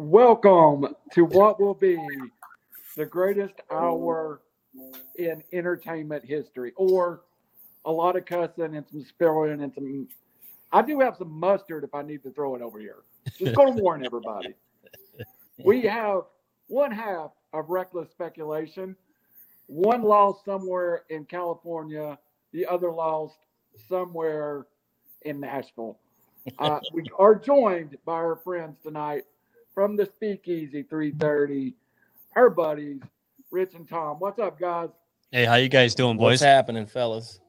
[0.00, 1.98] Welcome to what will be
[2.96, 4.40] the greatest hour
[5.18, 7.20] in entertainment history, or
[7.84, 10.08] a lot of cussing and some spilling and some.
[10.72, 13.00] I do have some mustard if I need to throw it over here.
[13.36, 14.54] Just going to warn everybody.
[15.66, 16.22] We have
[16.68, 18.96] one half of reckless speculation,
[19.66, 22.18] one lost somewhere in California,
[22.52, 23.36] the other lost
[23.86, 24.64] somewhere
[25.26, 25.98] in Nashville.
[26.58, 29.24] Uh, we are joined by our friends tonight
[29.80, 31.72] from the Speakeasy 330,
[32.36, 33.00] our buddies,
[33.50, 34.18] Rich and Tom.
[34.18, 34.90] What's up, guys?
[35.32, 36.32] Hey, how you guys doing, boys?
[36.32, 37.40] What's happening, fellas?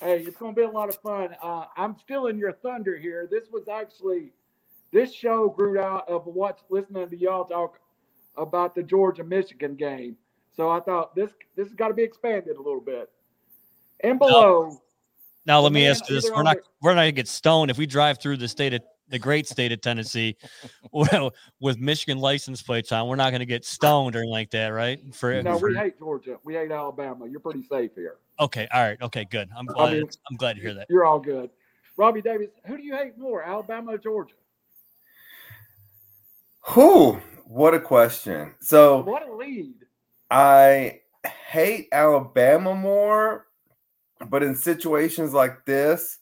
[0.00, 1.36] Hey, it's going to be a lot of fun.
[1.40, 3.28] Uh, I'm still in your thunder here.
[3.30, 4.32] This was actually,
[4.92, 7.78] this show grew out of what's listening to y'all talk
[8.36, 10.16] about the Georgia Michigan game.
[10.56, 13.08] So I thought this this has got to be expanded a little bit.
[14.00, 14.82] And below.
[15.46, 17.86] Now let me ask you this: We're not we're not gonna get stoned if we
[17.86, 20.36] drive through the state of the great state of Tennessee
[20.92, 23.08] well, with Michigan license plates on.
[23.08, 25.14] We're not going to get stoned or anything like that, right?
[25.14, 26.38] For no, for, we hate Georgia.
[26.44, 27.26] We hate Alabama.
[27.26, 28.16] You're pretty safe here.
[28.40, 29.48] Okay, all right, okay, good.
[29.56, 29.88] I'm glad.
[29.88, 30.86] I mean, I'm glad to hear that.
[30.88, 31.50] You're all good.
[31.96, 34.34] Robbie Davis, who do you hate more, Alabama or Georgia?
[36.60, 37.20] Who?
[37.44, 38.54] What a question.
[38.60, 39.74] So what a lead.
[40.30, 41.00] I
[41.48, 43.46] hate Alabama more,
[44.28, 46.17] but in situations like this,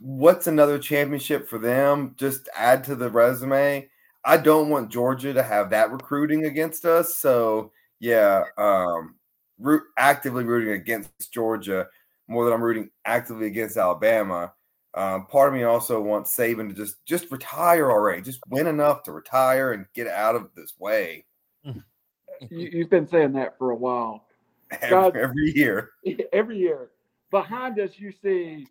[0.00, 2.14] what's another championship for them?
[2.16, 3.88] Just add to the resume.
[4.24, 7.16] I don't want Georgia to have that recruiting against us.
[7.16, 9.16] So yeah, um,
[9.58, 11.86] root actively rooting against Georgia
[12.28, 14.52] more than I'm rooting actively against Alabama.
[14.94, 19.04] Um, part of me also wants Saban to just just retire already, just win enough
[19.04, 21.26] to retire and get out of this way.
[22.50, 24.26] you, have been saying that for a while.
[24.82, 25.90] Every, every year.
[26.32, 26.90] Every year.
[27.32, 28.66] Behind us, you see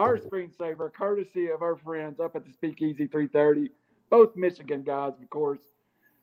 [0.00, 3.70] our screensaver, courtesy of our friends up at the Speakeasy 330,
[4.08, 5.58] both Michigan guys, of course.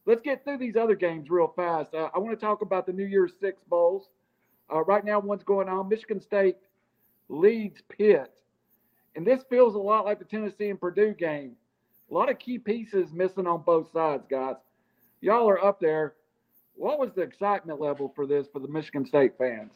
[0.07, 1.93] Let's get through these other games real fast.
[1.93, 4.09] Uh, I want to talk about the New Year's Six Bowls.
[4.73, 5.89] Uh, right now, one's going on.
[5.89, 6.57] Michigan State
[7.29, 8.31] leads Pitt.
[9.15, 11.55] And this feels a lot like the Tennessee and Purdue game.
[12.09, 14.55] A lot of key pieces missing on both sides, guys.
[15.21, 16.15] Y'all are up there.
[16.75, 19.73] What was the excitement level for this for the Michigan State fans?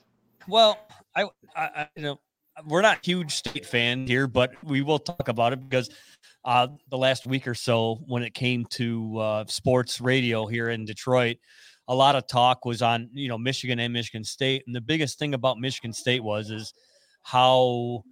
[0.48, 0.78] Well,
[1.16, 1.26] I,
[1.56, 2.20] I you know,
[2.66, 5.90] we're not huge state fan here, but we will talk about it because
[6.46, 10.86] uh, the last week or so, when it came to uh, sports radio here in
[10.86, 11.38] Detroit,
[11.88, 15.20] a lot of talk was on you know Michigan and Michigan State, and the biggest
[15.20, 16.74] thing about Michigan State was is
[17.24, 18.04] how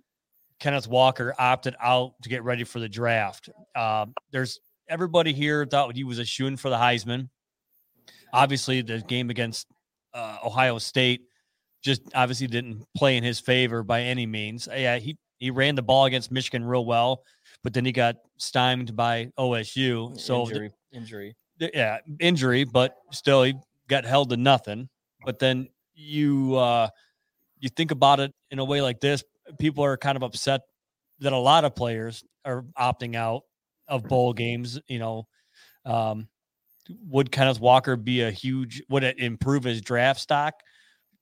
[0.59, 3.49] Kenneth Walker opted out to get ready for the draft.
[3.75, 7.29] Uh, there's everybody here thought he was a shooing for the Heisman.
[8.33, 9.67] Obviously, the game against
[10.13, 11.21] uh, Ohio State
[11.81, 14.67] just obviously didn't play in his favor by any means.
[14.71, 17.23] Yeah, he he ran the ball against Michigan real well,
[17.63, 20.19] but then he got stymied by OSU.
[20.19, 21.35] So injury, the, injury,
[21.73, 23.53] yeah, injury, but still he
[23.87, 24.89] got held to nothing.
[25.25, 26.89] But then you uh
[27.59, 29.23] you think about it in a way like this,
[29.59, 30.61] people are kind of upset
[31.19, 33.43] that a lot of players are opting out
[33.87, 34.79] of bowl games.
[34.87, 35.27] You know,
[35.85, 36.27] um,
[37.07, 38.81] would Kenneth Walker be a huge?
[38.89, 40.55] Would it improve his draft stock?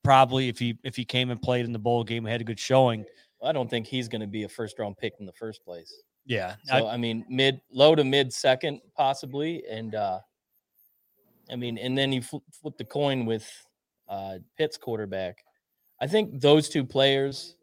[0.03, 2.59] Probably if he if he came and played in the bowl game, had a good
[2.59, 3.06] showing.
[3.44, 5.94] I don't think he's going to be a first round pick in the first place.
[6.25, 6.56] Yeah.
[6.66, 10.19] So I, I, mean, mid low to mid second possibly, and uh
[11.50, 13.50] I mean, and then you flip, flip the coin with
[14.09, 15.44] uh Pitt's quarterback.
[16.02, 17.56] I think those two players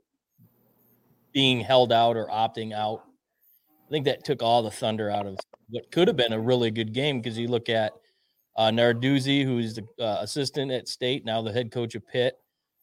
[1.33, 3.03] being held out or opting out,
[3.87, 5.37] I think that took all the thunder out of
[5.69, 7.93] what could have been a really good game because you look at
[8.57, 12.39] uh, Narduzzi, who's the uh, assistant at State, now the head coach of Pitt.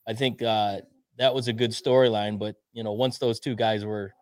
[0.08, 0.82] I think uh,
[1.18, 4.14] that was a good storyline, but you know, once those two guys were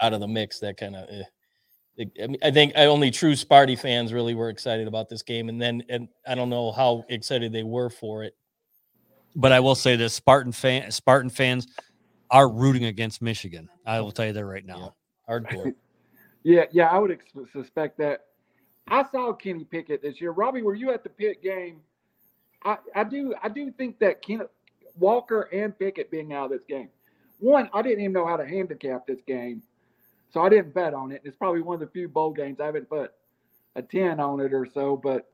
[0.00, 1.08] out of the mix, that kind of.
[1.08, 5.48] Eh, I, mean, I think only true Sparty fans really were excited about this game,
[5.48, 8.34] and then and I don't know how excited they were for it.
[9.36, 11.66] But I will say this: Spartan fan, Spartan fans
[12.30, 13.68] are rooting against Michigan.
[13.86, 14.94] I will tell you that right now.
[15.28, 15.74] Yeah, hardcore.
[16.42, 18.20] yeah, yeah, I would ex- suspect that
[18.88, 20.32] I saw Kenny Pickett this year.
[20.32, 21.80] Robbie, were you at the Pitt game?
[22.64, 24.42] I, I do I do think that Ken,
[24.98, 26.88] Walker and Pickett being out of this game.
[27.40, 29.62] One, I didn't even know how to handicap this game,
[30.32, 31.22] so I didn't bet on it.
[31.24, 33.12] It's probably one of the few bowl games I haven't put
[33.74, 34.96] a ten on it or so.
[34.96, 35.28] But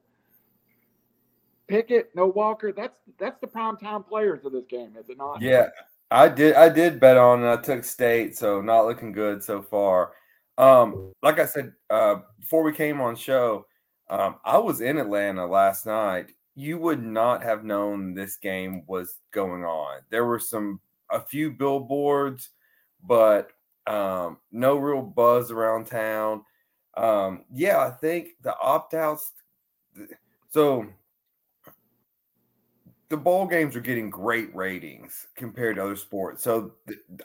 [1.67, 2.73] Pickett, no Walker.
[2.73, 5.43] That's that's the prime time players of this game, is it not?
[5.43, 5.69] Yeah,
[6.11, 6.55] I did.
[6.55, 7.45] I did bet on.
[7.45, 10.13] I took State, so not looking good so far.
[10.59, 13.65] Um, like I said uh, before we came on show,
[14.11, 16.33] um, I was in Atlanta last night.
[16.57, 20.01] You would not have known this game was going on.
[20.11, 22.51] There were some a few billboards,
[23.05, 23.53] but
[23.87, 26.45] um, no real buzz around town.
[26.97, 29.33] Um, yeah, I think the opt outs.
[30.51, 30.87] So
[33.09, 36.43] the bowl games are getting great ratings compared to other sports.
[36.43, 36.73] So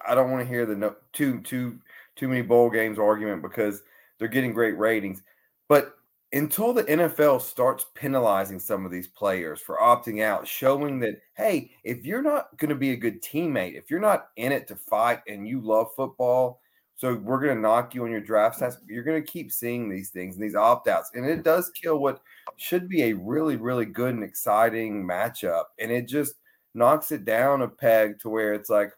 [0.07, 1.79] I don't want to hear the no, too too
[2.15, 3.83] too many bowl games argument because
[4.17, 5.23] they're getting great ratings.
[5.67, 5.95] But
[6.33, 11.71] until the NFL starts penalizing some of these players for opting out, showing that hey,
[11.83, 14.75] if you're not going to be a good teammate, if you're not in it to
[14.75, 16.59] fight and you love football,
[16.95, 18.77] so we're going to knock you on your draft stats.
[18.87, 21.11] You're going to keep seeing these things and these opt outs.
[21.13, 22.21] And it does kill what
[22.57, 25.65] should be a really, really good and exciting matchup.
[25.79, 26.35] And it just
[26.73, 28.93] knocks it down a peg to where it's like,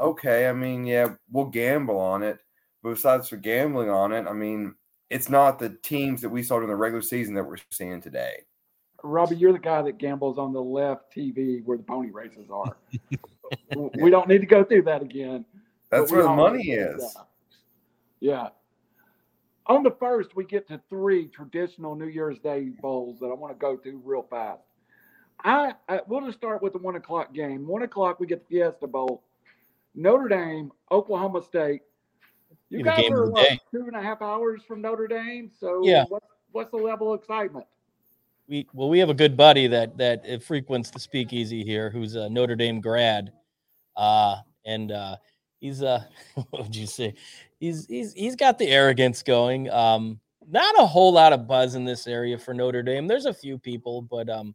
[0.00, 2.38] okay, I mean, yeah, we'll gamble on it.
[2.82, 4.74] But besides for gambling on it, I mean,
[5.10, 8.44] it's not the teams that we saw in the regular season that we're seeing today.
[9.02, 12.76] Robbie, you're the guy that gambles on the left TV where the pony races are.
[14.00, 15.44] we don't need to go through that again.
[15.90, 17.16] That's where the money is.
[18.20, 18.30] Yeah.
[18.32, 18.48] yeah.
[19.66, 23.52] On the first, we get to three traditional New Year's Day bowls that I want
[23.52, 24.62] to go through real fast.
[25.42, 27.66] I, I we'll just start with the one o'clock game.
[27.66, 29.22] One o'clock, we get the Fiesta Bowl.
[29.94, 31.82] Notre Dame, Oklahoma State.
[32.68, 35.50] You guys are what, two and a half hours from Notre Dame.
[35.58, 36.04] So yeah.
[36.08, 36.22] What,
[36.52, 37.66] what's the level of excitement?
[38.48, 42.28] We well, we have a good buddy that that frequents the Speakeasy here, who's a
[42.28, 43.32] Notre Dame grad,
[43.96, 45.16] uh, and uh,
[45.60, 46.02] he's uh
[46.34, 47.14] what would you say
[47.60, 51.84] he's he's he's got the arrogance going um not a whole lot of buzz in
[51.84, 54.54] this area for notre dame there's a few people but um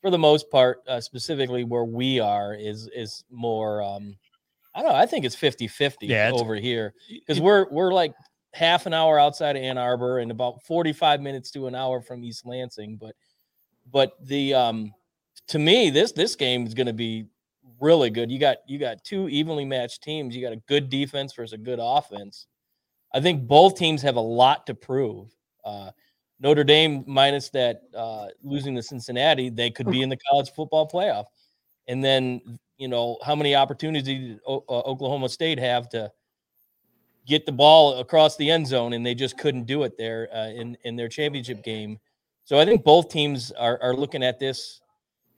[0.00, 4.16] for the most part uh, specifically where we are is is more um
[4.74, 8.14] i don't know i think it's 50 50 yeah, over here because we're we're like
[8.54, 12.22] half an hour outside of ann arbor and about 45 minutes to an hour from
[12.24, 13.14] east lansing but
[13.90, 14.92] but the um
[15.48, 17.26] to me this this game is going to be
[17.82, 18.30] really good.
[18.30, 20.34] You got you got two evenly matched teams.
[20.34, 22.46] You got a good defense versus a good offense.
[23.12, 25.28] I think both teams have a lot to prove.
[25.64, 25.90] Uh,
[26.40, 30.88] Notre Dame minus that uh, losing to Cincinnati, they could be in the college football
[30.88, 31.26] playoff.
[31.88, 32.40] And then
[32.82, 36.10] you know how many opportunities did uh, Oklahoma State have to
[37.24, 40.48] get the ball across the end zone, and they just couldn't do it there uh,
[40.48, 42.00] in in their championship game.
[42.44, 44.80] So I think both teams are, are looking at this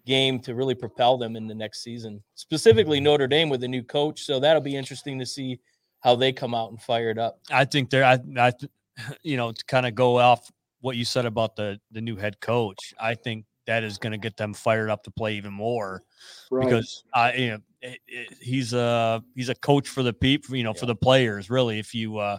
[0.06, 2.98] game to really propel them in the next season, specifically.
[2.98, 4.22] Notre Dame with a new coach.
[4.22, 5.60] So that'll be interesting to see
[6.00, 7.40] how they come out and fire it up.
[7.50, 8.52] I think they're, I, I
[9.22, 10.50] you know, to kind of go off
[10.80, 14.18] what you said about the the new head coach, I think that is going to
[14.18, 16.02] get them fired up to play even more
[16.50, 16.64] right.
[16.64, 20.64] because I, you know, it, it, he's a he's a coach for the people, you
[20.64, 20.80] know, yeah.
[20.80, 21.50] for the players.
[21.50, 22.38] Really, if you, uh,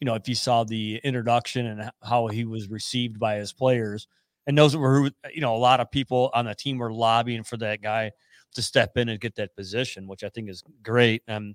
[0.00, 4.08] you know, if you saw the introduction and how he was received by his players,
[4.46, 7.56] and those were you know a lot of people on the team were lobbying for
[7.58, 8.10] that guy
[8.54, 11.22] to step in and get that position, which I think is great.
[11.28, 11.54] Um,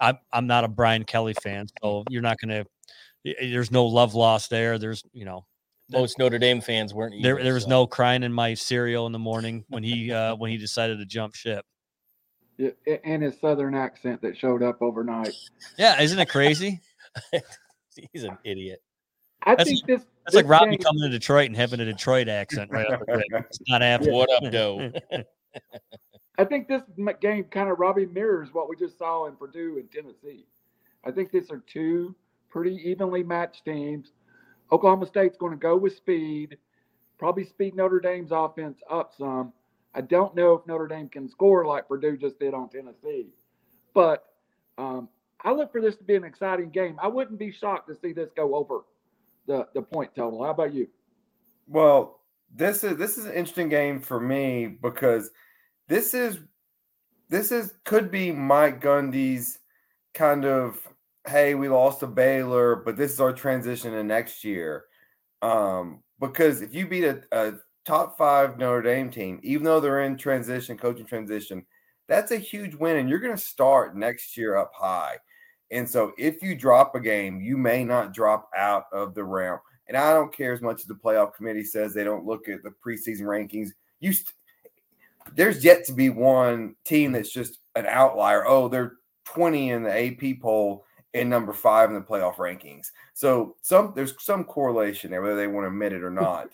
[0.00, 3.34] I'm I'm not a Brian Kelly fan, so you're not going to.
[3.40, 4.78] There's no love lost there.
[4.78, 5.44] There's you know
[5.90, 7.14] most Notre Dame fans weren't.
[7.14, 7.70] Either, there there was so.
[7.70, 11.06] no crying in my cereal in the morning when he uh, when he decided to
[11.06, 11.64] jump ship.
[12.56, 12.70] Yeah,
[13.04, 15.34] and his southern accent that showed up overnight.
[15.78, 16.80] Yeah, isn't it crazy?
[18.12, 18.82] He's an idiot.
[19.42, 20.00] I that's, think this.
[20.24, 23.00] That's this like Robbie game, coming to Detroit and having a Detroit accent right off
[23.06, 24.14] the It's not happening.
[24.14, 24.92] What up, Joe?
[26.38, 26.82] I think this
[27.20, 30.46] game kind of Robbie mirrors what we just saw in Purdue and Tennessee.
[31.04, 32.14] I think these are two
[32.50, 34.12] pretty evenly matched teams.
[34.72, 36.56] Oklahoma State's going to go with speed,
[37.18, 39.52] probably speed Notre Dame's offense up some.
[39.94, 43.28] I don't know if Notre Dame can score like Purdue just did on Tennessee,
[43.92, 44.24] but
[44.78, 45.08] um,
[45.42, 46.96] I look for this to be an exciting game.
[47.02, 48.82] I wouldn't be shocked to see this go over
[49.46, 50.44] the the point total.
[50.44, 50.88] How about you?
[51.66, 52.20] Well,
[52.54, 55.30] this is this is an interesting game for me because
[55.88, 56.38] this is
[57.28, 59.58] this is could be Mike Gundy's
[60.14, 60.80] kind of
[61.26, 64.84] hey, we lost to Baylor, but this is our transition to next year.
[65.42, 70.02] Um, because if you beat a, a top five Notre Dame team, even though they're
[70.02, 71.64] in transition, coaching transition,
[72.08, 75.16] that's a huge win, and you're going to start next year up high.
[75.70, 79.60] And so if you drop a game, you may not drop out of the realm.
[79.86, 82.62] And I don't care as much as the playoff committee says they don't look at
[82.62, 83.70] the preseason rankings.
[84.00, 84.34] You st-
[85.34, 88.46] there's yet to be one team that's just an outlier.
[88.46, 88.94] Oh, they're
[89.26, 92.88] 20 in the AP poll and number five in the playoff rankings.
[93.14, 96.48] So some there's some correlation there, whether they want to admit it or not.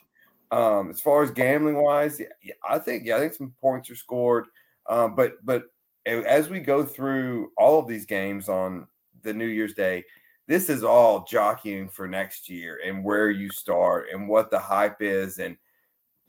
[0.51, 3.91] Um, as far as gambling wise, yeah, yeah, I think yeah, I think some points
[3.91, 4.47] are scored.
[4.89, 5.65] Um, but but
[6.07, 8.87] as we go through all of these games on
[9.27, 10.05] the New Year's Day.
[10.49, 15.03] This is all jockeying for next year and where you start and what the hype
[15.03, 15.57] is and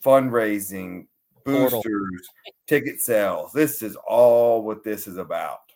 [0.04, 1.08] fundraising,
[1.46, 2.28] boosters,
[2.66, 3.54] ticket sales.
[3.54, 5.67] This is all what this is about.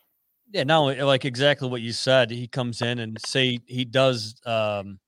[0.52, 2.30] Yeah, no, like exactly what you said.
[2.30, 4.98] He comes in and say he does um,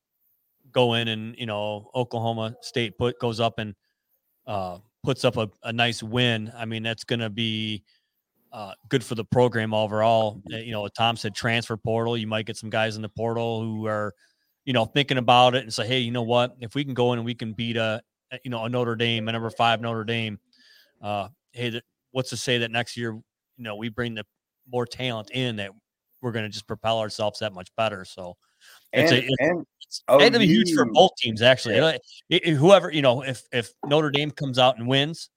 [0.72, 3.74] go in and you know Oklahoma State put goes up and
[4.46, 6.52] uh, puts up a, a nice win.
[6.56, 7.84] I mean, that's going to be
[8.52, 10.42] uh, good for the program overall.
[10.52, 12.16] Uh, You know, Tom said transfer portal.
[12.18, 14.14] You might get some guys in the portal who are,
[14.64, 16.56] you know, thinking about it and say, hey, you know what?
[16.60, 18.96] If we can go in and we can beat a, a- you know, a Notre
[18.96, 20.38] Dame, a number five Notre Dame,
[21.02, 21.82] uh, hey, th-
[22.12, 23.22] what's to say that next year, you
[23.64, 24.24] know, we bring the
[24.70, 25.70] more talent in that
[26.20, 28.04] we're going to just propel ourselves that much better.
[28.04, 28.36] So
[28.92, 31.76] it's and, a, it's, and it's it'll be huge for both teams actually.
[31.76, 31.96] Yeah.
[32.28, 35.30] It- it- whoever you know, if if Notre Dame comes out and wins,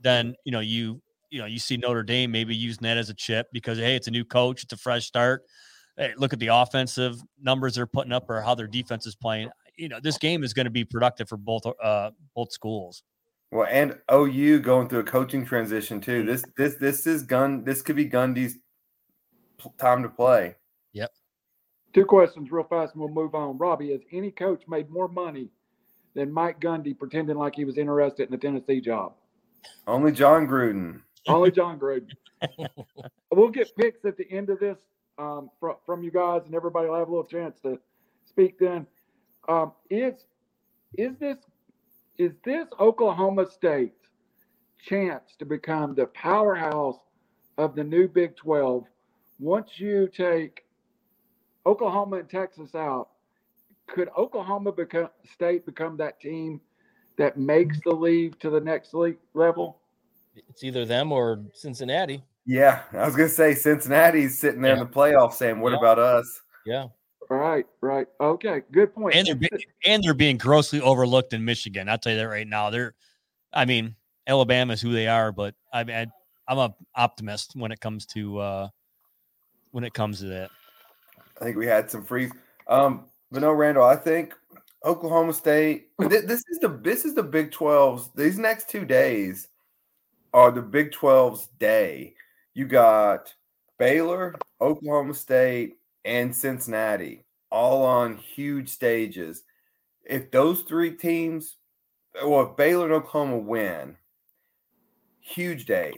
[0.00, 1.00] then you know you
[1.30, 4.08] you know you see Notre Dame maybe using that as a chip because hey, it's
[4.08, 5.44] a new coach, it's a fresh start.
[5.96, 9.50] Hey, look at the offensive numbers they're putting up or how their defense is playing.
[9.76, 13.02] You know, this game is going to be productive for both uh both schools.
[13.52, 16.24] Well, and OU going through a coaching transition too.
[16.24, 17.64] This this this is Gun.
[17.64, 18.56] This could be Gundy's
[19.76, 20.56] time to play.
[20.94, 21.12] Yep.
[21.92, 23.58] Two questions real fast and we'll move on.
[23.58, 25.50] Robbie, has any coach made more money
[26.14, 29.12] than Mike Gundy pretending like he was interested in the Tennessee job?
[29.86, 31.02] Only Jon Gruden.
[31.28, 32.08] Only Jon Gruden.
[33.30, 34.78] we'll get picks at the end of this
[35.18, 37.78] um, from, from you guys, and everybody will have a little chance to
[38.24, 38.86] speak then.
[39.46, 40.24] Um, is
[40.96, 41.36] is this
[42.18, 44.06] is this Oklahoma State's
[44.84, 46.98] chance to become the powerhouse
[47.58, 48.84] of the new Big Twelve
[49.38, 50.64] once you take
[51.66, 53.08] Oklahoma and Texas out?
[53.86, 56.60] Could Oklahoma become State become that team
[57.16, 59.80] that makes the leap to the next league level?
[60.34, 62.24] It's either them or Cincinnati.
[62.46, 65.78] Yeah, I was gonna say Cincinnati's sitting there in the playoffs saying, "What Yeah.
[65.78, 66.88] about us?" Yeah.
[67.32, 68.06] Right, right.
[68.20, 69.14] Okay, good point.
[69.14, 69.48] And they're be-
[69.86, 71.88] and they're being grossly overlooked in Michigan.
[71.88, 72.68] I'll tell you that right now.
[72.68, 72.94] They're,
[73.54, 73.96] I mean,
[74.26, 76.06] Alabama is who they are, but I mean, I,
[76.46, 78.68] I'm a optimist when it comes to uh
[79.70, 80.50] when it comes to that.
[81.40, 82.32] I think we had some freeze.
[82.68, 83.84] Um, but no, Randall.
[83.84, 84.34] I think
[84.84, 85.88] Oklahoma State.
[86.02, 88.10] thi- This is the this is the Big 12's.
[88.14, 89.48] These next two days
[90.34, 92.12] are the Big 12's day.
[92.52, 93.32] You got
[93.78, 97.21] Baylor, Oklahoma State, and Cincinnati
[97.52, 99.44] all on huge stages.
[100.04, 101.58] If those three teams,
[102.24, 103.96] well, if Baylor and Oklahoma win,
[105.20, 105.92] huge day.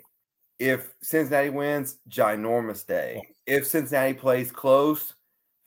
[0.59, 3.35] If Cincinnati wins, ginormous day.
[3.47, 5.15] If Cincinnati plays close,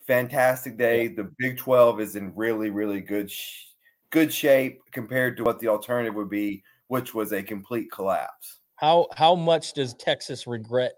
[0.05, 1.07] fantastic day.
[1.07, 3.65] The Big 12 is in really, really good sh-
[4.09, 8.59] good shape compared to what the alternative would be, which was a complete collapse.
[8.75, 10.93] How how much does Texas regret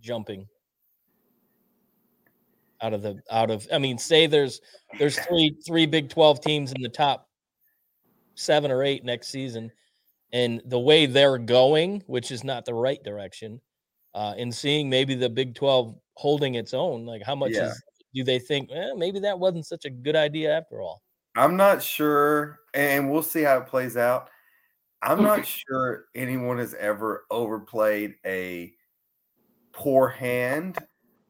[0.00, 0.48] jumping
[2.82, 4.60] out of the out of I mean, say there's
[4.98, 7.28] there's three three Big 12 teams in the top
[8.36, 9.70] 7 or 8 next season
[10.32, 13.60] and the way they're going, which is not the right direction,
[14.14, 17.62] uh and seeing maybe the Big 12 holding its own, like how much Yeah.
[17.62, 17.82] is
[18.14, 21.02] do they think, eh, maybe that wasn't such a good idea after all?
[21.34, 24.28] I'm not sure, and we'll see how it plays out.
[25.02, 28.74] I'm not sure anyone has ever overplayed a
[29.72, 30.78] poor hand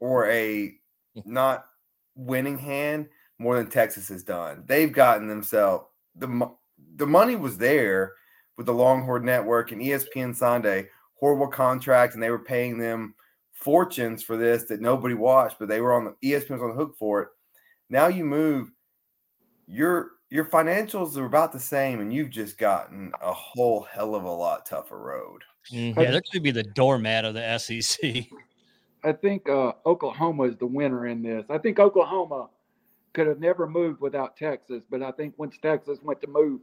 [0.00, 0.78] or a
[1.24, 1.66] not
[2.14, 4.64] winning hand more than Texas has done.
[4.66, 6.50] They've gotten themselves the
[6.96, 8.14] the money was there
[8.56, 13.14] with the Longhorn Network and ESPN Sunday horrible contract, and they were paying them
[13.52, 16.74] fortunes for this that nobody watched, but they were on the ESPN was on the
[16.74, 17.28] hook for it.
[17.88, 18.72] Now you move
[19.66, 24.24] your your financials are about the same, and you've just gotten a whole hell of
[24.24, 25.42] a lot tougher road.
[25.70, 25.90] Mhm.
[26.00, 28.28] Yeah, they're going to be the doormat of the SEC.
[29.04, 31.44] I think uh, Oklahoma is the winner in this.
[31.50, 32.48] I think Oklahoma
[33.12, 36.60] could have never moved without Texas, but I think once Texas went to move,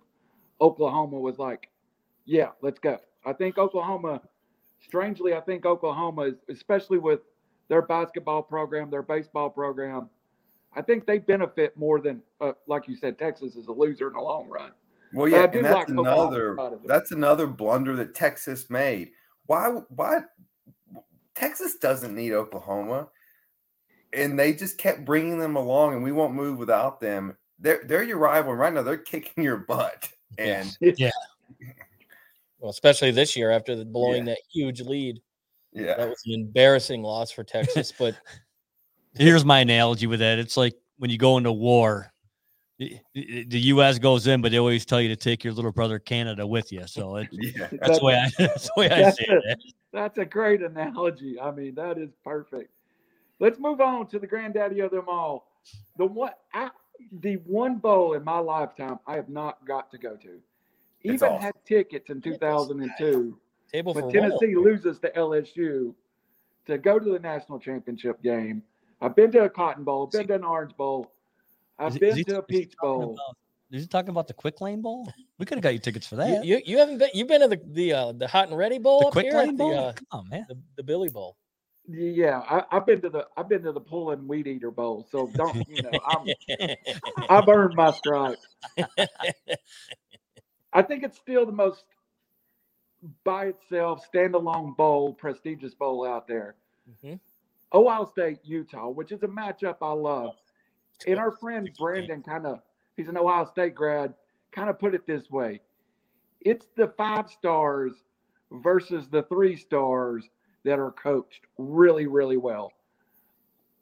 [0.62, 1.70] Oklahoma was like,
[2.26, 4.22] "Yeah, let's go." I think Oklahoma,
[4.80, 7.20] strangely, I think Oklahoma is, especially with
[7.68, 10.10] their basketball program, their baseball program,
[10.76, 14.14] I think they benefit more than, uh, like you said, Texas is a loser in
[14.14, 14.72] the long run.
[15.14, 16.88] Well, yeah, and that's like another side of it.
[16.88, 19.12] that's another blunder that Texas made.
[19.48, 20.22] Why why
[21.40, 23.08] Texas doesn't need Oklahoma,
[24.12, 27.38] and they just kept bringing them along, and we won't move without them.
[27.60, 28.82] They're they're your rival and right now.
[28.82, 31.12] They're kicking your butt, and Yeah.
[31.62, 31.74] and
[32.60, 35.22] Well, especially this year after the blowing that huge lead.
[35.72, 38.16] yeah, That was an embarrassing loss for Texas, but
[39.16, 40.40] Here's my analogy with that.
[40.40, 42.14] It's like when you go into war,
[42.80, 44.00] the, the the U.S.
[44.00, 46.88] goes in, but they always tell you to take your little brother Canada with you.
[46.88, 47.68] So it, yeah.
[47.74, 49.44] that's the way I that's the way I That's say it.
[49.46, 49.60] it.
[49.92, 51.40] That's a great analogy.
[51.40, 52.72] I mean, that is perfect.
[53.40, 55.52] Let's move on to the granddaddy of them all.
[55.98, 56.70] The one, I,
[57.22, 60.40] the one bowl in my lifetime I have not got to go to.
[61.04, 61.42] Even awesome.
[61.42, 63.38] had tickets in 2002
[63.72, 64.14] table for when one.
[64.14, 65.94] Tennessee loses to LSU
[66.68, 68.62] to go to the national championship game.
[69.02, 71.12] I've been to a Cotton Bowl, I've been to an Orange Bowl,
[71.80, 73.14] I've Is been is he- to a Peach talking Bowl.
[73.14, 73.38] about-
[73.72, 75.08] Is he talking about the Quick Lane Bowl?
[75.38, 76.44] We could have got you tickets for that.
[76.44, 79.00] you you haven't been you've been to the the uh, the hot and ready bowl
[79.02, 79.78] the up Quick here at Lane the, Bowl?
[79.80, 80.46] uh, Come on, man.
[80.50, 81.38] the the Billy Bowl.
[81.92, 85.28] Yeah, I, I've been to the I've been to the Poulan Weed Eater Bowl, so
[85.34, 86.28] don't you know I'm
[87.30, 88.46] I've earned my stripes.
[90.74, 91.86] I think it's still the most
[93.24, 96.56] by itself standalone bowl, prestigious bowl out there.
[97.04, 97.20] Mhm.
[97.74, 100.36] Ohio State, Utah, which is a matchup I love.
[101.08, 102.60] And our friend Brandon kind of
[102.98, 104.14] he's an Ohio State grad,
[104.52, 105.62] kind of put it this way.
[106.42, 107.94] It's the five stars
[108.52, 110.30] versus the three stars
[110.64, 112.72] that are coached really, really well.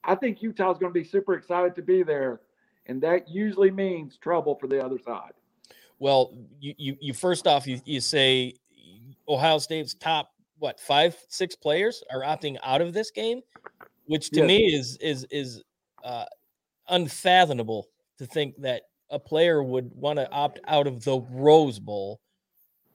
[0.03, 2.41] I think Utah's going to be super excited to be there,
[2.85, 5.33] and that usually means trouble for the other side.
[5.99, 8.53] Well, you, you you first off you, you say
[9.27, 13.41] Ohio State's top what five six players are opting out of this game,
[14.05, 14.47] which to Yes.
[14.47, 15.63] me is is is
[16.03, 16.25] uh,
[16.89, 22.19] unfathomable to think that a player would want to opt out of the Rose Bowl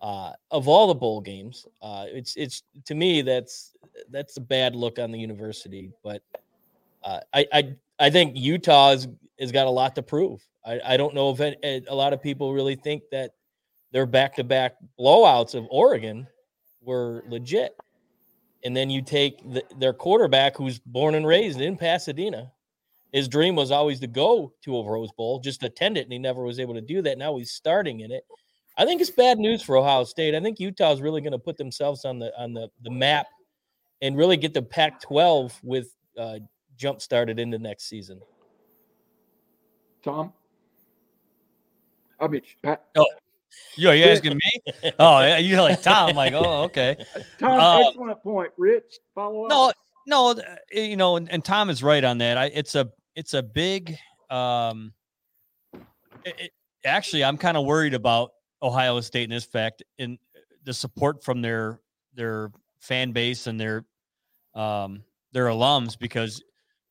[0.00, 1.66] uh, of all the bowl games.
[1.80, 3.72] Uh, it's it's to me that's
[4.10, 6.22] that's a bad look on the university, but
[7.04, 9.08] uh, I I I think Utah has,
[9.38, 10.42] has got a lot to prove.
[10.66, 13.32] I, I don't know if it, it- a lot of people really think that
[13.92, 16.26] their back to back blowouts of Oregon
[16.80, 17.76] were legit.
[18.64, 22.50] And then you take the, their quarterback who's born and raised in Pasadena.
[23.12, 26.18] His dream was always to go to a Rose Bowl, just attend it, and he
[26.18, 27.18] never was able to do that.
[27.18, 28.24] Now he's starting in it.
[28.78, 30.34] I think it's bad news for Ohio State.
[30.34, 33.26] I think Utah's really going to put themselves on the on the, the map
[34.00, 36.38] and really get the Pac-12 with uh,
[36.76, 38.20] jump started into next season.
[40.02, 40.32] Tom?
[42.18, 43.06] I mean, Pat, Oh.
[43.76, 44.92] Yo, you asking me?
[44.98, 46.16] Oh, yeah, you're like Tom.
[46.16, 46.96] like, oh, okay.
[47.38, 48.50] Tom, Uh, excellent point.
[48.56, 49.50] Rich, follow up.
[49.50, 49.72] No,
[50.06, 52.38] no, you know, and, and Tom is right on that.
[52.38, 53.96] I, it's a, it's a big.
[54.30, 54.92] um
[56.24, 56.52] it, it-
[56.84, 60.18] Actually, I'm kind of worried about Ohio State in this fact, in
[60.64, 61.78] the support from their
[62.12, 63.84] their fan base and their
[64.56, 66.42] um their alums, because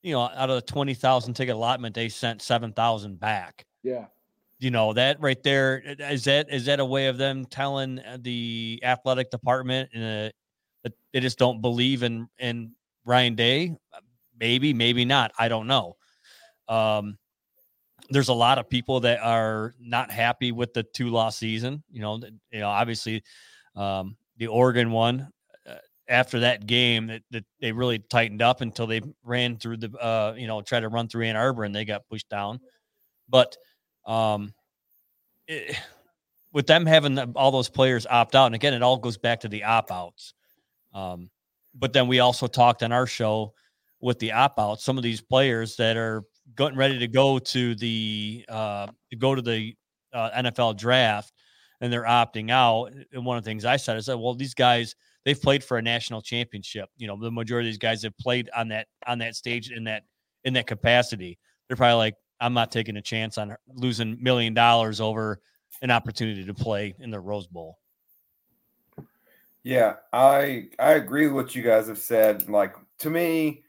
[0.02, 3.66] you know, out of the twenty thousand ticket allotment, they sent seven thousand back.
[3.84, 4.06] Yeah.
[4.60, 8.18] you know that right there is that is that a way of them telling uh,
[8.22, 10.30] the athletic department uh,
[10.84, 12.72] that they just don't believe in in
[13.04, 13.76] Ryan Day?
[14.40, 15.34] Maybe, maybe not.
[15.38, 15.98] I don't know.
[16.72, 17.18] Um,
[18.10, 21.84] there's a lot of people that are not happy with the two loss season.
[21.92, 22.20] You know,
[22.52, 23.24] you know, obviously,
[23.76, 25.30] um, the Oregon one.
[25.68, 25.76] Uh,
[26.08, 30.34] after that game, that, that they really tightened up until they ran through the, uh,
[30.38, 32.60] you know, tried to run through Ann Arbor and they got pushed down.
[33.30, 33.56] But
[34.06, 34.54] um,
[35.48, 35.78] it,
[36.54, 39.48] with them having all those players opt out, and again, it all goes back to
[39.48, 40.34] the opt outs.
[40.94, 41.30] Um,
[41.74, 43.54] but then we also talked on our show
[44.02, 46.24] with the opt outs, some of these players that are
[46.56, 49.76] getting ready to go to the uh, to go to the
[50.14, 51.34] uh, NFL draft,
[51.80, 52.92] and they're opting out.
[53.12, 55.78] And one of the things I said is that well, these guys they've played for
[55.78, 56.90] a national championship.
[56.98, 59.84] You know, the majority of these guys have played on that on that stage in
[59.86, 60.04] that
[60.44, 61.38] in that capacity.
[61.68, 65.40] They're probably like, I'm not taking a chance on losing million dollars over
[65.82, 67.78] an opportunity to play in the Rose Bowl.
[69.64, 72.50] Yeah, I I agree with what you guys have said.
[72.50, 73.64] Like to me,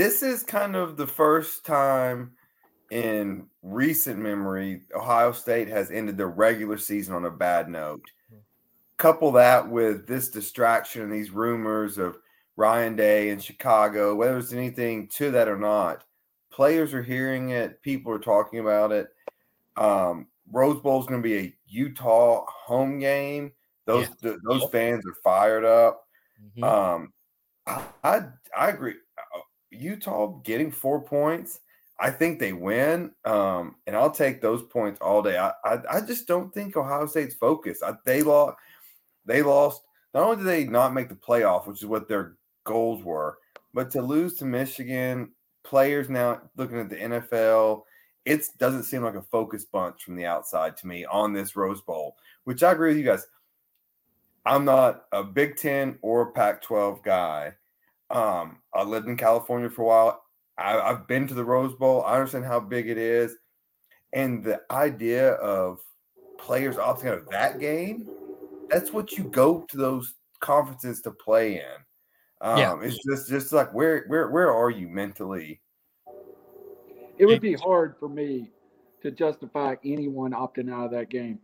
[0.00, 2.32] this is kind of the first time
[2.90, 8.00] in recent memory Ohio State has ended the regular season on a bad note.
[8.96, 12.16] Couple that with this distraction and these rumors of
[12.56, 16.04] Ryan Day in Chicago, whether it's anything to that or not,
[16.50, 19.08] players are hearing it, people are talking about it.
[19.76, 23.52] Um, Rose Bowl is going to be a Utah home game.
[23.84, 26.06] Those th- those fans are fired up.
[26.56, 26.64] Mhm.
[26.64, 27.12] Um,
[27.66, 28.22] I, I
[28.56, 28.94] I agree.
[29.70, 31.60] Utah getting four points.
[31.98, 33.12] I think they win.
[33.24, 35.36] Um, and I'll take those points all day.
[35.38, 37.82] I I, I just don't think Ohio State's focused.
[37.82, 38.56] I, they lost.
[39.26, 39.82] They lost.
[40.14, 43.38] Not only did they not make the playoff, which is what their goals were,
[43.72, 45.30] but to lose to Michigan,
[45.62, 47.84] players now looking at the NFL,
[48.24, 51.80] it doesn't seem like a focused bunch from the outside to me on this Rose
[51.82, 52.16] Bowl.
[52.44, 53.26] Which I agree with you guys.
[54.46, 57.54] I'm not a Big Ten or Pac 12 guy.
[58.08, 60.22] Um, I lived in California for a while.
[60.58, 62.02] I, I've been to the Rose Bowl.
[62.02, 63.36] I understand how big it is.
[64.12, 65.80] And the idea of
[66.38, 68.08] players opting out of that game,
[68.68, 71.84] that's what you go to those conferences to play in.
[72.40, 72.80] Um, Yeah.
[72.82, 75.60] It's just just like where where where are you mentally?
[77.20, 78.50] it would be hard for me
[79.02, 81.38] to justify anyone opting out of that game.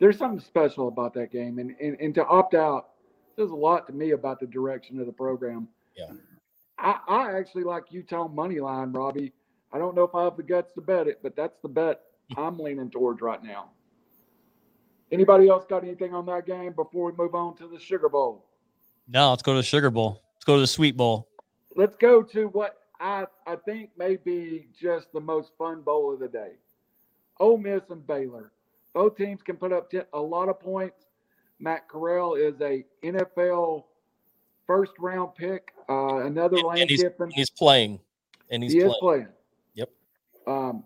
[0.00, 2.88] There's something special about that game, and and, and to opt out
[3.36, 5.68] says a lot to me about the direction of the program.
[5.94, 6.12] Yeah.
[6.78, 9.32] I, I actually like Utah money line, Robbie.
[9.72, 12.00] I don't know if I have the guts to bet it, but that's the bet
[12.36, 13.70] I'm leaning towards right now.
[15.12, 18.46] Anybody else got anything on that game before we move on to the Sugar Bowl?
[19.06, 20.22] No, let's go to the Sugar Bowl.
[20.34, 21.28] Let's go to the Sweet Bowl.
[21.76, 26.20] Let's go to what I, I think may be just the most fun bowl of
[26.20, 26.52] the day.
[27.38, 28.52] Ole Miss and Baylor.
[28.94, 31.04] Both teams can put up a lot of points.
[31.58, 33.84] Matt Corral is a NFL
[34.66, 35.73] first round pick.
[35.88, 37.30] Uh, another And- Lane and he's, Kiffin.
[37.30, 38.00] he's playing,
[38.50, 38.92] and he's he playing.
[38.92, 39.28] is playing.
[39.74, 39.90] Yep.
[40.46, 40.84] Um,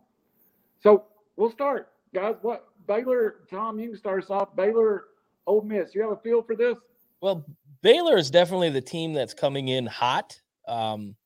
[0.83, 1.05] so
[1.37, 2.37] we'll start, guys.
[2.43, 3.37] What Baylor?
[3.51, 4.55] Tom, you can start us off.
[4.57, 5.05] Baylor,
[5.47, 5.95] Ole Miss.
[5.95, 6.77] You have a feel for this?
[7.21, 7.45] Well,
[7.83, 10.41] Baylor is definitely the team that's coming in hot.
[10.67, 11.17] Um,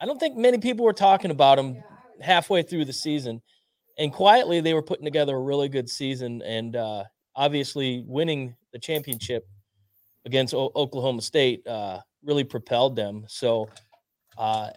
[0.00, 1.82] I don't think many people were talking about them
[2.20, 3.42] halfway through the season,
[3.98, 7.04] and quietly they were putting together a really good season, and uh,
[7.36, 9.46] obviously winning the championship
[10.26, 13.24] against o- Oklahoma State uh, really propelled them.
[13.28, 13.68] So,
[14.38, 14.70] uh,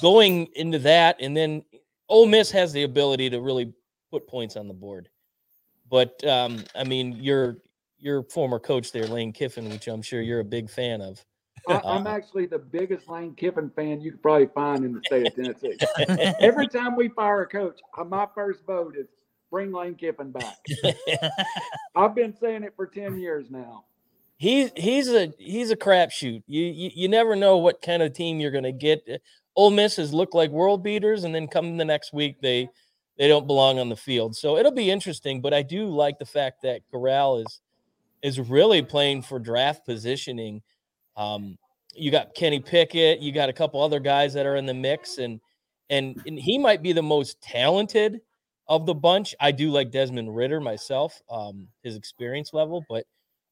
[0.00, 1.64] going into that, and then
[2.08, 3.72] Ole Miss has the ability to really
[4.10, 5.08] put points on the board.
[5.90, 7.58] But um, I mean, your
[7.98, 11.24] your former coach there, Lane Kiffin, which I'm sure you're a big fan of.
[11.68, 15.26] I, I'm actually the biggest Lane Kiffin fan you could probably find in the state
[15.26, 15.78] of Tennessee.
[16.40, 19.06] Every time we fire a coach, uh, my first vote is
[19.50, 20.58] bring Lane Kiffin back.
[21.94, 23.84] I've been saying it for 10 years now.
[24.36, 26.42] He's he's a he's a crapshoot.
[26.46, 29.22] You, you you never know what kind of team you're going to get.
[29.56, 32.68] Ole Miss has looked like world beaters, and then come the next week they
[33.16, 34.34] they don't belong on the field.
[34.34, 35.40] So it'll be interesting.
[35.40, 37.60] But I do like the fact that Corral is
[38.22, 40.62] is really playing for draft positioning.
[41.16, 41.56] Um,
[41.94, 45.18] you got Kenny Pickett, you got a couple other guys that are in the mix,
[45.18, 45.40] and
[45.90, 48.20] and, and he might be the most talented
[48.66, 49.34] of the bunch.
[49.38, 53.04] I do like Desmond Ridder myself, um, his experience level, but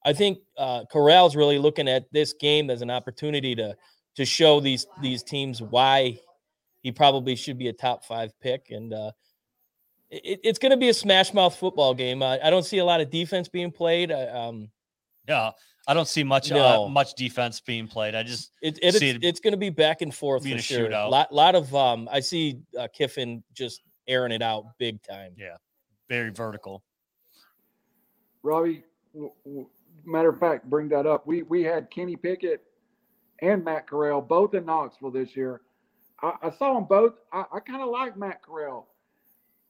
[0.04, 3.76] I think uh, Corral's really looking at this game as an opportunity to
[4.16, 6.18] to show these these teams why
[6.82, 9.12] he probably should be a top five pick, and uh,
[10.10, 12.22] it, it's going to be a smash mouth football game.
[12.22, 14.10] I, I don't see a lot of defense being played.
[14.10, 14.68] I, um,
[15.28, 15.52] Yeah,
[15.86, 16.84] I don't see much No.
[16.84, 18.14] uh, much defense being played.
[18.16, 20.56] I just it, it, See it's, it it's going to be back and forth being
[20.56, 20.88] for a sure.
[20.88, 21.10] shootout.
[21.10, 25.32] Lot lot of um, I see uh, Kiffin just airing it out big time.
[25.38, 25.56] Yeah,
[26.08, 26.82] very vertical.
[28.42, 28.82] Robbie,
[29.14, 29.68] w- w-
[30.04, 31.26] matter of fact, bring that up.
[31.26, 32.62] We we had Kenny Pickett
[33.40, 35.62] and Matt Corral both in Knoxville this year.
[36.22, 37.14] I, I saw them both.
[37.32, 38.88] I, I kind of like Matt Corral.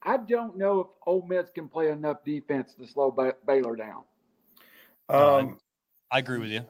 [0.03, 4.03] I don't know if Ole Miss can play enough defense to slow ba- Baylor down.
[5.09, 5.57] Um,
[6.11, 6.65] I agree with you.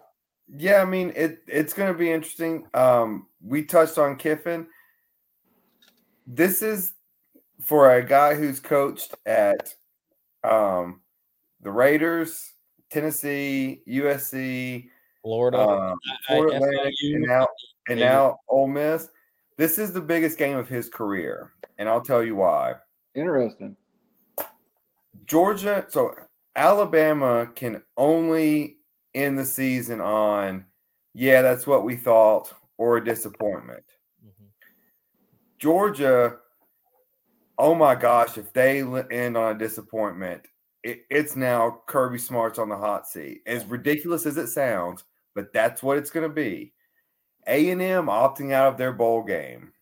[0.55, 1.43] Yeah, I mean it.
[1.47, 2.67] It's going to be interesting.
[2.73, 4.67] Um, we touched on Kiffin.
[6.27, 6.93] This is
[7.61, 9.73] for a guy who's coached at
[10.43, 11.01] um,
[11.61, 12.52] the Raiders,
[12.93, 14.87] Tennessee, USC,
[15.23, 17.47] Florida, um, Florida Atlantic, and now
[17.89, 18.11] and Baylor.
[18.11, 19.09] now Ole Miss.
[19.57, 22.75] This is the biggest game of his career, and I'll tell you why.
[23.15, 23.75] Interesting.
[25.25, 26.13] Georgia, so
[26.55, 28.77] Alabama can only
[29.15, 30.65] end the season on,
[31.15, 33.83] yeah, that's what we thought, or a disappointment.
[34.23, 34.49] Mhm.
[35.57, 36.37] Georgia,
[37.57, 40.47] oh my gosh, if they end on a disappointment,
[40.83, 43.41] it, it's now Kirby Smart's on the hot seat.
[43.45, 46.73] As ridiculous as it sounds, but that's what it's going to be.
[47.47, 49.73] A and M opting out of their bowl game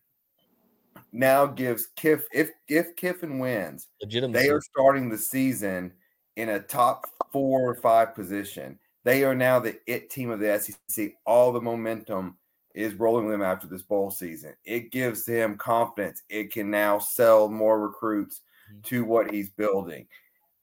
[1.12, 5.94] now gives Kiff if if Kiffin wins, they are starting the season
[6.38, 8.80] in a top four or five position.
[9.04, 11.14] They are now the it team of the SEC.
[11.26, 12.38] All the momentum
[12.74, 14.54] is rolling them after this bowl season.
[14.64, 16.24] It gives them confidence.
[16.30, 18.42] It can now sell more recruits
[18.74, 18.84] Mhm.
[18.86, 20.08] to what he's building.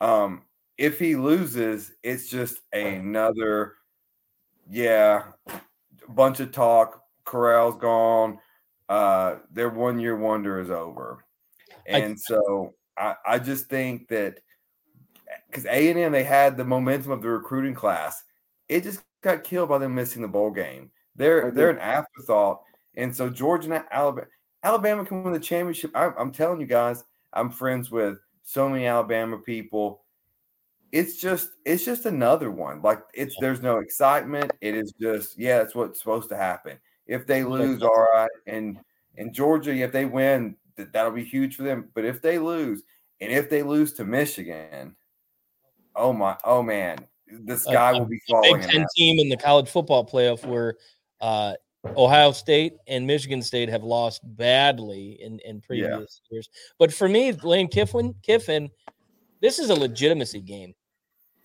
[0.01, 0.43] Um,
[0.77, 3.75] if he loses, it's just another,
[4.71, 5.25] yeah,
[6.09, 7.03] bunch of talk.
[7.25, 8.39] Corral's gone.
[8.89, 11.25] Uh, their one year wonder is over.
[11.93, 14.41] I- And so I, I just think that
[15.51, 18.23] because A and M they had the momentum of the recruiting class,
[18.69, 20.91] it just got killed by them missing the bowl game.
[21.17, 22.63] They're they're an afterthought,
[22.97, 24.27] and so Georgia and Alabama
[24.63, 25.91] Alabama can win the championship.
[25.95, 30.05] I, I'm telling you guys, I'm friends with so many Alabama people.
[30.91, 32.81] It's just it's just another one.
[32.81, 34.53] Like it's there's no excitement.
[34.63, 36.79] It is just yeah, that's what's supposed to happen.
[37.07, 38.79] If they lose, all right, and
[39.19, 41.91] and Georgia, if they win, that that'll be huge for them.
[41.95, 42.85] But if they lose,
[43.21, 44.97] and if they lose to Michigan,
[45.95, 48.63] oh my, oh man, the sky will be falling.
[48.63, 50.77] Big Ten team in the college football playoff where
[51.21, 51.53] uh,
[51.97, 56.49] Ohio State and Michigan State have lost badly in, in previous years.
[56.79, 58.71] But for me, Lane Kiffin, Kiffin,
[59.41, 60.75] this is a legitimacy game.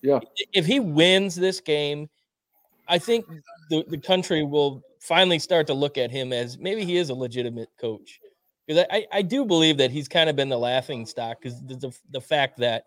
[0.01, 0.19] Yeah.
[0.53, 2.09] If he wins this game,
[2.87, 3.25] I think
[3.69, 7.13] the, the country will finally start to look at him as maybe he is a
[7.13, 8.19] legitimate coach.
[8.67, 11.75] because I, I do believe that he's kind of been the laughing stock because the,
[11.75, 12.83] the the fact that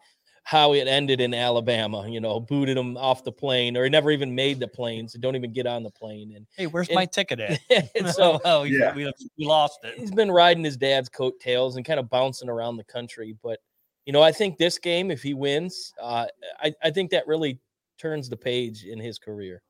[0.46, 4.12] how it ended in Alabama, you know, booted him off the plane, or he never
[4.12, 6.34] even made the plane, so don't even get on the plane.
[6.36, 7.58] And, Hey, where's And- my ticket at?
[7.96, 8.94] and so oh, we, Yeah.
[8.94, 9.98] we, we lost it.
[9.98, 13.36] he's been riding his dad's coattails and kind of bouncing around the country.
[13.42, 13.58] But
[14.04, 16.26] you know, I think this game, if he wins, uh,
[16.60, 17.58] I, I think that really
[17.98, 19.62] turns the page in his career.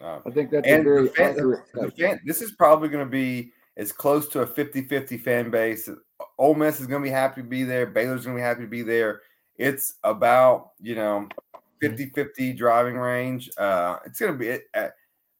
[0.00, 3.04] Uh, I think that's a and very fan, accurate the fan, this is probably going
[3.04, 5.88] to be as close to a 50-50 fan base.
[6.38, 7.86] Ole Miss is going to be happy to be there.
[7.86, 9.22] Baylor's going to be happy to be there.
[9.56, 11.28] It's about you know
[11.82, 13.50] 50-50 driving range.
[13.56, 14.58] Uh, it's going to be.
[14.74, 14.88] Uh,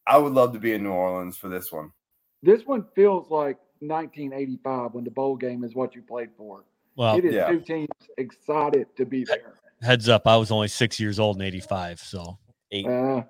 [0.07, 1.91] I would love to be in New Orleans for this one.
[2.43, 6.63] This one feels like 1985 when the bowl game is what you played for.
[6.95, 7.47] Well, it is yeah.
[7.47, 9.55] two teams excited to be there.
[9.81, 12.37] heads up, I was only six years old in '85, so
[12.71, 12.87] Eight.
[12.87, 13.23] Uh,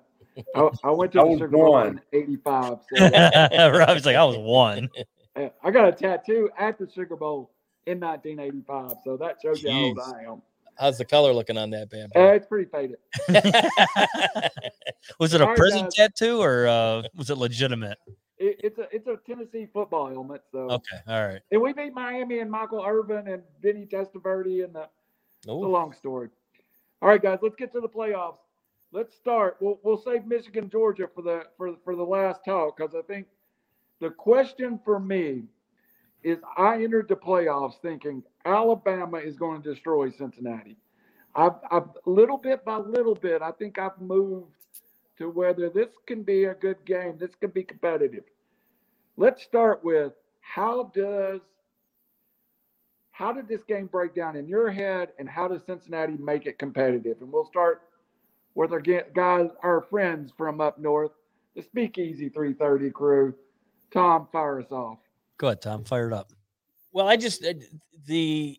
[0.54, 2.00] I, I went to I the was Sugar Bowl one.
[2.12, 4.88] in '85, so I was like, I was one.
[5.36, 7.50] uh, I got a tattoo at the Sugar Bowl
[7.86, 8.98] in 1985.
[9.04, 10.42] So that shows you how old I am.
[10.78, 12.96] How's the color looking on that bad Uh, it's pretty faded.
[15.18, 15.94] was it a All right, prison guys.
[15.94, 17.98] tattoo or uh, was it legitimate?
[18.38, 20.42] It, it's a it's a Tennessee football helmet.
[20.52, 21.40] So Okay, all right.
[21.50, 24.88] and we beat Miami and Michael Irvin and Vinny Testaverde and the
[25.38, 26.28] It's a long story.
[27.02, 28.38] All right, guys, let's get to the playoffs.
[28.92, 29.56] Let's start.
[29.60, 33.26] We'll we'll save Michigan Georgia for the for for the last talk because I think
[34.00, 35.44] the question for me
[36.26, 40.76] is I entered the playoffs thinking Alabama is going to destroy Cincinnati.
[41.36, 44.56] I've, I've little bit by little bit, I think I've moved
[45.18, 47.16] to whether this can be a good game.
[47.16, 48.24] This can be competitive.
[49.16, 51.40] Let's start with how does
[53.12, 56.58] how did this game break down in your head, and how does Cincinnati make it
[56.58, 57.16] competitive?
[57.22, 57.82] And we'll start
[58.54, 61.12] with our guys, our friends from up north,
[61.54, 63.34] the Speakeasy 330 crew.
[63.90, 64.98] Tom, fire us off.
[65.38, 65.84] Go ahead, Tom.
[65.84, 66.32] Fired up.
[66.92, 67.52] well, I just uh,
[68.06, 68.58] the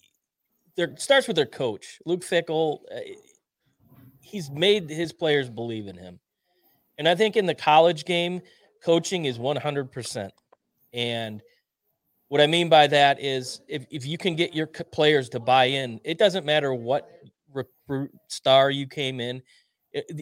[0.76, 2.82] there starts with their coach, Luke Fickell.
[2.96, 3.00] Uh,
[4.22, 6.20] he's made his players believe in him,
[7.00, 8.42] and I think in the college game,
[8.84, 10.34] coaching is one hundred percent.
[10.94, 11.42] And
[12.28, 15.66] what I mean by that is, if if you can get your players to buy
[15.66, 17.10] in, it doesn't matter what
[17.52, 19.42] recruit star you came in,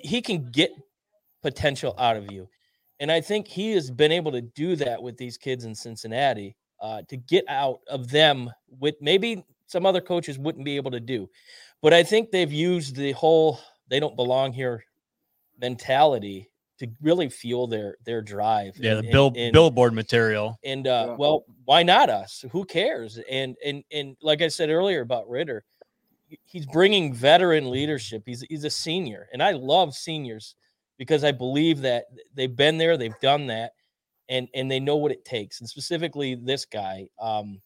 [0.03, 0.71] he can get
[1.41, 2.47] potential out of you.
[2.99, 6.55] And I think he has been able to do that with these kids in Cincinnati
[6.81, 10.99] uh, to get out of them with maybe some other coaches wouldn't be able to
[10.99, 11.29] do.
[11.81, 14.83] But I think they've used the whole they don't belong here
[15.59, 18.77] mentality to really fuel their their drive.
[18.77, 20.57] Yeah, and- the bill, and- and- billboard material.
[20.63, 21.15] and uh, Yeah.
[21.15, 22.43] well, why not us?
[22.51, 23.19] Who cares?
[23.29, 25.63] And and and like I said earlier about Ridder,
[26.43, 28.23] he's bringing veteran leadership.
[28.25, 30.55] He's he's a senior, and I love seniors
[30.97, 33.73] because I believe that they've been there, they've done that,
[34.29, 35.59] and and they know what it takes.
[35.59, 37.07] And specifically, this guy.
[37.19, 37.61] Um,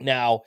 [0.00, 0.42] now,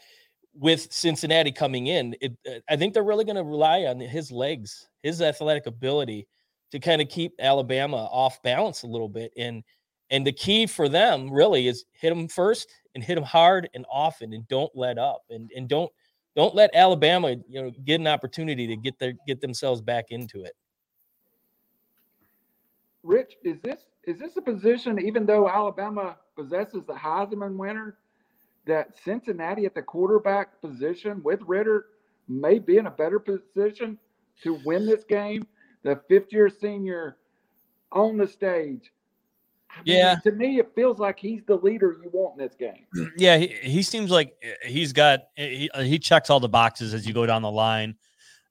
[0.53, 2.33] with Cincinnati coming in, it,
[2.69, 6.27] I think they're really going to rely on his legs, his athletic ability
[6.71, 9.31] to kind of keep Alabama off balance a little bit.
[9.37, 9.63] And
[10.09, 13.85] and the key for them really is hit them first and hit them hard and
[13.91, 15.91] often, and don't let up, and and don't
[16.35, 20.43] don't let Alabama you know get an opportunity to get their get themselves back into
[20.43, 20.53] it.
[23.03, 27.97] Rich, is this is this a position, even though Alabama possesses the Heisman winner,
[28.65, 31.87] that Cincinnati at the quarterback position with Ridder
[32.27, 33.97] may be in a better position
[34.43, 35.45] to win this game?
[35.83, 37.17] The fifth year senior
[37.91, 38.91] on the stage.
[39.69, 40.15] I mean, Yeah.
[40.23, 42.85] To me, it feels like he's the leader you want in this game.
[43.17, 44.33] Yeah, he, he seems like
[44.65, 47.95] he's got he, he checks all the boxes as you go down the line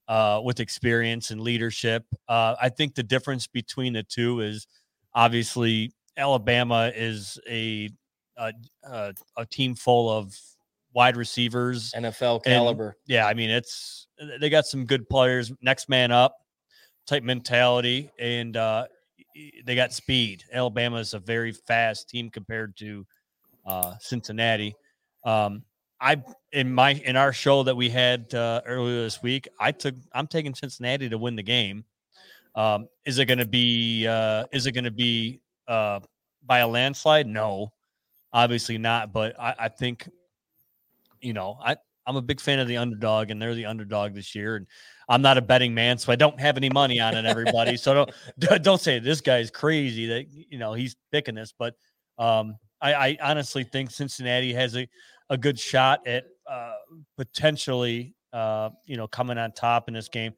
[0.08, 2.04] uh, with experience and leadership.
[2.28, 4.66] Uh, I think the difference between the two is
[5.14, 7.90] obviously Alabama is a
[8.38, 8.52] a,
[8.84, 10.34] a, a team full of
[10.92, 11.92] wide receivers.
[11.96, 12.96] NFL caliber.
[13.06, 14.06] Yeah, I mean it's
[14.40, 16.36] they got some good players, next man up
[17.06, 18.86] type mentality, and uh,
[19.64, 20.44] they got speed.
[20.52, 23.06] Alabama is a very fast team compared to
[23.64, 24.74] uh, Cincinnati.
[25.24, 25.62] Um,
[26.00, 29.94] I in my in our show that we had uh, earlier this week, I took
[30.12, 31.85] I'm taking Cincinnati to win the game.
[32.54, 36.00] Um, is it going to be uh, is it going to be uh,
[36.44, 37.26] by a landslide?
[37.26, 37.72] No,
[38.32, 39.12] obviously not.
[39.12, 40.09] But I, I think
[41.20, 44.35] you know I I'm a big fan of the underdog, and they're the underdog this
[44.35, 44.56] year.
[44.56, 44.66] And
[45.09, 47.24] I'm not a betting man, so I don't have any money on it.
[47.24, 48.06] Everybody, so
[48.38, 51.54] don't don't say this guy's crazy that you know he's picking this.
[51.59, 51.74] But
[52.18, 54.88] um, I, I honestly think Cincinnati has a
[55.30, 56.74] a good shot at uh,
[57.16, 60.32] potentially uh, you know coming on top in this game.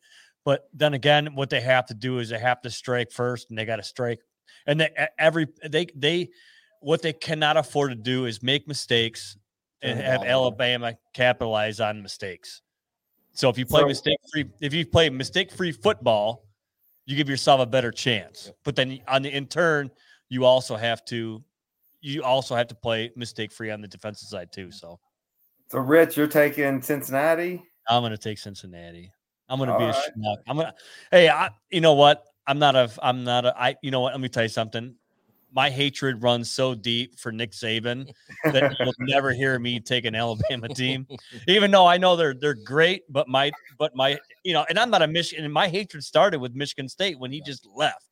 [0.44, 3.58] But then again, what they have to do is they have to strike first, and
[3.58, 4.20] they got to strike.
[4.66, 6.30] And they every they they
[6.80, 9.36] what they cannot afford to do is make mistakes
[9.82, 10.22] and have.
[10.24, 12.62] Alabama capitalize on mistakes.
[13.32, 16.46] So if you play So- mistake free, if you play mistake free football,
[17.06, 18.50] you give yourself a better chance.
[18.64, 19.90] But then on the in turn,
[20.28, 21.42] you also have to
[22.00, 24.70] you also have to play mistake free on the defensive side too.
[24.70, 24.98] So
[25.68, 27.62] So, Rich, you're taking Cincinnati.
[27.88, 29.12] I'm gonna take Cincinnati.
[29.48, 30.10] I'm gonna be a All right.
[30.16, 30.36] schmuck.
[30.46, 30.74] I'm gonna
[31.10, 32.22] hey, I you know what?
[32.46, 34.12] I'm not a I'm not a I you know what?
[34.12, 34.94] Let me tell you something.
[35.52, 38.06] My hatred runs so deep for Nick Saban
[38.52, 41.06] that you'll never hear me take an Alabama team.
[41.46, 44.90] Even though I know they're they're great, but my but my you know, and I'm
[44.90, 48.07] not a Michigan and my hatred started with Michigan State when he just left.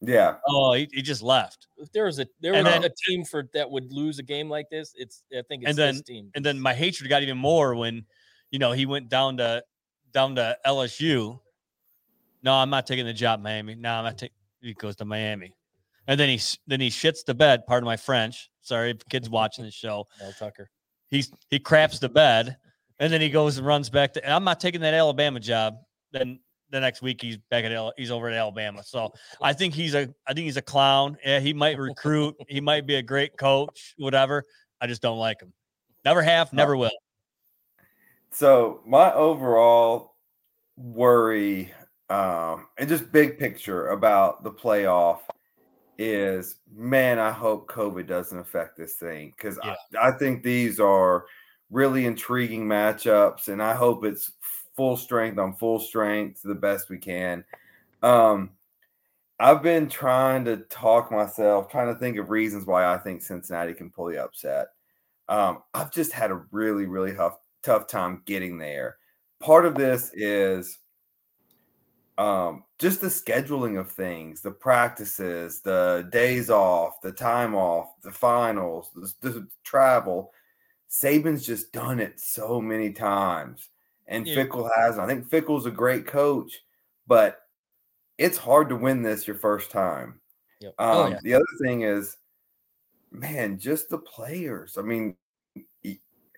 [0.00, 0.36] Yeah.
[0.46, 1.66] Oh, he, he just left.
[1.76, 4.22] If there was a there And was then- a team for that would lose a
[4.22, 6.30] game like this, it's I think it's And then- team.
[6.34, 8.04] And then my hatred got even more when,
[8.50, 9.62] you know, he went down to
[10.12, 11.38] down to LSU.
[12.42, 13.74] No, I'm not taking the job, Miami.
[13.74, 14.34] No, I'm not taking.
[14.60, 15.54] He goes to Miami,
[16.06, 17.66] and then he then he shits the bed.
[17.66, 18.50] Pardon my French.
[18.60, 20.06] Sorry, if kids watching the show.
[20.20, 20.70] Mel Tucker.
[21.10, 22.56] He's he craps the bed,
[23.00, 24.30] and then he goes and runs back to.
[24.30, 25.78] I'm not taking that Alabama job.
[26.12, 26.38] Then
[26.70, 28.82] the next week he's back at he's over at Alabama.
[28.82, 31.16] So I think he's a I think he's a clown.
[31.24, 32.36] Yeah, he might recruit.
[32.48, 33.94] he might be a great coach.
[33.96, 34.44] Whatever.
[34.80, 35.52] I just don't like him.
[36.04, 36.52] Never have.
[36.52, 36.90] Never will.
[38.30, 40.14] So my overall
[40.76, 41.72] worry,
[42.08, 45.20] um, and just big picture about the playoff
[45.98, 49.74] is, man, I hope COVID doesn't affect this thing because Yeah.
[50.00, 51.26] I, I think these are
[51.70, 54.30] really intriguing matchups, and I hope it's
[54.78, 57.44] full strength on full strength to the best we can.
[58.00, 58.50] Um,
[59.40, 63.74] I've been trying to talk myself, trying to think of reasons why I think Cincinnati
[63.74, 64.68] can pull the upset.
[65.28, 68.98] Um, I've just had a really, really tough, tough time getting there.
[69.40, 70.78] Part of this is
[72.16, 78.12] um, just the scheduling of things, the practices, the days off, the time off, the
[78.12, 80.32] finals, the, the travel.
[80.88, 83.70] Saban's just done it so many times,
[84.08, 84.34] and Yeah.
[84.36, 84.98] Fickell has.
[84.98, 86.52] I think Fickell's a great coach,
[87.06, 87.38] but
[88.18, 90.20] it's hard to win this your first time.
[90.60, 90.74] Yep.
[90.78, 91.20] Um, Oh, yeah.
[91.22, 92.16] The other thing is,
[93.12, 94.76] man, just the players.
[94.76, 95.16] I mean,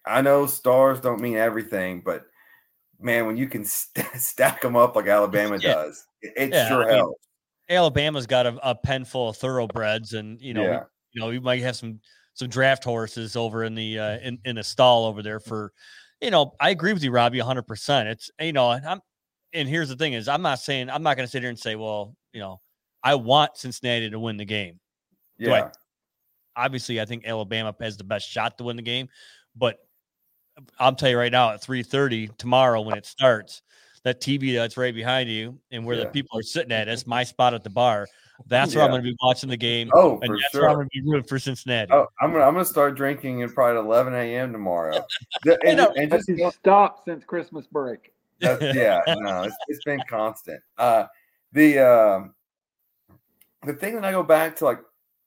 [0.06, 2.26] I know stars don't mean everything, but
[3.00, 5.74] man, when you can st- stack them up like Alabama Yeah.
[5.74, 7.26] does, it, it Yeah, sure I mean, helps.
[7.68, 11.28] Alabama's got a, a pen full of thoroughbreds, and you know, we- yeah, you know,
[11.28, 12.00] we might have some
[12.35, 15.72] some draft horses over in the uh, in in a stall over there for,
[16.20, 18.09] you know, I agree with you, Robbie, hundred percent.
[18.09, 19.00] It's eh, you know, and I'm
[19.52, 21.59] and here's the thing is, I'm not saying I'm not going to sit here and
[21.59, 22.61] say, well, you know,
[23.02, 24.78] I want Cincinnati to win the game.
[25.38, 25.70] do I- yeah,
[26.56, 29.09] Obviously, I think Alabama has the best shot to win the game,
[29.56, 29.78] but
[30.78, 33.62] I'll tell you right now, at three thirty tomorrow when it starts,
[34.04, 36.04] that TV that's right behind you and where Yeah.
[36.04, 38.06] the people are sitting at, that's my spot at the bar.
[38.46, 39.90] That's where I'm going to be watching the game.
[39.94, 41.92] Oh, and for that's where I'm going to be rooting for Cincinnati.
[41.92, 44.53] Oh, I'm gonna I'm gonna start drinking at probably 11 a.m.
[44.53, 45.05] tomorrow.
[45.44, 48.12] The- and, and just he stopped since Christmas break?
[48.40, 50.61] That's, yeah, no, it's, it's been constant.
[50.79, 51.05] Uh,
[51.53, 52.35] the um,
[53.64, 54.81] the thing that I go back to, like,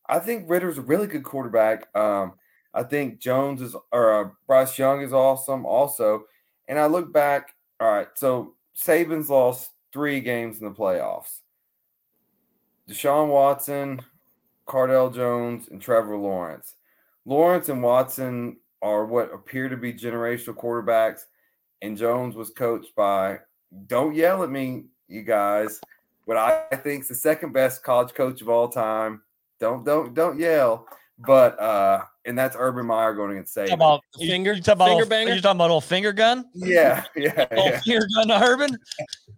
[0.07, 1.95] I think Ridder's a really good quarterback.
[1.95, 2.33] Um,
[2.73, 6.23] I think Jones is or uh, Bryce Young is awesome, also.
[6.67, 7.55] And I look back.
[7.79, 11.39] All right, so Saban's lost three games in the playoffs.
[12.89, 14.01] Deshaun Watson,
[14.67, 16.75] Cardale Jones, and Trevor Lawrence.
[17.25, 21.21] Lawrence and Watson are what appear to be generational quarterbacks
[21.81, 23.39] and Jones was coached by,
[23.87, 25.79] don't yell at me, you guys,
[26.25, 29.21] what I think is the second best college coach of all time.
[29.59, 30.87] Don't don't don't yell.
[31.19, 33.73] But uh and that's Urban Meyer going against Talk Saban.
[33.73, 35.33] about you- finger- you talk about finger banger?
[35.33, 36.45] You talking about old finger gun?
[36.53, 37.79] yeah, yeah, Old yeah.
[37.81, 38.77] finger gun to Urban.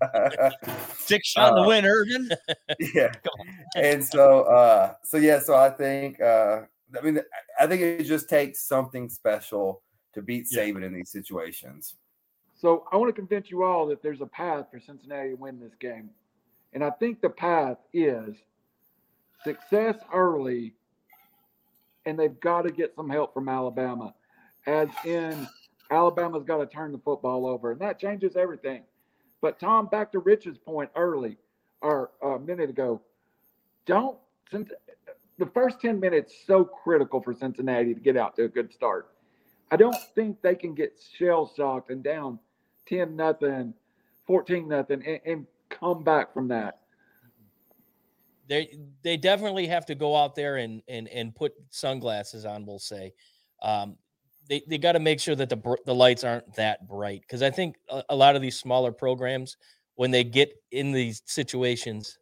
[0.97, 2.29] Six shot in the Uh, win, Urban.
[2.93, 3.11] yeah.
[3.75, 6.61] And so uh so yeah, so I think uh
[6.97, 7.19] I mean
[7.59, 9.81] I think it just takes something special
[10.13, 10.63] to beat Yeah.
[10.63, 11.95] Saban in these situations.
[12.57, 15.59] So I want to convince you all that there's a path for Cincinnati to win
[15.59, 16.09] this game.
[16.73, 18.35] And I think the path is
[19.43, 20.73] success early,
[22.05, 24.13] and they've got to get some help from Alabama.
[24.67, 25.47] As in,
[25.91, 28.83] Alabama's got to turn the football over, and that changes everything.
[29.41, 31.37] But Tom, back to Rich's point early,
[31.81, 33.01] or a minute ago,
[33.85, 34.17] don't
[34.51, 34.71] since
[35.37, 39.09] the first 10 minutes so critical for Cincinnati to get out to a good start.
[39.71, 42.39] I don't think they can get shell shocked and down
[42.87, 43.73] 10 nothing,
[44.27, 46.79] 14 nothing, and, and come back from that.
[48.47, 52.65] They they definitely have to go out there and and and put sunglasses on.
[52.65, 53.13] We'll say,
[53.61, 53.97] um,
[54.49, 57.41] they they got to make sure that the br- the lights aren't that bright because
[57.41, 59.57] I think a, a lot of these smaller programs
[59.95, 62.17] when they get in these situations,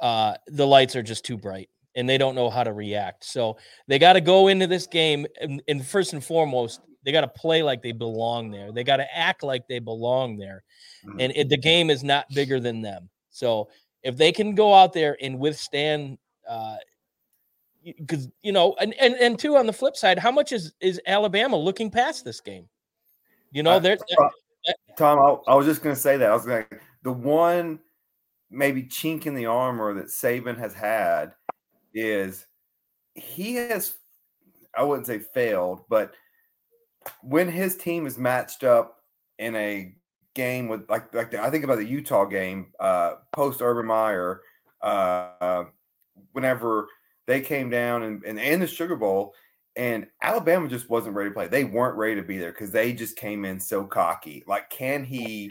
[0.00, 3.24] uh, the lights are just too bright and they don't know how to react.
[3.24, 3.56] So
[3.86, 7.28] they got to go into this game and, and first and foremost, they got to
[7.28, 8.72] play like they belong there.
[8.72, 10.64] They got to act like they belong there,
[11.06, 11.16] Mhm.
[11.22, 13.08] and it, the game is not bigger than them.
[13.30, 13.68] So
[14.02, 16.18] if they can go out there and withstand.
[16.48, 16.76] Uh,
[17.84, 21.00] because you know, and, and and two on the flip side, how much is is
[21.06, 22.68] Alabama looking past this game?
[23.50, 23.98] You know, Uh, they're
[24.96, 26.30] Tom, I, I was just going to say that.
[26.30, 27.80] I was going to the one
[28.50, 31.32] maybe chink in the armor that Saban has had
[31.94, 32.46] is
[33.14, 33.96] he has
[34.76, 36.14] I wouldn't say failed, but
[37.22, 38.98] when his team is matched up
[39.38, 39.94] in a
[40.34, 44.40] game with like like the, I think about the Utah game uh post Urban Meyer
[44.80, 45.64] uh
[46.32, 46.88] whenever
[47.26, 49.34] they came down and and, and the Sugar Bowl
[49.76, 51.48] and Alabama just wasn't ready to play.
[51.48, 54.44] They weren't ready to be there because they just came in so cocky.
[54.46, 55.50] Like, can he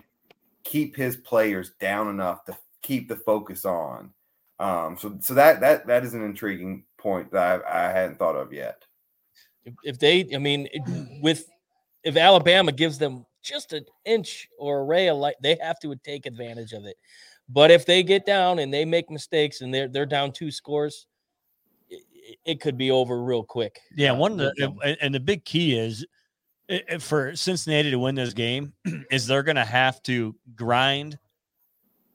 [0.63, 4.11] keep his players down enough to keep the focus on?
[4.59, 8.35] Um, so so that that that is an intriguing point that I, I hadn't thought
[8.35, 8.85] of yet.
[9.65, 10.67] if, if they, I mean,
[11.21, 11.47] with
[12.03, 15.95] if Alabama gives them just an inch or a ray of light, they have to
[16.03, 16.97] take advantage of it.
[17.49, 21.07] But if they get down and they make mistakes and they're they're down two scores,
[21.89, 22.03] it,
[22.45, 23.79] it could be over real quick.
[23.95, 26.05] Yeah, uh, one of the and- the big key is
[26.99, 28.71] for Cincinnati to win this game
[29.11, 31.19] is they're going to have to grind,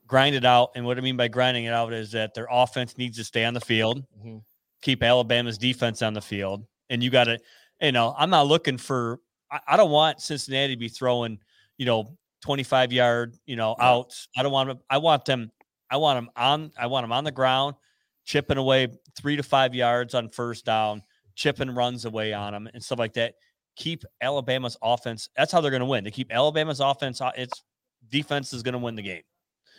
[0.06, 0.70] grind it out.
[0.74, 3.44] And what I mean by grinding it out is that their offense needs to stay
[3.44, 4.42] on the field, Mhm.
[4.80, 7.38] keep Alabama's defense on the field, and you got to,
[7.82, 9.20] you know, I'm not looking for.
[9.50, 11.38] I, I don't want Cincinnati to be throwing,
[11.78, 14.28] you know, 25 yard, you know, outs.
[14.36, 14.78] I don't want them.
[14.90, 15.50] I want them.
[15.90, 16.72] I want them on.
[16.78, 17.76] I want them on the ground,
[18.24, 21.02] chipping away three to five yards on first down
[21.36, 23.34] chipping runs away on them and stuff like that.
[23.76, 25.28] Keep Alabama's offense.
[25.36, 26.02] That's how they're going to win.
[26.02, 27.62] They keep Alabama's offense, uh, its
[28.08, 29.22] defense is going to win the game,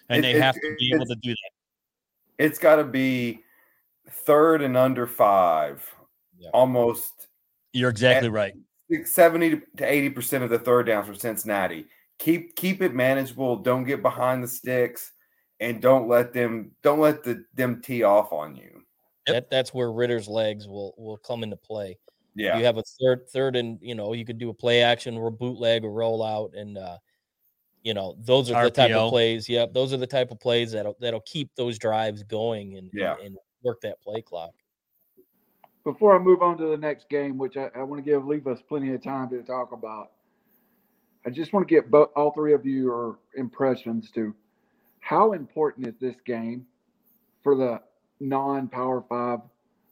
[0.08, 1.52] and It- they it- have to be able to do that.
[2.38, 3.44] It's got to be
[4.08, 5.84] third and under five,
[6.38, 6.52] Yeah.
[6.54, 7.28] almost
[7.74, 8.54] You're exactly right.
[8.90, 11.86] Six- 70 to 80 percent of the third downs for Cincinnati.
[12.20, 13.58] Keep keep it manageable.
[13.58, 15.12] Don't get behind the sticks,
[15.60, 18.82] and don't let them don't let the them tee off on you.
[19.28, 21.98] That that's where Ridder's legs will will come into play.
[22.34, 25.18] Yeah, You have a third third and you know you could do a play action
[25.18, 26.98] or a bootleg or roll out and uh
[27.84, 29.50] you know those are the type of plays.
[29.50, 33.16] Yep, those are the type of plays that'll that'll keep those drives going and Yeah.
[33.18, 34.52] and, and work that play clock.
[35.88, 38.46] Before I move on to the next game, which I, I want to give leave
[38.46, 40.12] us plenty of time to talk about,
[41.26, 44.36] I just want to get both all three of you your impressions to
[45.00, 46.66] how important is this game
[47.42, 47.80] for the
[48.20, 49.40] non-power five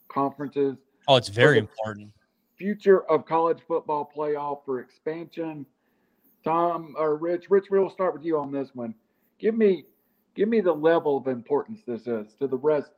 [0.09, 0.75] conferences,
[1.07, 2.11] Oh, it's very important.
[2.57, 5.65] future of college football playoff for expansion.
[6.43, 8.93] Tom or Rich, Rich, we'll start with you on this one.
[9.39, 9.85] Give me,
[10.35, 12.91] give me the level of importance this is to the rest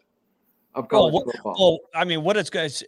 [0.77, 1.55] of Well, college what- football.
[1.59, 2.83] Well, I mean, what it's guys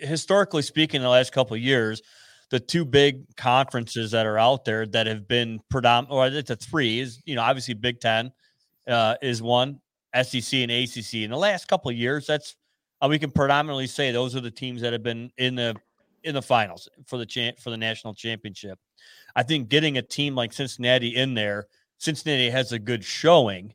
[0.00, 2.02] historically speaking, the last couple of years,
[2.50, 6.56] the two big conferences that are out there that have been predominant, or it's a
[6.56, 8.32] three is you know obviously Big Ten
[8.86, 9.80] uh, is one,
[10.14, 11.14] SEC and ACC.
[11.24, 12.56] In the last couple of years, that's
[13.02, 15.74] uh, we can predominantly say those are the teams that have been in the
[16.22, 18.78] in the finals for the champ for the national championship.
[19.34, 21.66] I think getting a team like Cincinnati in there,
[21.98, 23.74] Cincinnati has a good showing.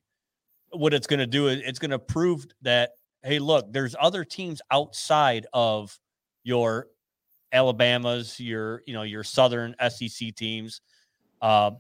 [0.72, 2.92] What it's going to do is it's going to prove that
[3.24, 5.98] hey, look, there's other teams outside of
[6.44, 6.88] your
[7.54, 10.82] Alabamas, your you know your Southern SEC teams.
[11.42, 11.72] Uh,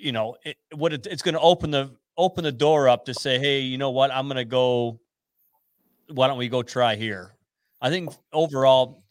[0.00, 3.14] you know it, what it, it's going to open the open the door up to
[3.14, 5.00] say, hey, you know what, I'm going to go.
[6.08, 7.34] Why don't we go try here?
[7.80, 9.02] I think overall,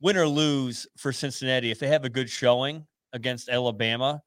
[0.00, 4.22] win or lose for Cincinnati, if they have a good showing against Alabama,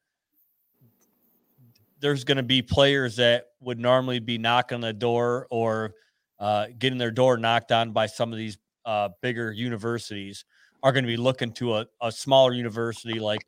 [2.00, 5.94] there's going to be players that would normally be knocking on the door or
[6.40, 10.46] uh, getting their door knocked on by some of these uh, bigger universities
[10.84, 13.42] are going to be looking to a, a smaller university like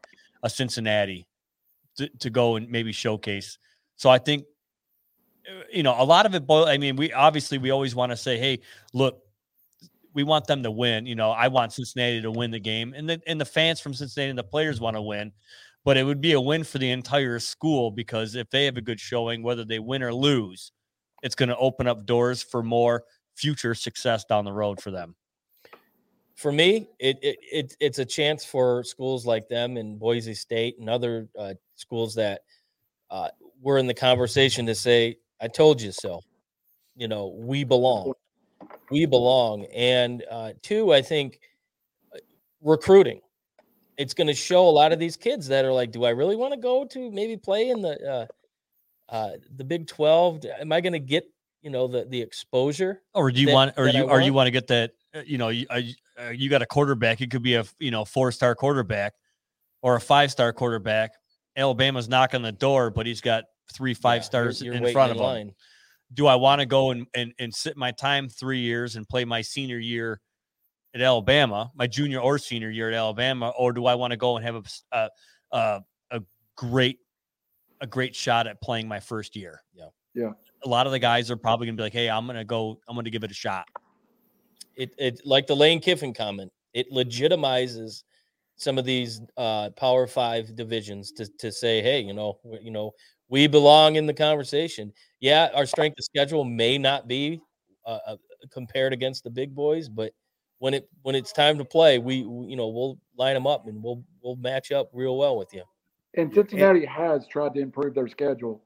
[0.44, 1.28] a Cincinnati
[1.98, 3.58] to, to go and maybe showcase.
[3.96, 4.46] So I think,
[5.48, 8.12] uh, you know, a lot of it, boil, I mean, we obviously, we always want
[8.12, 8.60] to say, hey,
[8.94, 9.22] look,
[10.14, 11.06] we want them to win.
[11.06, 13.94] You know, I want Cincinnati to win the game, and the and the fans from
[13.94, 15.32] Cincinnati and the players want to win.
[15.86, 18.82] But it would be a win for the entire school because if they have a
[18.82, 20.72] good showing, whether they win or lose,
[21.24, 23.03] it's going to open up doors for more
[23.36, 25.15] future success down the road for them.
[26.36, 30.78] For me, it, it, it it's a chance for schools like them and Boise State
[30.80, 32.41] and other uh, schools that
[33.11, 33.30] uh,
[33.61, 36.22] were in the conversation to say, "I told you so."
[36.95, 38.13] You know, we belong.
[38.89, 39.65] We belong.
[39.65, 41.39] And uh, two, I think
[42.13, 42.20] uh,
[42.61, 43.22] recruiting.
[43.97, 46.38] It's going to show a lot of these kids that are like, "Do I really
[46.38, 48.26] want to go to maybe play in the uh,
[49.10, 50.43] uh, the Big Twelve?
[50.60, 51.26] Am I going to get
[51.62, 53.01] you know the the exposure.
[53.14, 54.47] Or do you that- want, or you, or you want.
[54.47, 54.91] to get that?
[55.14, 57.20] uh, You know, you, uh, you- uh, got a quarterback.
[57.22, 59.14] It could be a you know four star quarterback
[59.82, 61.12] or a five star quarterback.
[61.57, 63.43] Alabama's knocking the door, but he's got
[63.74, 65.24] three Yeah, five you're- stars you're in front of him.
[65.24, 65.55] line.
[66.14, 69.26] Do I want to go and, and and sit my time three years and play
[69.26, 70.22] my senior year
[70.95, 74.38] at Alabama, my junior or senior year at Alabama, or do I want to go
[74.38, 74.55] and have
[74.91, 75.82] a
[76.12, 76.22] a
[76.55, 76.97] great
[77.82, 79.62] a great shot at playing my first year?
[79.74, 79.90] Yeah.
[80.14, 80.32] Yeah.
[80.66, 82.80] A lot of the guys are probably gonna be like, "Hey, I'm gonna go.
[82.88, 83.66] I'm gonna give it a shot."
[84.80, 88.04] it it like the Lane Kiffin comment, it legitimizes
[88.56, 92.72] some of these uh power five divisions to to say, hey, you know, we- you
[92.72, 92.92] know,
[93.28, 94.92] we belong in the conversation.
[95.20, 97.42] Yeah, our strength of schedule may not be
[97.86, 98.18] uh, uh,
[98.52, 100.14] compared against the big boys, but
[100.60, 103.68] when it when it's time to play, we, we you know we'll line them up
[103.68, 105.64] and we'll we'll match up real well with you.
[106.16, 108.62] And Cincinnati has tried to improve their schedule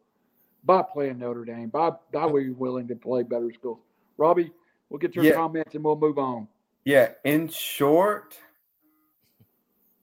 [0.64, 3.80] by playing Notre Dame, by by being willing to play better schools.
[4.18, 4.52] Robbie,
[4.90, 5.34] we'll get your Yeah.
[5.34, 6.48] comments and we'll move on.
[6.86, 8.38] Yeah, in short,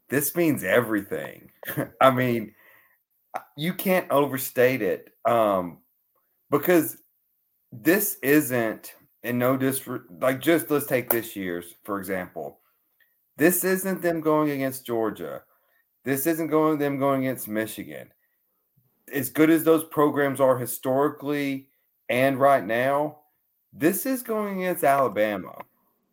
[0.09, 1.51] this means everything.
[2.01, 2.55] I mean,
[3.57, 5.15] you can't overstate it.
[5.25, 5.79] Um,
[6.51, 6.99] because
[7.73, 9.87] this isn't, and no dis
[10.21, 12.59] like just let's take this year's, for example.
[13.37, 15.43] This isn't them going against Georgia.
[16.05, 18.11] This isn't going them going against Michigan.
[19.13, 21.69] As good as those programs are historically
[22.09, 23.19] and right now,
[23.73, 25.65] this is going against Alabama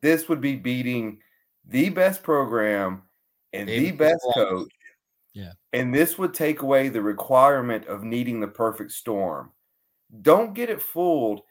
[0.01, 1.19] this would be beating
[1.65, 3.03] the best program
[3.53, 4.71] and the best coach.
[5.33, 5.51] Yeah.
[5.73, 9.51] And this would take away the requirement of needing the perfect storm.
[10.21, 11.41] Don't get it fooled.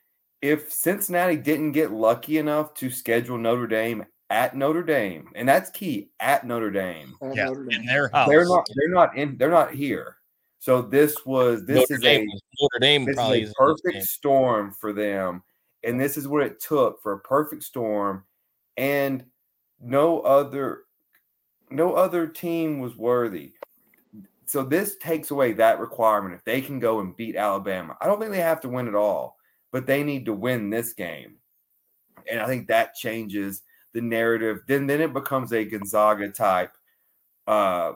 [0.43, 5.71] If Cincinnati didn't get lucky enough to schedule Notre Dame at Notre Dame, and that's
[5.71, 7.81] key at Notre Dame, at Yeah, Notre Dame.
[7.81, 8.29] in their house.
[8.29, 10.17] they're not they're not in they're not here.
[10.59, 13.63] So this was this Notre is Dame, a Notre Dame this probably is is a
[13.63, 14.03] perfect game.
[14.03, 15.43] storm for them
[15.85, 18.25] and this is what it took for a perfect storm
[18.77, 19.25] and
[19.81, 20.83] no other
[21.71, 23.53] no other team was worthy
[24.47, 28.19] so this takes away that requirement if they can go and beat alabama i don't
[28.19, 29.37] think they have to win it all
[29.71, 31.37] but they need to win this game
[32.31, 33.63] and i think that changes
[33.97, 36.73] the narrative then then it becomes a gonzaga type
[37.47, 37.93] uh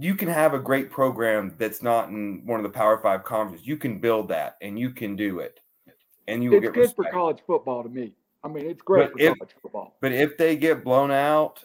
[0.00, 3.64] you can have a great program that's not in one of the Power Five conferences.
[3.64, 5.60] You can build that, and you can do it,
[6.26, 8.12] and you will It's get good for college football to me.
[8.42, 9.96] I mean, it's great But for if- college football.
[10.00, 11.62] But if they get blown out,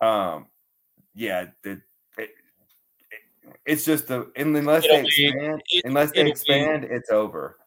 [0.00, 0.46] um,
[1.14, 1.80] yeah, the, it,
[2.18, 2.30] it-
[3.64, 7.10] it's just the unless It'll they be- expand, it- unless they it'll be- expand, it's
[7.10, 7.58] over.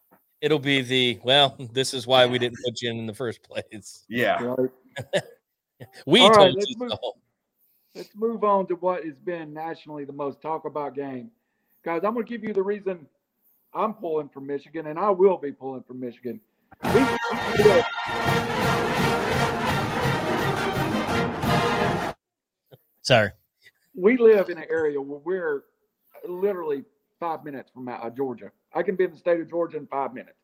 [0.42, 1.56] It'll be the well.
[1.72, 4.04] This is why we didn't put you in in the first place.
[4.10, 4.70] Yeah, Right?
[6.06, 7.14] We All right, told let's you move- so.
[7.94, 11.30] Let's move on to what has been nationally the most talk about game.
[11.84, 13.06] Guys, I'm going to give you the reason
[13.74, 16.40] I'm pulling from Michigan, and I will be pulling from Michigan.
[16.94, 17.00] We,
[17.58, 17.86] we live-
[23.02, 23.30] Sorry.
[23.94, 25.64] we live in an area where we're
[26.28, 26.84] literally
[27.20, 28.52] five minutes from uh, Georgia.
[28.74, 30.36] I can be in the state of Georgia in five minutes.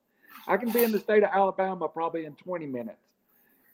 [0.49, 2.99] I can be in the state of Alabama probably in 20 minutes.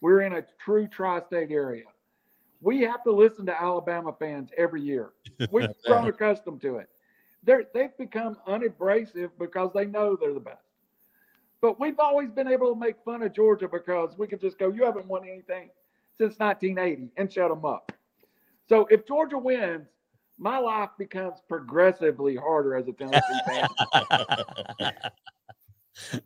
[0.01, 1.85] We're in a true tri state area.
[2.61, 5.11] We have to listen to Alabama fans every year.
[5.51, 6.89] We've grown accustomed to it.
[7.43, 10.59] They're, they've become unabrasive because they know they're the best.
[11.63, 14.71] But we've always been able to make fun of Georgia because we can just go,
[14.71, 15.71] you haven't won anything
[16.19, 17.93] since 1980 and shut them up.
[18.69, 19.89] So if Georgia wins,
[20.39, 23.69] my life becomes progressively harder as a Tennessee fan.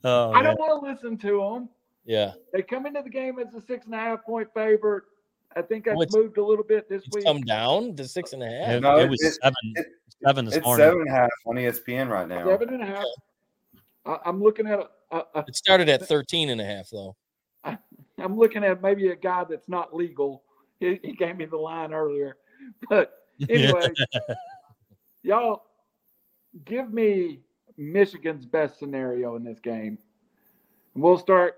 [0.04, 1.68] oh, I don't want to listen to them.
[2.06, 5.04] Yeah, They come into the game as a six and a half point favorite.
[5.56, 7.24] I think that's Oh, it's- moved a little bit this it's week.
[7.24, 8.68] come down to six and a half.
[8.74, 9.86] It, No, it it- was it- seven, it-
[10.26, 10.84] seven this it's morning.
[10.84, 12.44] seven and a half on ESPN right now.
[12.46, 13.04] Seven and a half.
[14.04, 17.16] I, I'm looking at a, a, a, It started at 13 and a half though.
[17.64, 20.42] I'm looking at maybe a guy that's not legal.
[20.80, 22.36] He, he gave me the line earlier,
[22.90, 23.14] but
[23.48, 23.88] anyway,
[25.22, 25.62] y'all
[26.64, 27.40] give me
[27.76, 29.98] Michigan's best scenario in this game.
[30.94, 31.56] And we'll start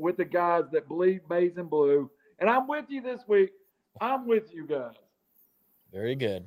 [0.00, 2.10] with the guys that bleed maize and blue.
[2.38, 3.50] And I'm with you this week.
[4.00, 4.94] I'm with you guys.
[5.92, 6.46] Very good.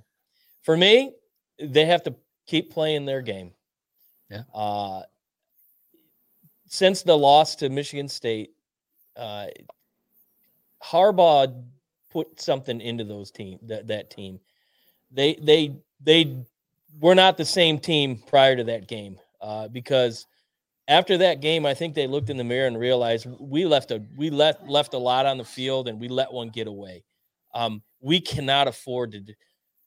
[0.63, 1.11] For me,
[1.59, 2.15] they have to
[2.47, 3.51] keep playing their game.
[4.29, 4.43] Yeah.
[4.53, 5.03] Uh,
[6.65, 8.51] since the loss to Michigan State,
[9.15, 9.47] uh,
[10.83, 11.63] Harbaugh
[12.11, 14.39] put something into those team that that team.
[15.11, 16.37] They they they
[16.99, 20.25] were not the same team prior to that game uh, because
[20.87, 24.03] after that game, I think they looked in the mirror and realized we left a
[24.17, 27.03] we left left a lot on the field and we let one get away.
[27.53, 29.23] Um, we cannot afford to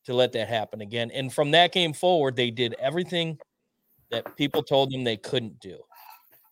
[0.06, 1.10] to let that happen again.
[1.12, 3.38] And from that game forward, they did everything
[4.10, 5.78] that people told them they couldn't do.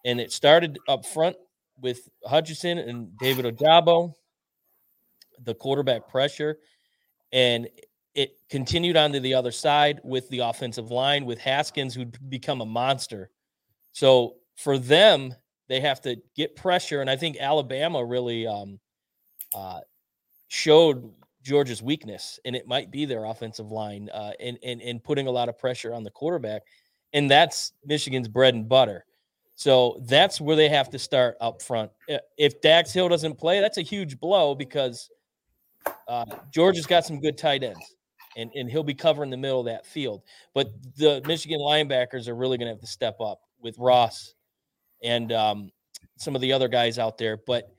[0.05, 1.36] and it started up front
[1.80, 4.14] with Hutchinson and David Ojabo,
[5.45, 6.59] the quarterback pressure,
[7.32, 7.68] and
[8.14, 12.66] it continued onto the other side with the offensive line with Haskins, who'd become a
[12.66, 13.30] monster.
[13.95, 15.34] So for them,
[15.68, 18.78] they have to get pressure, and I think Alabama really um,
[19.55, 19.80] uh,
[20.49, 21.11] showed
[21.42, 25.30] Georgia's weakness, and it might be their offensive line, uh, and and and putting a
[25.30, 26.62] lot of pressure on the quarterback,
[27.12, 29.07] and that's Michigan's bread and butter.
[29.55, 31.92] So that's where they have to start up front.
[32.36, 35.09] If Dax Hill doesn't play, that's a huge blow because
[36.09, 37.95] uh, Georgia's got some good tight ends,
[38.36, 40.22] and, and he'll be covering the middle of that field.
[40.53, 44.35] But the Michigan linebackers are really going to have to step up with Ross
[45.03, 45.73] and um,
[46.17, 47.39] some of the other guys out there.
[47.45, 47.75] But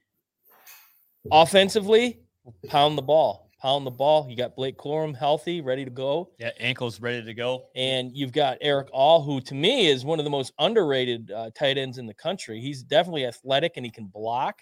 [1.32, 2.20] offensively,
[2.68, 4.28] pound the ball pound the ball.
[4.30, 6.30] You got Blake Corum healthy, ready to go.
[6.38, 7.66] Yeah, ankles ready to go.
[7.76, 11.50] And you've got Erick All, who to me is one of the most underrated uh,
[11.58, 12.62] tight ends in the country.
[12.62, 14.60] He's definitely athletic and he can block.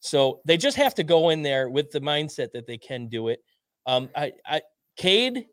[0.00, 3.28] So they just have to go in there with the mindset that they can do
[3.28, 3.40] it.
[3.86, 4.60] Um, I, I,
[4.98, 5.46] Cade,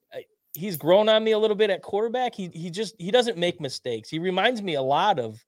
[0.54, 2.36] he's grown on me a little bit at quarterback.
[2.36, 4.10] He, he just he doesn't make mistakes.
[4.10, 5.44] He reminds me a lot of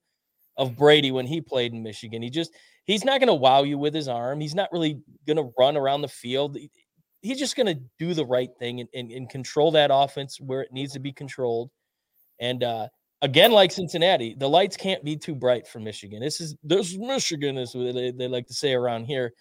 [0.57, 2.21] of Brady when he played in Michigan.
[2.21, 2.51] He just
[2.85, 4.39] he's not going to wow you with his arm.
[4.39, 6.57] He's not really going to run around the field
[7.25, 10.61] he's just going to do the right thing and, and, and, control that offense where
[10.61, 11.71] it needs to be controlled.
[12.39, 12.87] And uh,
[13.23, 16.21] again, like Cincinnati, the lights can't be too bright for Michigan.
[16.21, 19.33] This is this is Michigan, is what they, they like to say around here.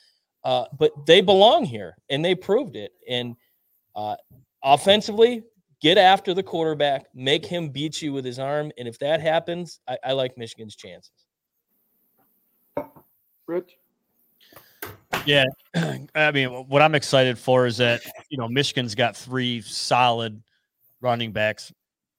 [0.45, 2.93] Uh, but they belong here, and they proved it.
[3.09, 3.37] And
[3.95, 4.17] uh,
[4.63, 5.43] offensively,
[5.81, 9.81] get after the quarterback, make him beat you with his arm, and if that happens,
[9.89, 11.13] I, I like Michigan's chances.
[13.47, 13.77] Rich.
[15.27, 15.45] Yeah,
[16.15, 20.43] I mean, what I'm excited for is that you know Michigan's got three solid
[21.01, 21.73] running backs,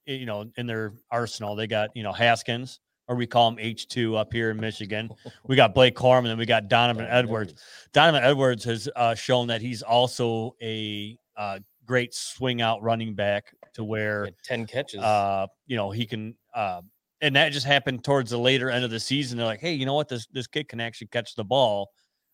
[0.05, 1.55] you know, in their arsenal.
[1.55, 5.09] They got you know Haskins, or we call him H two up here in Michigan.
[5.45, 7.55] We got Blake Corum, and then we got Donovan Edwards.
[7.93, 13.53] Donovan Edwards has uh, shown that he's also a uh, great swing out running back
[13.73, 15.01] to where ten catches.
[15.01, 16.35] Uh, you know, he can.
[16.53, 16.81] Uh,
[17.21, 19.37] and that just happened towards the later end of the season.
[19.37, 20.09] They're like, hey, you know what?
[20.09, 21.89] This this kid can actually catch the ball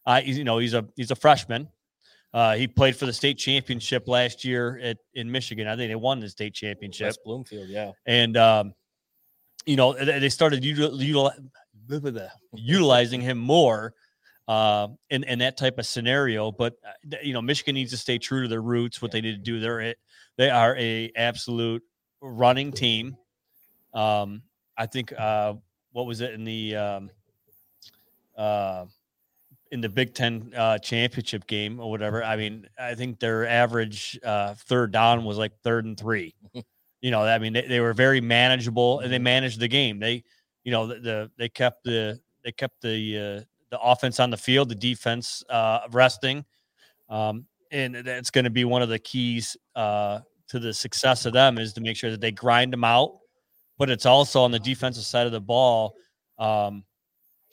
[0.05, 1.67] uh, you know, he's a he's a freshman.
[2.33, 5.67] Uh, he played for the state championship last year at in Michigan.
[5.67, 7.07] I think they won the state championship.
[7.07, 7.91] West Bloomfield, yeah.
[8.05, 8.73] And um,
[9.65, 13.93] you know, they started util- util- utilizing him more
[14.51, 16.51] uh, in in that type of scenario.
[16.51, 19.01] But uh, you know, Michigan needs to stay true to their roots.
[19.01, 19.95] What they need to do, they're
[20.35, 21.81] they are a absolute
[22.21, 23.15] running team.
[23.93, 24.41] Um,
[24.77, 25.53] I think uh,
[25.93, 27.09] what was it in the um,
[28.37, 28.85] uh,
[29.71, 32.21] in the Big Ten uh, championship game or whatever.
[32.21, 36.35] I mean, I think their average uh, third down was like third and three.
[37.01, 39.99] you know, I mean, they, they were very manageable and they managed the game.
[39.99, 40.25] They,
[40.65, 44.37] you know, the, the they kept the they kept the uh, the offense on the
[44.37, 46.45] field, the defense uh, resting,
[47.09, 50.19] um, and that's going to be one of the keys uh,
[50.49, 53.17] to the success of them is to make sure that they grind them out.
[53.77, 55.95] But it's also on the defensive side of the ball.
[56.37, 56.83] Um,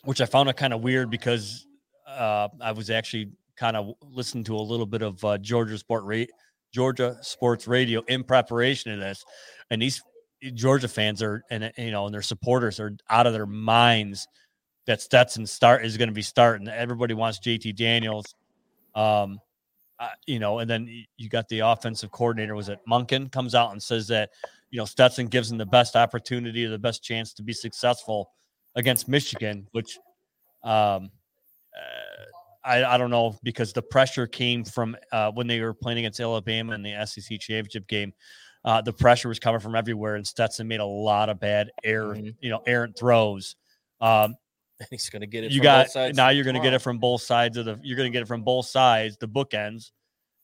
[0.04, 1.66] which I found it kind of weird because
[2.06, 6.04] uh, I was actually kind of listening to a little bit of uh, Georgia Sport
[6.04, 6.30] rate,
[6.72, 9.24] Georgia Sports Radio in preparation of this,
[9.70, 10.00] and these
[10.54, 14.26] Georgia fans are and you know and their supporters are out of their minds
[14.88, 16.66] that Stetson start is going to be starting.
[16.66, 18.34] Everybody wants JT Daniels,
[18.94, 19.38] um,
[20.00, 23.72] uh, you know, and then you got the offensive coordinator was it Monken comes out
[23.72, 24.30] and says that
[24.70, 28.30] you know Stetson gives him the best opportunity, the best chance to be successful
[28.76, 29.98] against Michigan, which
[30.64, 31.10] um,
[32.64, 36.18] I, I don't know because the pressure came from uh, when they were playing against
[36.18, 38.14] Alabama in the SEC championship game.
[38.64, 42.06] Uh, the pressure was coming from everywhere, and Stetson made a lot of bad air,
[42.06, 42.30] mm-hmm.
[42.40, 43.54] you know, errant throws.
[44.00, 44.34] Um,
[44.90, 45.52] he's going to get it.
[45.52, 46.28] You got now.
[46.28, 47.78] You're going to get it from both sides of the.
[47.82, 49.90] You're going to get it from both sides, the bookends.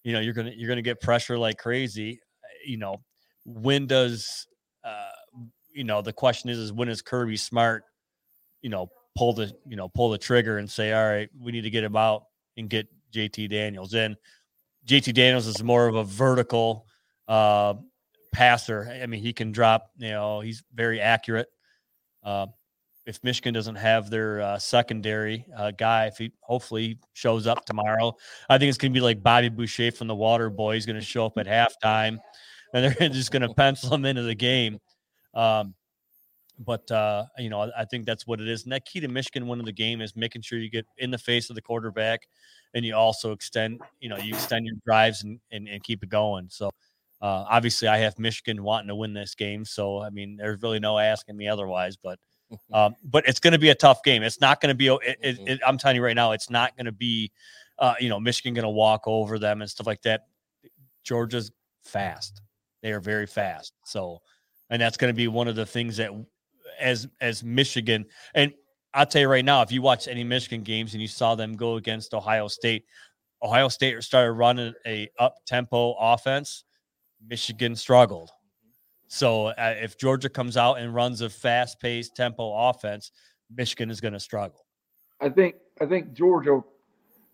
[0.02, 2.20] You know, you're going to you're to get pressure like crazy.
[2.66, 3.02] You know,
[3.44, 4.46] when does,
[4.84, 5.10] uh,
[5.72, 7.84] you know, the question is, is when is Kirby Smart,
[8.62, 11.62] you know, pull the you know pull the trigger and say, all right, we need
[11.62, 12.24] to get him out
[12.56, 14.16] and get JT Daniels in.
[14.86, 16.86] JT Daniels is more of a vertical
[17.28, 17.74] uh,
[18.32, 18.90] passer.
[19.02, 19.90] I mean, he can drop.
[19.98, 21.48] You know, he's very accurate.
[22.22, 22.46] Uh,
[23.06, 28.14] if Michigan doesn't have their uh, secondary uh, guy, if he hopefully shows up tomorrow,
[28.48, 30.74] I think it's going to be like Bobby Boucher from the Water Boy.
[30.74, 32.18] He's going to show up at halftime,
[32.72, 34.78] and they're just going to pencil him into the game.
[35.34, 35.74] Um,
[36.58, 38.64] but uh, you know, I think that's what it is.
[38.64, 41.18] And that key to Michigan winning the game is making sure you get in the
[41.18, 42.28] face of the quarterback,
[42.74, 46.08] and you also extend, you know, you extend your drives and and, and keep it
[46.08, 46.46] going.
[46.48, 46.70] So
[47.20, 49.64] uh, obviously, I have Michigan wanting to win this game.
[49.64, 51.96] So I mean, there's really no asking me otherwise.
[51.96, 52.18] But
[52.72, 54.22] Um, but it's going to be a tough game.
[54.22, 54.88] It's not going to be.
[54.88, 55.48] It, it, Mhm.
[55.48, 57.30] it, I'm telling you right now, it's not going to be.
[57.78, 60.26] Uh, you know, Michigan going to walk over them and stuff like that.
[61.02, 61.50] Georgia's
[61.84, 62.40] fast.
[62.82, 63.72] They are very fast.
[63.84, 64.20] So,
[64.70, 66.10] and that's going to be one of the things that,
[66.80, 68.52] as as Michigan, and
[68.94, 71.56] I'll tell you right now, if you watch any Michigan games and you saw them
[71.56, 72.84] go against Ohio State,
[73.42, 76.64] Ohio State started running a up tempo offense.
[77.26, 78.30] Michigan struggled.
[79.08, 83.10] So uh, if Georgia comes out and runs a fast paced tempo offense,
[83.54, 84.64] Michigan is going to struggle.
[85.20, 86.62] I think I think Georgia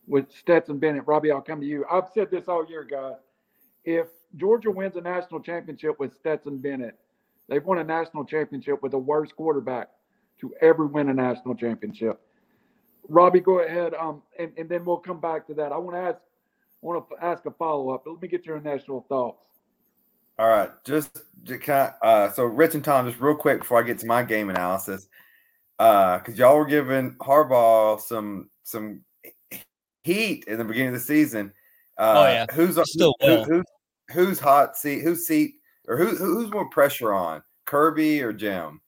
[0.07, 1.85] with Stetson Bennett, Robbie, I'll come to you.
[1.91, 3.15] I've said this all year, guys.
[3.85, 6.99] If Georgia wins a national championship with Stetson Bennett,
[7.49, 9.89] they've won a national championship with the worst quarterback
[10.41, 12.21] to ever win a national championship.
[13.09, 15.73] Robbie, go ahead, um, and, and then we'll come back to that.
[15.73, 16.19] I want to ask,
[16.83, 19.50] I want to ask a follow up, let me get your initial thoughts.
[20.39, 23.79] All right, just to kind of, uh, so Rich and Tom, just real quick before
[23.79, 25.07] I get to my game analysis,
[25.77, 29.03] because y'all were giving Harbaugh some some
[30.05, 31.53] heat in the beginning of the season.
[31.99, 32.47] Uh, Oh, yeah.
[32.53, 33.45] who's Still who, will.
[33.45, 33.65] who's
[34.13, 35.01] who's hot seat?
[35.03, 35.57] Who's seat
[35.87, 38.81] or who who's more pressure on Kirby or Jim?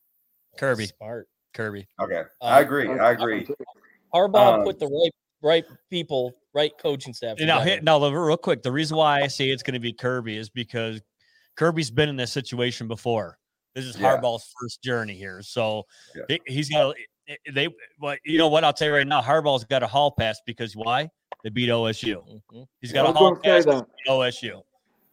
[0.59, 1.28] Kirby, Smart.
[1.53, 1.86] Kirby.
[2.01, 2.88] Okay, Uh, I agree.
[2.88, 3.47] I agree.
[4.14, 5.12] Harbaugh Um, put the right
[5.43, 7.36] right people, right coaching staff.
[7.38, 7.70] And now, together.
[7.76, 10.49] hit, now, real quick, the reason why I say it's going to be Kirby is
[10.49, 11.03] because
[11.57, 13.38] Kirby's been in this situation before.
[13.74, 14.16] This is Yeah.
[14.16, 15.84] Harbaugh's first journey here, so
[16.14, 16.22] Yeah.
[16.28, 16.94] he, he's got
[17.53, 17.68] they.
[18.00, 18.64] But you know what?
[18.64, 21.09] I'll tell you right now, Harbaugh's got a hall pass because why?
[21.42, 22.42] They beat OSU.
[22.53, 22.66] Mhm.
[22.80, 23.86] He's I got a hall pass say because that.
[23.86, 24.62] they beat OSU.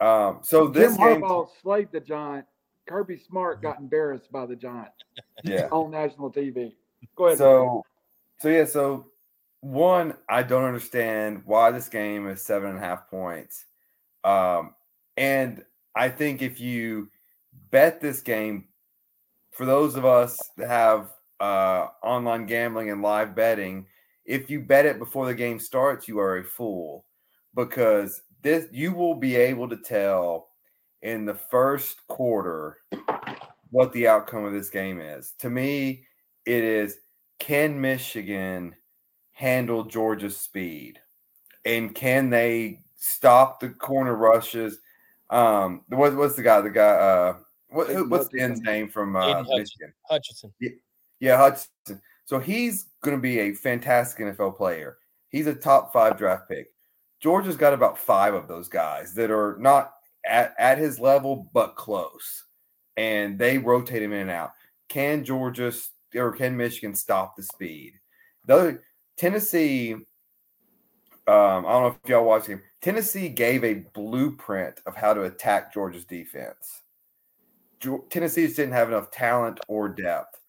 [0.01, 2.45] Um, so this Jim game, Harbaugh slaved the Giant.
[2.87, 4.89] Kirby Smart got embarrassed by the Giant
[5.43, 5.67] yeah.
[5.71, 6.73] on national TV.
[7.15, 7.37] Go ahead.
[7.37, 7.83] So,
[8.39, 9.11] so yeah, so
[9.61, 13.65] one, I don't understand why this game is seven and a half points.
[14.23, 14.73] Um,
[15.17, 15.63] and
[15.95, 17.09] I think if you
[17.71, 18.67] bet this game,
[19.51, 23.85] for those of us that have uh, online gambling and live betting,
[24.25, 27.05] if you bet it before the game starts, you are a fool
[27.55, 30.49] because this you will be able to tell
[31.01, 32.77] in the first quarter
[33.71, 35.33] what the outcome of this game is.
[35.39, 36.05] To me,
[36.45, 36.97] it is
[37.39, 38.75] can Michigan
[39.31, 40.99] handle Georgia's speed?
[41.65, 44.79] And can they stop the corner rushes?
[45.29, 46.61] Um, what, what's the guy?
[46.61, 47.35] The guy, uh,
[47.69, 49.59] what, who, what's the end's name from uh, Aidan Hutchinson.
[49.59, 49.93] Michigan?
[50.09, 50.53] Hutchinson.
[51.19, 52.01] Yeah, Hudson.
[52.25, 54.97] So he's going to be a fantastic NFL player.
[55.29, 56.71] He's a top five draft pick.
[57.19, 59.93] Georgia's got about five of those guys that are not
[60.25, 62.45] at, at his level, but close.
[62.97, 64.51] And they rotate him in and out.
[64.87, 65.71] Can Georgia
[66.15, 67.93] or can Michigan stop the speed?
[68.45, 68.83] The other,
[69.17, 70.05] Tennessee, um,
[71.27, 72.61] I don't know if y'all watched him.
[72.81, 76.83] Tennessee gave a blueprint of how to attack Georgia's defense.
[77.79, 80.39] Geo- Tennessee just didn't have enough talent or depth.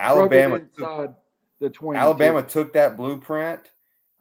[0.00, 1.14] Alabama Struggled inside
[1.60, 1.98] the 20.
[1.98, 3.60] Alabama took that blueprint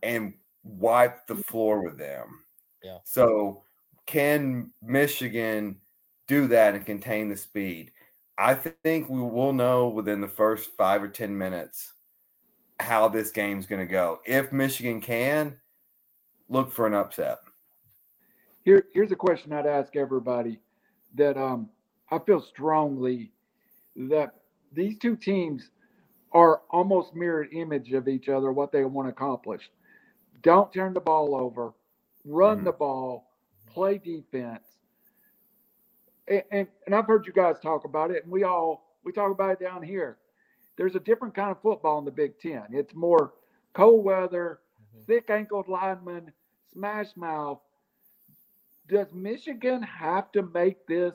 [0.04, 0.34] and
[0.64, 1.44] wiped the mm-hmm.
[1.44, 2.44] floor with them.
[2.84, 2.98] Yeah.
[3.04, 3.64] So
[4.06, 5.78] can Michigan
[6.28, 7.92] do that and contain the speed?
[8.38, 11.94] I think we will know within the first five or ten minutes
[12.80, 14.20] how this game's going to go.
[14.26, 15.58] If Michigan can,
[16.50, 17.38] look for an upset.
[18.66, 20.60] Here, here's a question I'd ask everybody
[21.16, 21.70] that um,
[22.12, 23.32] I feel strongly
[23.96, 24.36] that
[24.74, 25.72] these two teams
[26.34, 29.72] are almost mirrored image of each other, what they want to accomplish.
[30.44, 31.74] Don't turn the ball over,
[32.26, 32.66] run Mhm.
[32.66, 33.32] the ball,
[33.68, 34.80] play defense.
[36.28, 39.32] And, and, and I've heard you guys talk about it, and we all we talk
[39.32, 40.18] about it down here.
[40.78, 42.64] There's a different kind of football in the Big Ten.
[42.72, 43.34] It's more
[43.74, 44.60] cold weather,
[44.96, 45.06] Mhm.
[45.08, 46.34] thick ankled linemen,
[46.74, 47.62] smash mouth.
[48.88, 51.14] Does Michigan have to make this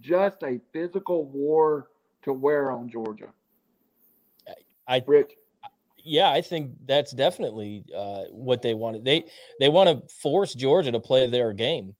[0.00, 1.88] just a physical war
[2.22, 3.28] to wear on Georgia?
[4.88, 5.32] I Rich,
[6.06, 9.04] yeah, I think that's definitely uh, what they wanted.
[9.04, 9.24] They
[9.58, 11.94] they want to force Georgia to play their game.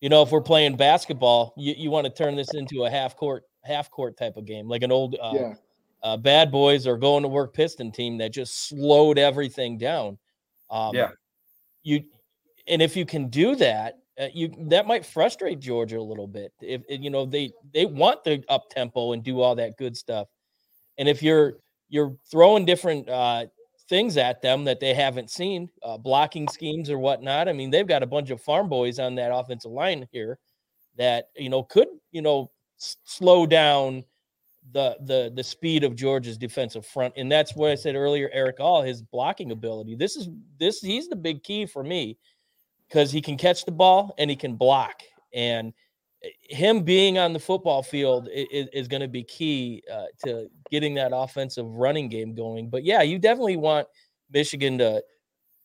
[0.00, 3.16] You know, if we're playing basketball, you, you want to turn this into a half
[3.16, 5.54] court half court type of game, like an old uh, yeah,
[6.02, 10.18] uh, bad boys or going to work Piston team that just slowed everything down.
[10.70, 11.10] Um, Yeah.
[11.84, 12.04] you
[12.66, 16.52] and if you can do that, uh, you that might frustrate Georgia a little bit.
[16.60, 20.28] If you know they they want the up tempo and do all that good stuff,
[20.98, 21.54] and if you're
[21.88, 23.46] you're throwing different uh,
[23.88, 27.48] things at them that they haven't seen, uh, blocking schemes or whatnot.
[27.48, 30.38] I mean, they've got a bunch of farm boys on that offensive line here
[30.96, 32.50] that you know could you know
[32.80, 34.04] s- slow down
[34.72, 38.30] the the the speed of Georgia's defensive front, and that's what I said earlier.
[38.32, 39.96] Erick All his blocking ability.
[39.96, 42.16] This is this he's the big key for me
[42.88, 45.02] because he can catch the ball and he can block.
[45.32, 45.72] And
[46.42, 50.94] him being on the football field is, is going to be key uh, to getting
[50.94, 52.70] that offensive running game going.
[52.70, 53.88] But yeah, you definitely want
[54.30, 55.02] Michigan to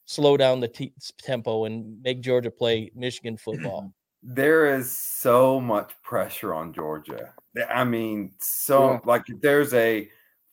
[0.05, 3.93] slow down the t- tempo and make Georgia play Michigan football.
[4.21, 7.33] There is so much pressure on Georgia.
[7.69, 8.99] I mean, so Yeah.
[9.05, 10.09] like if there's a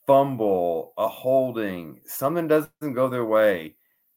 [0.06, 3.74] fumble, a holding, something doesn't go their way,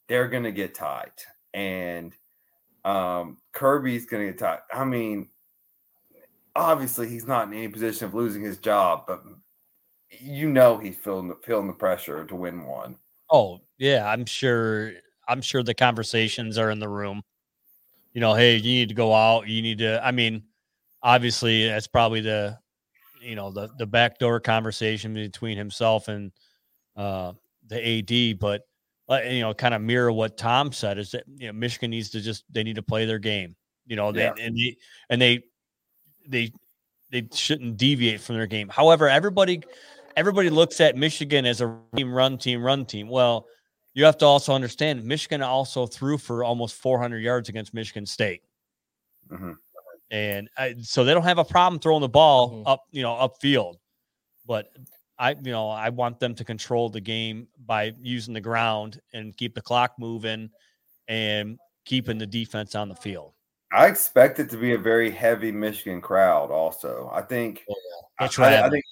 [0.08, 1.26] they're gonna get tight.
[1.56, 2.14] And
[2.86, 4.59] um Kirby's gonna get tight.
[4.73, 5.30] I mean,
[6.55, 9.23] obviously he's not in any position of losing his job, but
[10.19, 12.95] you know he's feeling the feeling the pressure to win one.
[13.30, 14.93] Oh yeah, I'm sure.
[15.27, 17.21] I'm sure the conversations are in the room.
[18.13, 19.47] You know, hey, you need to go out.
[19.47, 20.03] You need to.
[20.03, 20.43] I mean,
[21.03, 22.57] obviously, that's probably the,
[23.21, 26.32] you know, the the backdoor conversation between himself and
[26.95, 27.34] uh,
[27.67, 28.39] the AD.
[28.39, 28.63] But
[29.10, 32.22] you know, kind of mirror what Tom said is that you know Michigan needs to
[32.22, 33.55] just they need to play their game.
[33.88, 34.34] You know, they Yeah.
[34.39, 34.78] and they
[35.10, 35.43] and they
[36.28, 36.51] they
[37.12, 38.70] they shouldn't deviate from their game.
[38.70, 39.64] However, everybody
[40.16, 43.07] everybody looks at Michigan as a team run team run team.
[43.10, 43.47] Well,
[43.95, 48.43] you have to also understand Michigan also threw for almost 400 yards against Michigan State,
[49.32, 49.55] Mhm.
[50.12, 52.64] and I, so they don't have a problem throwing the ball Mhm.
[52.68, 53.78] up, you know, upfield.
[54.45, 54.72] But
[55.20, 59.36] I, you know, I want them to control the game by using the ground and
[59.36, 60.49] keep the clock moving
[61.07, 63.34] and keeping the defense on the field.
[63.72, 66.51] I expect it to be a very heavy Michigan crowd.
[66.51, 67.63] Also, I think.
[67.70, 67.76] Oh,
[68.20, 68.84] I, It's I- I think.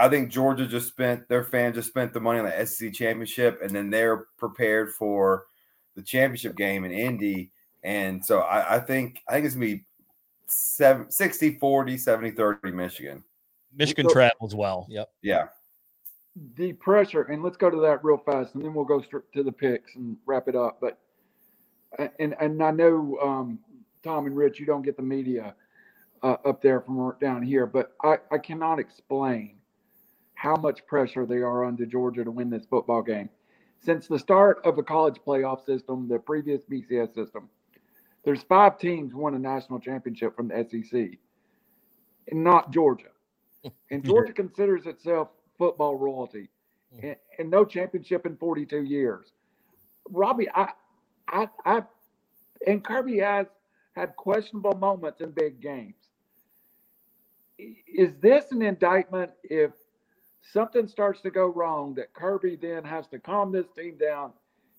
[0.00, 3.60] I think Georgia just spent their fans just spent the money on the SEC championship,
[3.62, 5.46] and then they're prepared for
[5.96, 7.50] the championship game in Indy.
[7.82, 9.84] And so I, I think I think it's gonna be
[10.46, 13.24] seven, 60, 40, 70, 30 Michigan.
[13.74, 14.86] Michigan So- travels well.
[14.88, 15.08] Yep.
[15.22, 15.46] Yeah.
[16.56, 19.42] The pressure, and let's go to that real fast, and then we'll go straight to
[19.42, 20.78] the picks and wrap it up.
[20.80, 20.98] But
[22.18, 23.58] and and I know um,
[24.02, 25.54] Tom and Rich, you don't get the media
[26.22, 29.56] uh, up there from down here, but I, I cannot explain
[30.34, 33.28] how much pressure they are under Georgia to win this football game.
[33.80, 37.48] Since the start of the college playoff system, the previous BCS system,
[38.24, 41.18] there's five teams won a national championship from the SEC,
[42.30, 43.08] and not Georgia.
[43.90, 45.28] And Georgia considers itself
[45.58, 46.48] football royalty,
[46.94, 47.02] mm.
[47.02, 49.32] and, and no championship in 42 years.
[50.10, 50.68] Robbie, I,
[51.28, 51.82] I, I,
[52.66, 53.46] and Kirby has
[53.94, 55.94] had questionable moments in big games.
[57.58, 59.72] Is this an indictment if
[60.52, 64.32] something starts to go wrong that Kirby then has to calm this team down,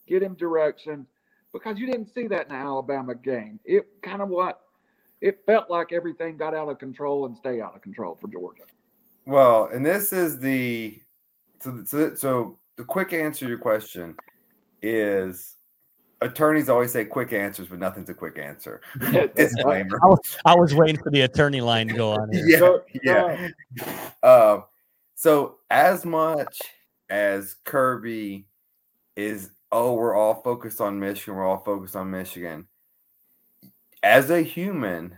[0.07, 1.05] get him direction?
[1.51, 3.59] Because you didn't see that in the Alabama game.
[3.65, 4.61] It kind of what
[5.19, 8.63] it felt like everything got out of control and stay out of control for Georgia.
[9.29, 10.99] Well, and this is the
[11.59, 14.15] so so, so the quick answer to your question
[14.81, 15.55] is
[16.19, 18.81] attorneys always say quick answers, but nothing's a quick answer.
[19.35, 19.99] Disclaimer.
[20.45, 22.33] I was waiting for the attorney line to go on.
[22.33, 22.43] Here.
[22.47, 23.49] Yeah, So, yeah.
[24.23, 24.61] Uh,
[25.13, 26.63] so as much
[27.11, 28.47] as Kirby
[29.15, 32.65] is, oh, we're all focused on Michigan, we're all focused on Michigan.
[34.01, 35.13] As a human,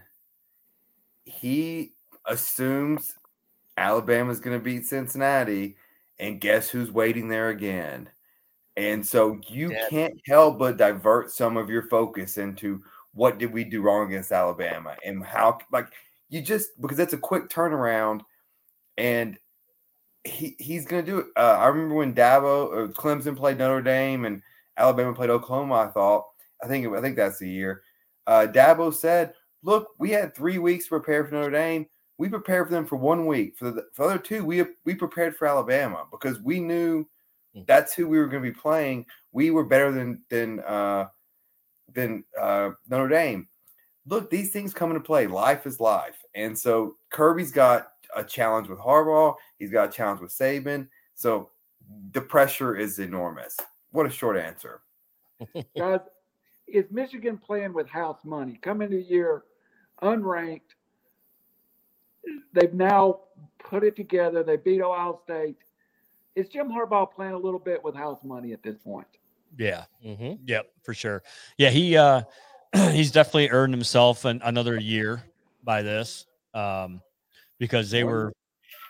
[1.23, 1.93] he
[2.25, 3.13] assumes
[3.81, 5.75] Alabama's going to beat Cincinnati,
[6.19, 8.09] and guess who's waiting there again?
[8.77, 9.87] And so you Yeah.
[9.89, 14.31] can't help but divert some of your focus into what did we do wrong against
[14.31, 15.87] Alabama and how like
[16.29, 18.21] you just because it's a quick turnaround
[18.97, 19.37] and
[20.23, 21.25] he he's gonna do it.
[21.35, 24.41] Uh, I remember when Dabo or Clemson played Notre Dame and
[24.77, 25.75] Alabama played Oklahoma.
[25.75, 26.27] I thought
[26.63, 27.83] I think I think that's the year.
[28.27, 31.87] Uh, Dabo said, "Look, we had three weeks to prepare for Notre Dame.
[32.21, 33.57] We prepared for them for one week.
[33.57, 37.07] For the, for the other two, we we prepared for Alabama because we knew
[37.55, 37.65] Mm.
[37.65, 39.05] that's who we were going to be playing.
[39.31, 41.07] We were better than than uh,
[41.93, 43.47] than uh, Notre Dame.
[44.05, 45.27] Look, these things come into play.
[45.27, 49.35] Life is life, and so Kirby's got a challenge with Harbaugh.
[49.59, 50.87] He's got a challenge with Saban.
[51.13, 51.51] So
[52.13, 53.57] the pressure is enormous.
[53.91, 54.81] What a short answer.
[55.77, 55.99] Guys,
[56.67, 58.59] is Michigan playing with house money?
[58.61, 59.43] Coming to the year
[60.01, 60.71] unranked.
[62.53, 63.19] They've now
[63.59, 64.43] put it together.
[64.43, 65.57] They beat Ohio State.
[66.35, 69.07] Is Jim Harbaugh playing a little bit with house money at this point?
[69.57, 69.85] Yeah.
[70.01, 71.23] hmm Yep, for sure.
[71.57, 72.21] Yeah, he uh
[72.91, 75.23] he's definitely earned himself an, another year
[75.63, 76.25] by this.
[76.53, 77.01] Um
[77.59, 78.33] because they were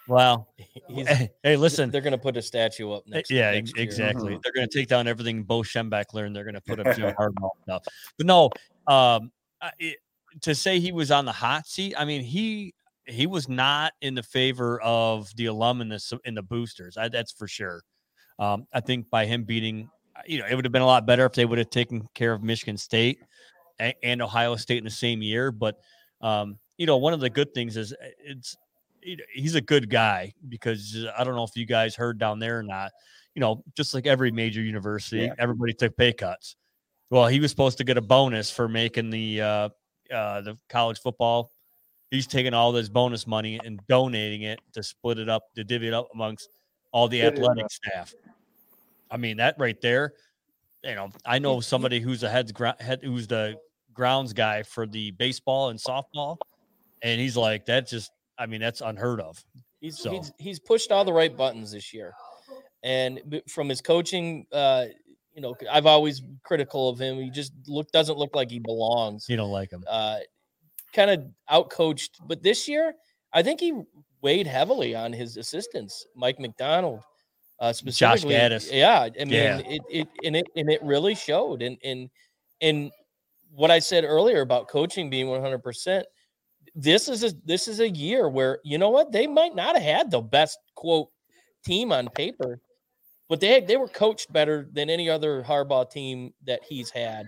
[0.07, 0.49] well,
[0.87, 1.07] He's,
[1.43, 3.31] hey, listen, they're going to put a statue up Uh, next.
[3.31, 3.85] yeah, next ex- year.
[3.85, 4.37] exactly.
[4.43, 6.35] They're going to take down everything Bo Schembechler learned.
[6.35, 7.83] They're going to put up Jim Harbaugh stuff.
[8.17, 8.49] But no,
[8.87, 9.31] um,
[9.79, 9.97] it,
[10.41, 12.73] to say he was on the hot seat, I mean he
[13.05, 16.97] he was not in the favor of the alum and the and the boosters.
[16.97, 17.81] I, that's for sure.
[18.39, 21.05] Um, I think by him beating, uh, you know, it would have been a lot
[21.05, 23.19] better if they would have taken care of Michigan State
[23.79, 25.51] and, and Ohio State in the same year.
[25.51, 25.77] But
[26.21, 28.55] um, you know, one of the good things is uh, it's
[29.33, 32.59] he's a good guy because uh, I don't know if you guys heard down there
[32.59, 32.91] or not.
[33.35, 35.33] You know, just like every major university, Yeah.
[35.39, 36.55] everybody took pay cuts.
[37.09, 39.69] Well, he was supposed to get a bonus for making the uh,
[40.13, 41.51] uh, the college football.
[42.11, 45.87] He's taking all this bonus money and donating it to split it up, to divvy
[45.87, 46.49] it up amongst
[46.91, 48.13] all the athletic staff.
[49.09, 50.13] I mean, that right there,
[50.83, 53.55] you know, I know somebody who's a head's head, who's the
[53.93, 56.37] grounds guy for the baseball and softball,
[57.01, 59.43] and he's like, that's just, I mean, that's unheard of.
[59.79, 62.13] He's So- he's he's pushed all the right buttons this year,
[62.83, 64.85] and from his coaching, uh,
[65.33, 67.17] you know, I've always critical of him.
[67.21, 69.27] He just look doesn't look like he belongs.
[69.29, 69.83] You don't like him.
[69.87, 70.19] Uh,
[70.93, 72.93] kind of outcoached, but this year
[73.33, 73.81] I think he
[74.21, 77.01] weighed heavily on his assistants, Mike Macdonald,
[77.59, 78.35] uh, specifically.
[78.35, 78.69] Gattis.
[78.71, 79.57] Yeah, I mean, Yeah.
[79.59, 81.61] it, it and it and it really showed.
[81.61, 82.09] And and
[82.61, 82.91] and
[83.53, 86.05] what I said earlier about coaching being one hundred percent.
[86.73, 89.83] This is a this is a year where you know what they might not have
[89.83, 91.09] had the best quote
[91.65, 92.59] team on paper,
[93.27, 97.27] but they they were coached better than any other Harbaugh team that he's had.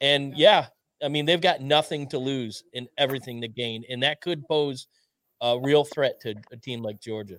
[0.00, 0.66] And yeah,
[1.02, 4.86] I mean they've got nothing to lose and everything to gain, and that could pose
[5.40, 7.38] a real threat to a team like Georgia.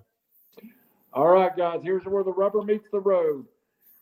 [1.12, 3.46] All right, guys, here's where the rubber meets the road.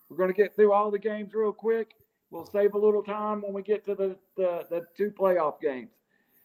[0.09, 1.93] We're going to get through all the games real quick.
[2.31, 5.91] We'll save a little time when we get to the, the, the two playoff games.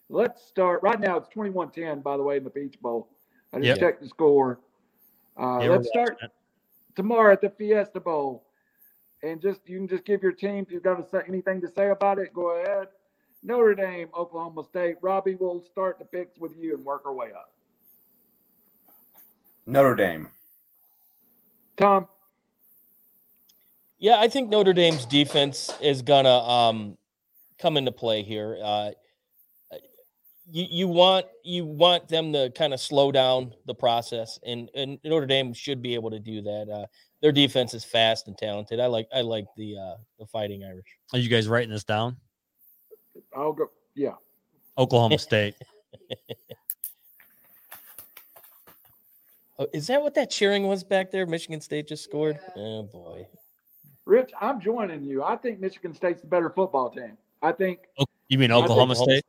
[0.10, 0.82] Let's start.
[0.84, 3.10] Right now, it's 21 10, by the way, in the Peach Bowl.
[3.52, 3.80] I just Yep.
[3.80, 4.60] checked the score.
[5.40, 6.96] Uh, Yeah, let's start watching it.
[6.96, 8.46] tomorrow at the Fiesta Bowl.
[9.24, 11.68] And just you can just give your team, if you've got to say anything to
[11.68, 12.88] say about it, go ahead.
[13.44, 14.98] Notre Dame, Oklahoma State.
[15.02, 17.52] Robbie, we'll start the picks with you and work our way up.
[19.66, 20.28] Notre Dame.
[21.78, 22.08] Tom,
[24.00, 26.98] Yeah, I think Notre Dame's defense is gonna um,
[27.58, 28.58] come into play here.
[28.62, 28.92] Uh,
[30.52, 35.00] you you want you want them to kind of slow down the process, and and
[35.04, 36.70] Notre Dame should be able to do that.
[36.70, 36.86] Uh,
[37.22, 38.80] their defense is fast and talented.
[38.80, 40.88] I like I like the uh, the Fighting Irish.
[41.14, 42.18] Are you guys writing this down?
[43.36, 43.70] I'll go.
[43.96, 44.16] Yeah.
[44.78, 45.56] Oklahoma State.
[49.60, 51.26] Oh, is that what that cheering was back there?
[51.26, 52.40] Michigan State just scored.
[52.56, 53.28] Oh boy.
[54.06, 55.22] Rich, I'm joining you.
[55.22, 57.18] I think Michigan State's the better football team.
[57.42, 57.80] I think,
[58.30, 59.24] You mean I think Oklahoma State?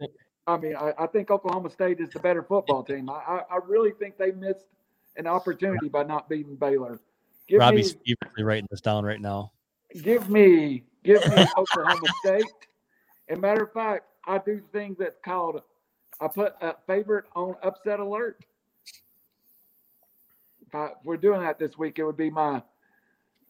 [0.47, 3.11] I mean, I, I think Oklahoma State is the better football team.
[3.11, 4.67] I, I, I really think they missed
[5.17, 7.01] an opportunity by not beating Baylor.
[7.49, 9.51] Give Robbie's me, feverishly writing this down right now.
[10.03, 12.45] give me, give me Oklahoma State.
[13.31, 15.63] And matter of fact, I do things that's called,
[16.21, 18.45] I put a favorite on upset alert.
[20.67, 22.61] If, I, if we're doing that this week, it would be my,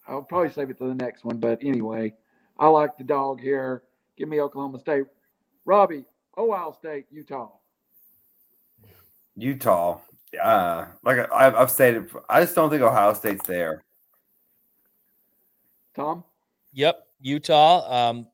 [0.07, 1.39] I'll probably save it to the next one.
[1.39, 2.15] But anyway,
[2.59, 3.83] I like the dog here.
[4.19, 5.05] Give me Oklahoma State.
[5.65, 6.05] Robbie,
[6.37, 7.49] Ohio State, Utah.
[9.35, 9.99] Utah.
[10.43, 13.83] Uh, like I- I've, I've stated, I just don't think Ohio State's there.
[15.97, 16.23] Tom?
[16.75, 18.11] Yep, Utah.
[18.11, 18.27] Um,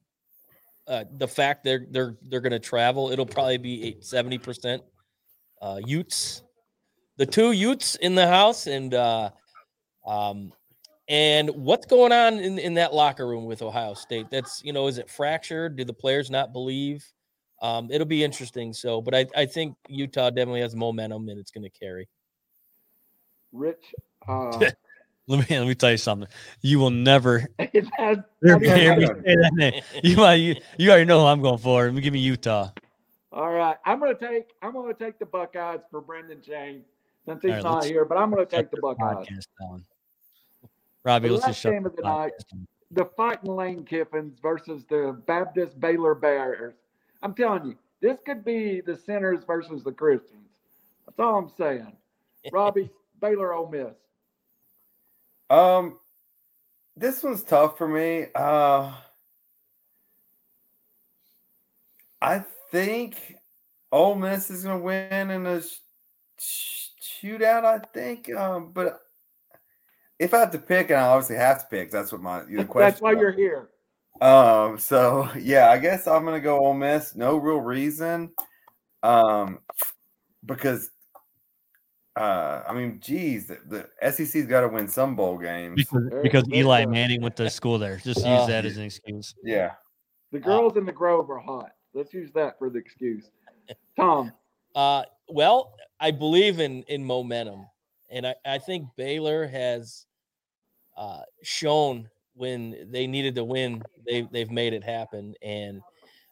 [0.88, 4.82] uh, the fact they're they're they're going to travel, it'll probably be seventy percent
[5.60, 6.42] uh, Utes.
[7.16, 9.30] The two Utes in the house, and uh,
[10.06, 10.52] um,
[11.08, 14.26] and what's going on in in that locker room with Ohio State?
[14.30, 15.76] That's you know, is it fractured?
[15.76, 17.04] Do the players not believe?
[17.62, 18.72] Um, it'll be interesting.
[18.72, 22.08] So, but I I think Utah definitely has momentum, and it's going to carry.
[23.52, 23.94] Rich?
[24.28, 24.70] Uh,
[25.28, 26.28] Let me let me tell you something.
[26.62, 27.40] You will never
[27.72, 27.80] hear
[28.52, 29.82] me say that name.
[30.02, 31.84] You, might- you you already know who I'm going for.
[31.84, 32.70] Let me give me Utah.
[33.32, 36.82] All right, I'm gonna take I'm gonna take the Buckeyes for Brendan Shane
[37.26, 39.26] since he's right, not here, but I'm gonna take the Buckeyes.
[39.60, 39.84] down.
[41.04, 42.32] Robbie, The let's last just game of the night.
[42.52, 42.66] down.
[42.92, 46.74] The fighting Lane Kiffins versus the Baptist Baylor Bears.
[47.22, 50.48] I'm telling you, this could be the sinners versus the Christians.
[51.04, 51.96] That's all I'm saying.
[52.52, 53.94] Robbie, Baylor Ole Miss.
[55.50, 55.98] Um,
[56.96, 58.26] this one's tough for me.
[58.34, 58.92] Uh,
[62.20, 63.36] I think
[63.92, 65.76] Ole Miss is going to win in a sh-
[66.38, 66.88] sh-
[67.22, 67.64] shootout.
[67.64, 69.00] I think, um, but
[70.18, 72.64] if I have to pick, and I obviously have to pick, that's what my the
[72.64, 72.90] question.
[72.90, 73.70] That's why you're here.
[74.20, 77.14] Um, so yeah, I guess I'm gonna go Ole Miss.
[77.14, 78.32] No real reason.
[79.02, 79.60] Um,
[80.44, 80.90] because
[82.16, 83.58] uh, I mean, geez, the,
[84.00, 85.74] the SEC's got to win some bowl games.
[85.76, 87.96] Because, because good, Eli uh, Manning went to school there.
[87.96, 88.46] Just use Oh.
[88.46, 89.34] that as an excuse.
[89.42, 89.72] Yeah,
[90.32, 91.72] The girls in the Grove are hot.
[91.94, 93.30] Let's use that for the excuse.
[93.96, 94.32] Tom,
[94.74, 97.66] Uh, well, I believe in in momentum,
[98.10, 100.06] and I, I think Baylor has
[100.96, 105.34] uh, shown when they needed to win, they they've made it happen.
[105.42, 105.80] And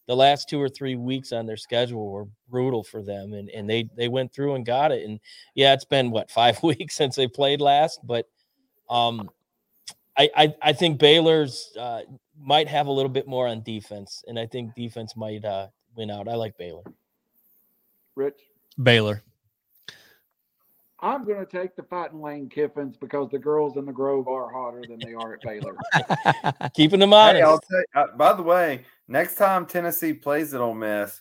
[0.07, 3.69] the last two or three weeks on their schedule were brutal for them, and and
[3.69, 5.05] they they went through and got it.
[5.05, 5.21] And
[5.55, 8.29] yeah, it's been what five weeks since they played last, but
[8.91, 9.31] um,
[10.17, 12.03] I I, I think Baylor's uh,
[12.39, 16.11] might have a little bit more on defense, and I think defense might uh, win
[16.11, 16.29] out.
[16.29, 16.85] I like Baylor.
[18.15, 18.41] Rich.
[18.83, 19.23] Baylor.
[21.05, 24.51] I'm going to take the fighting Lane Kiffins because the girls in the Grove are
[24.51, 25.77] hotter than they are at Baylor.
[26.75, 27.45] Keeping them Hey, honest.
[27.45, 31.21] I'll tell you, uh, by the way, next time Tennessee plays at Ole Miss,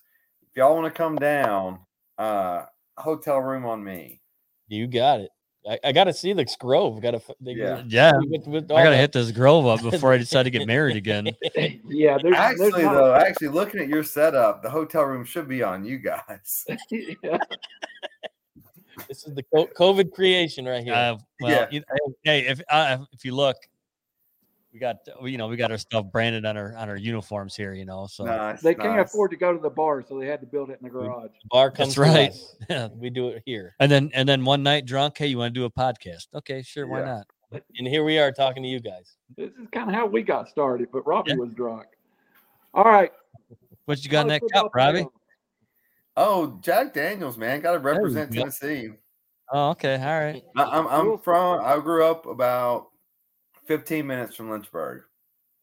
[0.50, 1.80] if y'all want to come down,
[2.18, 2.64] uh,
[2.98, 4.22] hotel room on me.
[4.70, 5.30] you got it.
[5.70, 7.02] I, I got to see the Grove.
[7.02, 7.22] Got to.
[7.42, 7.84] Yeah.
[7.86, 8.14] yeah.
[8.30, 11.28] With, with I gotta hit this Grove up before I decide to get married again.
[11.88, 15.48] yeah, there's Actually, there's not- though, actually looking at your setup, the hotel room should
[15.50, 16.66] be on you guys.
[16.90, 17.38] yeah.
[19.08, 20.94] This is the COVID creation right here.
[20.94, 21.68] Uh, well, Yeah.
[21.72, 23.58] you- hey, if uh, if you look,
[24.72, 27.74] we got you know we got our stuff branded on our on our uniforms here.
[27.74, 28.62] You know, so Nice.
[28.62, 30.86] They can't afford to go to the bar, so they had to build it in
[30.86, 31.30] the garage.
[31.52, 32.34] Bar comes that's right.
[32.70, 32.88] Yeah.
[32.96, 35.60] We do it here, and then and then one night drunk, hey, you want to
[35.60, 36.28] do a podcast?
[36.34, 37.06] Okay, sure, why Yeah.
[37.06, 37.28] not?
[37.78, 39.16] and here we are talking to you guys.
[39.38, 41.38] This is kind of how we got started, but Robbie Yeah.
[41.38, 41.86] was drunk.
[42.74, 43.12] All right.
[43.86, 45.06] What you got in that college cup, Robbie?
[46.18, 46.26] Playoff.
[46.26, 48.40] Oh, Jack Daniels, man, got to represent go.
[48.40, 48.90] Tennessee.
[49.52, 50.44] Oh, okay, all right.
[50.56, 51.62] I, I'm I'm from.
[51.64, 52.88] I grew up about
[53.68, 55.04] 15 minutes from Lynchburg.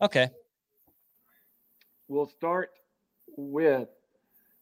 [0.03, 0.31] Okay,
[2.11, 2.71] We'll start
[3.37, 3.89] with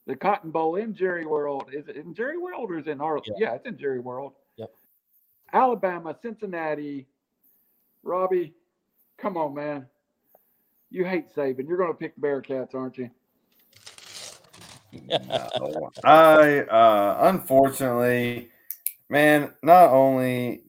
[0.07, 1.71] the Cotton Bowl in Jerry World.
[1.73, 3.37] Is it in Jerry World or is it in Arlington?
[3.39, 3.49] Yeah.
[3.49, 4.35] Yeah, it's in Jerry World.
[4.59, 4.71] Yep.
[5.55, 7.07] Alabama, Cincinnati.
[8.03, 8.53] Robbie,
[9.17, 9.87] come on, man.
[10.91, 11.67] You hate Saban.
[11.67, 13.09] You're going to pick Bearcats, aren't you?
[14.93, 15.91] No.
[16.05, 18.51] I uh unfortunately,
[19.09, 20.65] man, not only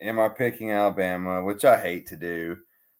[0.00, 2.56] am I picking Alabama, which I hate to do,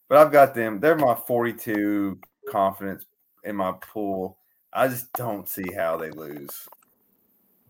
[0.07, 0.79] but I've got them.
[0.79, 3.05] They're my 42 confidence
[3.43, 4.37] in my pool.
[4.73, 6.67] I just don't see how they lose.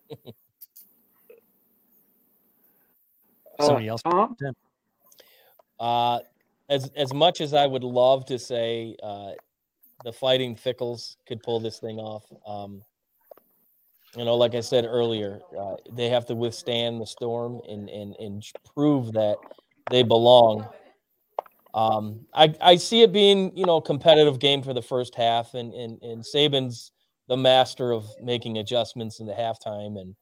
[3.61, 4.01] Somebody Uh, else.
[5.79, 6.19] Uh,
[6.69, 9.31] as as much as I would love to say uh,
[10.03, 12.81] the Fighting Fickells could pull this thing off, um,
[14.15, 18.15] you know, like I said earlier, uh, they have to withstand the storm and and
[18.19, 18.43] and
[18.73, 19.37] prove that
[19.91, 20.67] they belong.
[21.73, 25.53] Um, I I see it being you know a competitive game for the first half,
[25.53, 26.91] and and and Saban's
[27.27, 30.15] the master of making adjustments in the halftime, and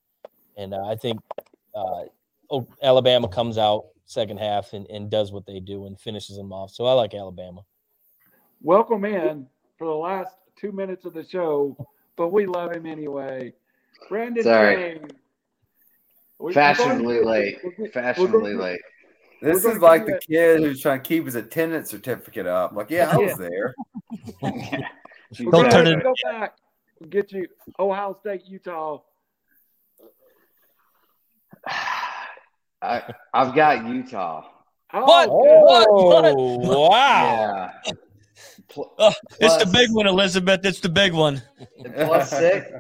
[0.57, 1.21] and uh, I think
[1.73, 2.03] uh,
[2.51, 6.51] oh, Alabama comes out second half and, and does what they do and finishes them
[6.51, 6.71] off.
[6.71, 7.61] So I like Alabama.
[8.61, 9.47] Welcome in
[9.77, 11.75] for the last two minutes of the show,
[12.15, 13.53] but we love him anyway.
[14.09, 14.75] Brandon Sorry.
[14.75, 15.11] James.
[16.39, 17.57] We- we're Fashionably to- late.
[17.63, 18.81] we're- we're Fashionably going late.
[19.41, 22.73] This is like do the kid who's trying to keep his attendance certificate up.
[22.73, 23.75] Like, yeah, I was there.
[24.41, 26.55] We're Don't gonna turn it- Go back.
[27.09, 27.47] Get you
[27.79, 28.99] Ohio State, Utah.
[32.81, 34.43] I, I've got Utah.
[34.93, 35.25] Oh, What?
[35.27, 35.61] good.
[35.61, 36.33] What?
[36.37, 37.71] Oh, wow.
[37.85, 37.91] Yeah.
[38.69, 40.65] Pl- Oh, it's the big one, Elizabeth.
[40.65, 41.41] It's the big one.
[41.95, 42.71] plus six.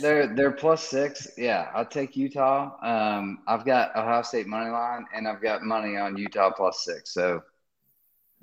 [0.00, 1.28] They're they're plus six.
[1.36, 2.72] Yeah, I'll take Utah.
[2.82, 7.12] Um, I've got Ohio State money line, and I've got money on Utah plus six.
[7.14, 7.42] So,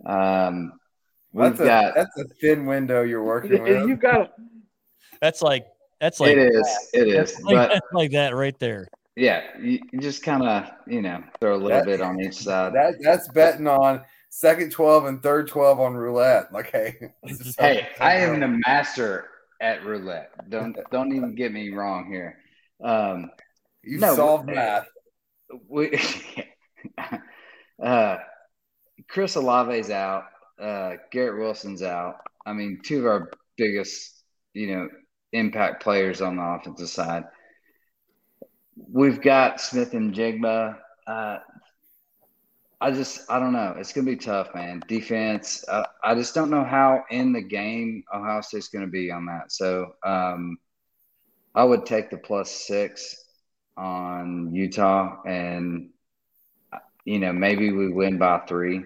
[0.06, 0.74] um,
[1.32, 4.00] we've That's a got that's a thin window you're working And you with.
[4.02, 4.34] got
[5.22, 5.66] That's like
[6.00, 8.88] that's like it is it is, like, but like that right there.
[9.16, 12.36] yeah, you, you just kind of you know throw a little That- bit on each
[12.48, 12.74] side.
[12.74, 14.02] That that's betting on
[14.34, 16.52] second 12 and third 12 on roulette.
[16.52, 19.28] Like, hey, this is how- Hey, I am the master
[19.62, 20.32] at roulette.
[20.50, 22.40] Don't don't even get me wrong here.
[22.84, 23.30] Um,
[23.84, 24.88] you no, solved we- math.
[25.70, 26.02] we,
[27.84, 28.18] uh,
[29.08, 30.26] Chris Olave's out.
[30.60, 32.16] Uh, Garrett Wilson's out.
[32.46, 34.24] I mean, two of our biggest,
[34.54, 34.90] you know,
[35.32, 37.24] impact players on the offensive side.
[38.76, 40.78] We've got Smith-Njigba.
[41.06, 41.38] Uh,
[42.84, 43.74] I just, I don't know.
[43.78, 44.84] It's going to be tough, man.
[44.90, 45.64] Defense.
[45.70, 49.26] Uh, I just don't know how in the game Ohio State's going to be on
[49.28, 49.54] that.
[49.54, 50.58] So um,
[51.56, 53.16] I would take the plus six
[53.78, 55.92] on Utah, and
[57.06, 58.84] you know maybe we win by three,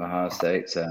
[0.00, 0.70] Ohio State.
[0.70, 0.86] So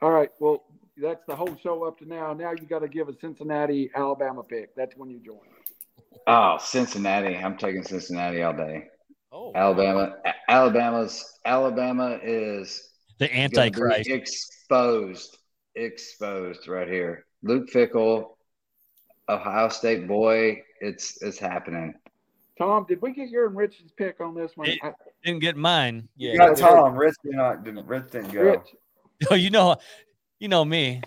[0.00, 0.30] all right.
[0.38, 0.62] Well,
[0.96, 2.32] that's the whole show up to now.
[2.32, 4.76] Now you got to give a Cincinnati, Alabama pick.
[4.76, 5.40] That's when you join.
[6.28, 7.36] oh, Cincinnati.
[7.36, 8.84] I'm taking Cincinnati all day.
[9.32, 10.16] Oh, Alabama.
[10.24, 14.08] A- Alabama's Alabama is The gonna Antichrist.
[14.10, 15.38] exposed,
[15.76, 17.26] exposed right here.
[17.42, 18.36] Luke Fickell,
[19.28, 20.62] Ohio State boy.
[20.80, 21.94] It's it's happening.
[22.58, 24.68] Tom, did we get your and Rich's pick on this one?
[24.68, 24.92] It- I-
[25.24, 26.08] Didn't get mine.
[26.16, 26.36] You Yeah.
[26.48, 26.94] got Tom.
[26.96, 27.62] Rich did not.
[27.64, 28.40] Didn't, Rich didn't go.
[28.42, 28.74] Rich,
[29.30, 29.76] Oh, you know,
[30.38, 31.02] you know me.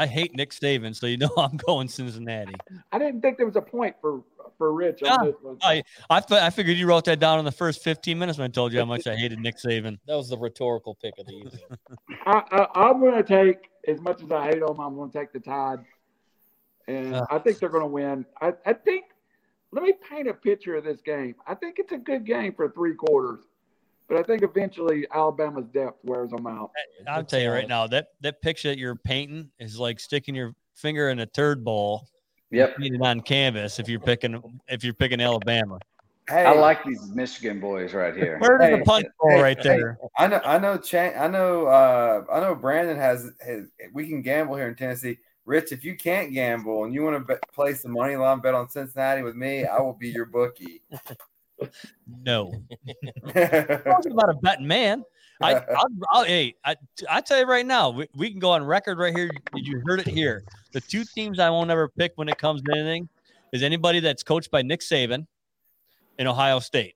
[0.00, 2.54] I, I hate Nick Saban, so you know I'm going Cincinnati.
[2.92, 4.22] I didn't think there was a point for
[4.58, 5.34] for Rich Yeah, this.
[5.62, 8.48] I I, I figured you wrote that down in the first 15 minutes when I
[8.48, 9.98] told you how much I hated Nick Saban.
[10.06, 11.60] That was the rhetorical pick of the evening.
[12.26, 15.18] I, I, I'm going to take, as much as I hate them, I'm going to
[15.18, 15.78] take the Tide.
[16.88, 17.26] And Ugh.
[17.30, 18.26] I think they're going to win.
[18.40, 19.04] I, I think,
[19.72, 21.36] let me paint a picture of this game.
[21.46, 23.40] I think it's a good game for three quarters,
[24.10, 26.72] but I think eventually Alabama's depth wears them out.
[27.06, 30.54] I'll tell you right now that that picture that you're painting is like sticking your
[30.74, 32.08] finger in a turd bowl,
[32.50, 32.76] Yep.
[32.76, 33.78] painted on canvas.
[33.78, 35.78] If you're picking if you're picking Alabama,
[36.28, 38.38] Hey, I like these Michigan boys right here.
[38.38, 39.62] where's Hey, the punch bowl hey, right hey.
[39.62, 39.98] there?
[40.18, 42.54] I know, I know, Chan, I know, uh, I know.
[42.54, 43.66] Brandon has, has.
[43.92, 45.18] We can gamble here in Tennessee.
[45.44, 48.54] Rich, if you can't gamble and you want to bet, place the money line bet
[48.54, 50.82] on Cincinnati with me, I will be your bookie.
[52.24, 52.52] No,
[53.34, 55.04] talking about a betting man.
[55.42, 56.76] I, I'll, I'll, hey, I,
[57.08, 59.30] I tell you right now, we, we can go on record right here.
[59.54, 60.44] You heard it here.
[60.72, 63.08] The two teams I won't ever pick when it comes to anything
[63.52, 65.26] is anybody that's coached by Nick Saban
[66.18, 66.94] in Ohio State.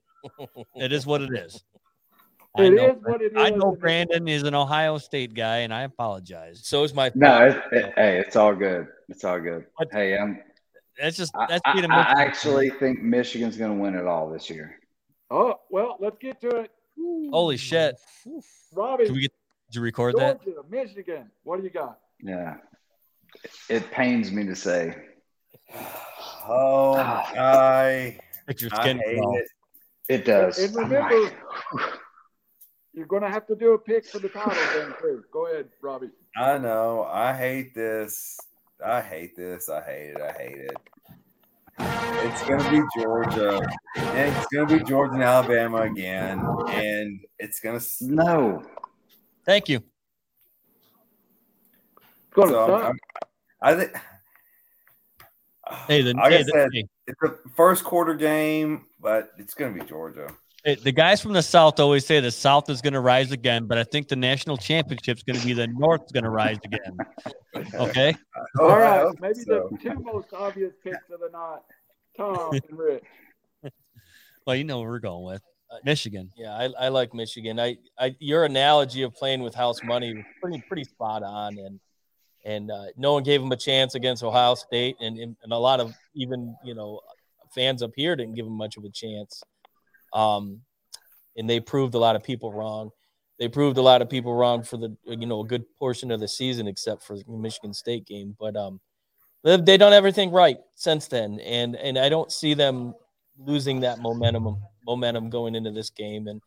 [0.76, 1.62] It is what it is.
[2.56, 5.74] I know, is what it I is, know Brandon is an Ohio State guy, and
[5.74, 6.60] I apologize.
[6.62, 8.86] So is my No, it, it- hey, it's all good.
[9.08, 9.66] It's all good.
[9.76, 10.40] But- Hey, I'm,
[11.00, 12.26] That's just I, that's I, being a I Michigan fan.
[12.28, 14.78] actually think Michigan's going to win it all this year.
[15.30, 16.70] Oh, well, let's get to it.
[17.30, 17.96] Holy shit!
[18.72, 19.32] Robbie, Can we get
[19.68, 20.40] did you record that?
[20.70, 21.98] Michigan, what do you got?
[22.22, 22.56] Yeah.
[23.68, 24.94] It pains me to say.
[26.46, 28.16] oh, I,
[28.46, 29.48] Make your I skin hate it.
[30.08, 30.58] It does.
[30.58, 31.34] And oh I'm remember- like,
[32.92, 35.24] You're going to have to do a pick for the title then, too.
[35.32, 36.10] Go ahead, Robbie.
[36.36, 37.08] I know.
[37.10, 38.38] I hate this.
[38.84, 39.68] I hate this.
[39.68, 40.20] I hate it.
[40.20, 40.76] I hate it.
[42.26, 43.60] It's gonna be Georgia,
[43.96, 47.76] and it's gonna be Georgia and Alabama again, and it's gonna.
[47.76, 48.62] s- no.
[49.44, 49.78] Thank you.
[51.98, 52.82] It's going to So I'm.
[52.84, 52.98] I'm-
[53.60, 53.92] I think.
[55.86, 59.54] Hey, the, like hey, I the- said, hey, it's a first quarter game, but it's
[59.54, 60.28] gonna be Georgia.
[60.64, 63.66] Hey, the guys from the South always say the South is going to rise again,
[63.66, 66.58] but I think the national championship is going to be the North's going to rise
[66.64, 66.96] again.
[67.74, 68.16] Okay.
[68.60, 69.68] All I right, hope maybe so.
[69.70, 71.60] the two most obvious picks of the night,
[72.16, 73.04] Tom and Rich.
[74.46, 75.40] Well, you know where we're going with
[75.84, 76.30] Michigan.
[76.36, 77.58] Yeah, I, I like Michigan.
[77.58, 81.80] I, I your analogy of playing with house money was pretty pretty spot on, and
[82.44, 85.80] and uh, no one gave them a chance against Ohio State, and and a lot
[85.80, 87.00] of even you know
[87.54, 89.42] fans up here didn't give them much of a chance.
[90.14, 90.60] Um,
[91.36, 92.90] and they proved a lot of people wrong.
[93.38, 96.20] They proved a lot of people wrong for the you know a good portion of
[96.20, 98.36] the season, except for the Michigan State game.
[98.38, 98.80] But um,
[99.42, 102.94] they've, they done everything right since then, and and I don't see them
[103.36, 106.28] losing that momentum momentum going into this game.
[106.28, 106.40] And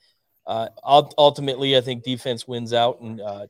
[0.45, 3.47] uh, ultimately, I think defense wins out, and uh,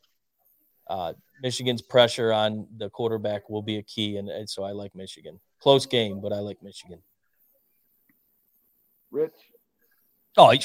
[0.87, 4.17] uh, Michigan's pressure on the quarterback will be a key.
[4.17, 5.39] And, and so I like Michigan.
[5.59, 6.99] Close game, but I like Michigan.
[9.11, 9.33] Rich.
[10.39, 10.59] Oh, you,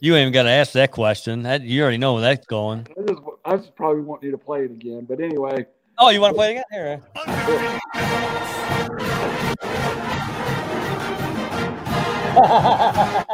[0.00, 1.42] you ain't even got to ask that question.
[1.42, 2.86] That you already know where that's going.
[2.98, 5.06] I just, I just probably want you to play it again.
[5.08, 5.66] But anyway,
[5.98, 6.64] Oh, you want to play it again?
[6.70, 7.02] Here.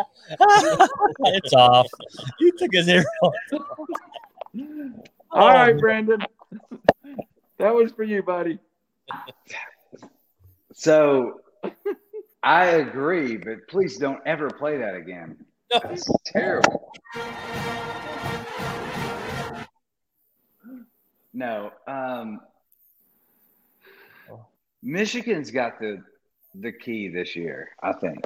[1.21, 1.89] it's off.
[2.41, 3.05] You took a zero.
[5.31, 6.21] all right, Brandon.
[7.59, 8.59] that was for you, buddy.
[10.75, 11.41] So
[12.43, 15.45] I agree, but please don't ever play that again.
[15.71, 16.93] That's terrible.
[21.35, 22.41] No, um,
[24.83, 26.03] Michigan's got the
[26.55, 27.71] the key this year.
[27.83, 28.25] I think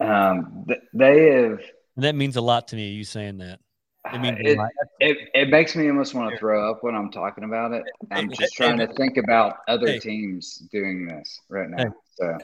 [0.00, 1.60] um, th- they have.
[1.96, 2.88] That means a lot to me.
[2.90, 3.60] You saying that?
[4.14, 4.58] It,
[4.98, 7.84] it, it makes me almost want to throw up when I'm talking about it.
[8.10, 11.94] I'm just trying to think about other teams doing this right now.
[12.16, 12.36] So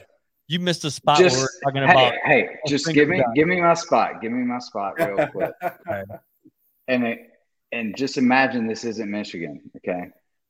[0.49, 2.13] You missed a spot just where we're talking hey, about.
[2.25, 4.19] hey, just give me about give me my spot.
[4.19, 5.51] Give me my spot real quick.
[6.87, 7.19] and it,
[7.71, 10.07] and just imagine this isn't Michigan, okay?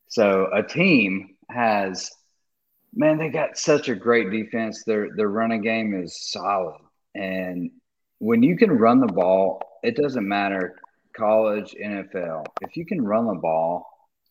[0.07, 2.09] So a team has
[2.95, 4.85] man, they got such a great defense.
[4.85, 6.79] Their their running game is solid.
[7.13, 7.69] And
[8.19, 10.77] when you can run the ball, it doesn't matter
[11.13, 12.45] college, NFL.
[12.61, 13.85] If you can run the ball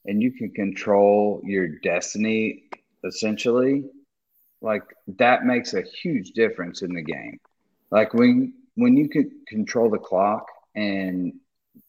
[0.07, 2.71] and you can control your destiny
[3.05, 3.85] essentially,
[4.61, 4.83] like
[5.19, 7.39] that makes a huge difference in the game.
[7.91, 11.33] Like when when you can control the clock and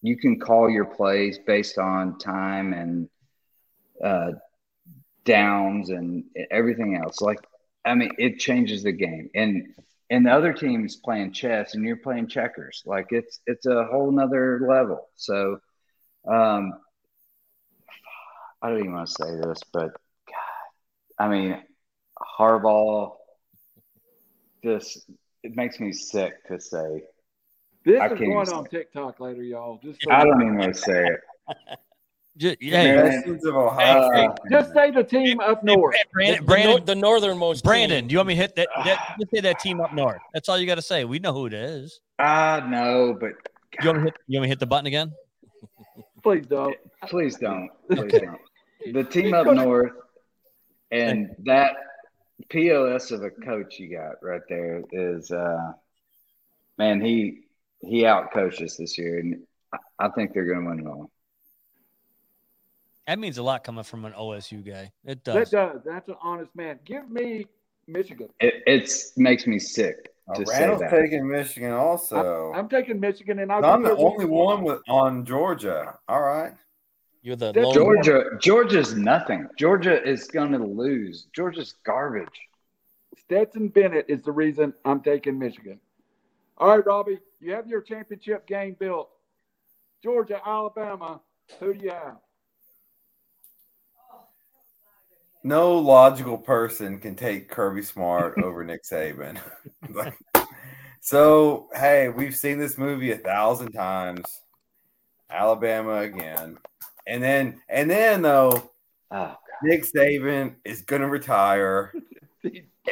[0.02, 3.10] you can call your plays based on time and
[4.04, 4.32] uh,
[5.26, 7.22] downs and everything else.
[7.22, 7.40] Like,
[7.86, 9.30] I mean, it changes the game.
[9.36, 9.68] And
[10.10, 12.82] and the other team's playing chess and you're playing checkers.
[12.86, 15.08] Like it's it's a whole nother level.
[15.16, 15.60] So
[16.28, 16.74] um
[18.62, 19.92] I don't even want to say this, but
[20.28, 21.64] God, I mean,
[22.40, 23.14] Harbaugh.
[24.64, 25.10] Just
[25.44, 27.04] it makes me sick to say.
[27.86, 29.80] This I is can't going on say TikTok later, y'all.
[29.82, 30.46] Just so I don't know.
[30.46, 31.20] even want to say it.
[32.38, 33.40] Ju- hey, Man.
[33.46, 34.12] Of Ohio.
[34.14, 34.52] Hey, State.
[34.52, 35.96] Just say the team up north.
[36.14, 37.64] Brandon, the, Brandon, the, northernmost.
[37.66, 38.08] Brandon, team.
[38.08, 38.70] do you want me to hit that?
[38.86, 40.22] that just say that team up north.
[40.34, 41.04] That's all you got to say.
[41.04, 42.00] We know who it is.
[42.18, 43.32] I know, but
[43.82, 44.14] You want me to hit?
[44.28, 45.12] You want me hit the button again?
[46.24, 46.76] Please don't.
[47.08, 47.70] please don't.
[47.92, 48.40] Please don't.
[48.94, 49.92] The team up north
[50.92, 51.76] and that
[52.50, 55.74] POS of a coach you got right there is uh
[56.78, 57.42] man, he
[57.82, 59.44] he out coached us this year and
[59.74, 61.12] I, I think they're gonna win it all.
[63.08, 64.92] That means a lot coming from an OSU guy.
[65.04, 65.50] It That does.
[65.50, 65.82] does.
[65.84, 66.80] That's an honest man.
[66.86, 67.48] Give me
[67.88, 68.30] Michigan.
[68.40, 70.92] It it's makes me sick to say Randall's that.
[70.92, 72.54] taking Michigan also.
[72.54, 75.98] I'm taking Michigan, and I'll I'm the only one with on Georgia.
[76.08, 76.54] All right.
[77.30, 79.48] You're the That- lone Georgia Georgia's nothing.
[79.56, 81.28] Georgia is gonna lose.
[81.32, 82.50] Georgia's garbage.
[83.18, 85.80] Stetson Bennett is the reason I'm taking Michigan.
[86.58, 89.12] All right, Robbie, you have your championship game built.
[90.04, 91.22] Georgia, Alabama.
[91.60, 92.18] Who do you have?
[95.44, 99.38] No logical person can take Kirby Smart over Nick Saban.
[99.92, 100.18] Like,
[101.00, 104.42] so, hey, we've seen this movie a thousand times.
[105.30, 106.58] Alabama again.
[107.08, 108.72] And then, and then though,
[109.12, 111.94] Oh, Nick Saban is going to retire.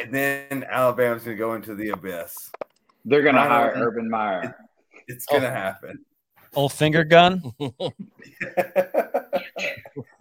[0.00, 2.50] And then Alabama's going to go into the abyss.
[3.06, 3.48] they're gonna I know.
[3.48, 4.54] hire Urban Meyer.
[5.08, 5.46] It's going Oh.
[5.46, 6.04] to happen.
[6.54, 7.42] Old finger gun.
[7.58, 7.90] it's,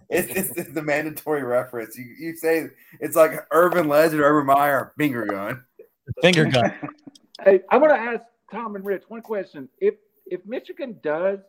[0.10, 1.98] it's, it's the mandatory reference.
[1.98, 2.70] You, you say
[3.00, 5.64] it's like Urban Legend, Urban Meyer, finger gun.
[6.22, 6.74] Finger gun.
[7.44, 9.70] Hey, I want to ask Tom and Rich one question.
[9.80, 9.96] If
[10.26, 11.40] if Michigan does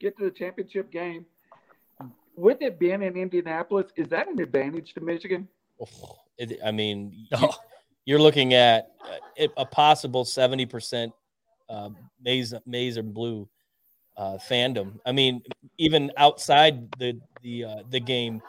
[0.00, 1.24] get to the championship game,
[2.36, 5.48] with it being in Indianapolis, is that an advantage to Michigan?
[6.38, 7.54] It, I mean, you, Oh.
[8.04, 8.92] you're looking at
[9.40, 11.12] uh, a possible 70%
[11.68, 11.90] uh,
[12.22, 13.48] maize, maize or blue
[14.16, 14.98] uh, fandom.
[15.04, 15.42] I mean,
[15.78, 18.40] even outside the the uh, the game,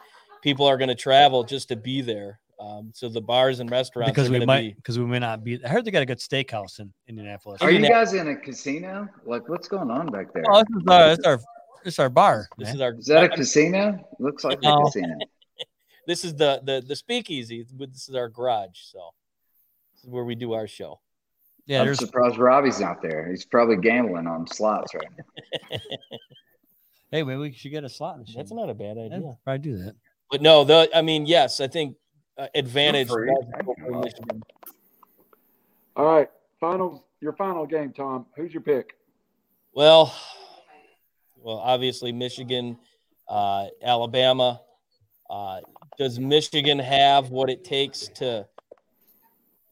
[0.42, 2.40] people are going to travel just to be there.
[2.60, 4.72] Um, so the bars and restaurants because are we going to might be.
[4.74, 5.62] because we may not be.
[5.64, 7.62] I heard they got a good steakhouse in Indianapolis.
[7.62, 9.08] Are you guys in a casino?
[9.24, 10.42] Like what's going on back there?
[10.50, 11.38] Oh, this is our this is our
[11.88, 12.46] this is our bar.
[12.58, 12.74] This man.
[12.76, 12.92] is our.
[12.94, 14.08] Is that I a mean, casino?
[14.18, 15.16] Looks like a casino.
[16.06, 17.64] this is the the the speakeasy.
[17.78, 18.78] This is our garage.
[18.92, 19.14] So
[19.94, 21.00] this is where we do our show.
[21.66, 23.28] yeah, I'm surprised Robbie's not there.
[23.30, 25.78] He's probably gambling on slots right now.
[27.10, 28.36] hey, maybe we should get a slot machine.
[28.36, 29.36] That's not a bad Yeah, idea.
[29.44, 29.94] probably do that.
[30.30, 31.96] But no, the I mean, yes, I think
[32.36, 33.08] uh, advantage.
[33.08, 33.32] free.
[33.32, 34.00] logical I for know.
[34.00, 34.42] Michigan.
[35.96, 36.28] All right,
[36.60, 37.00] finals.
[37.20, 38.26] Your final game, Tom.
[38.36, 38.94] Who's your pick?
[39.72, 40.14] Well,
[41.42, 42.78] well, obviously Michigan,
[43.28, 44.60] uh, Alabama.
[45.28, 45.60] Uh,
[45.98, 48.46] does Michigan have what it takes to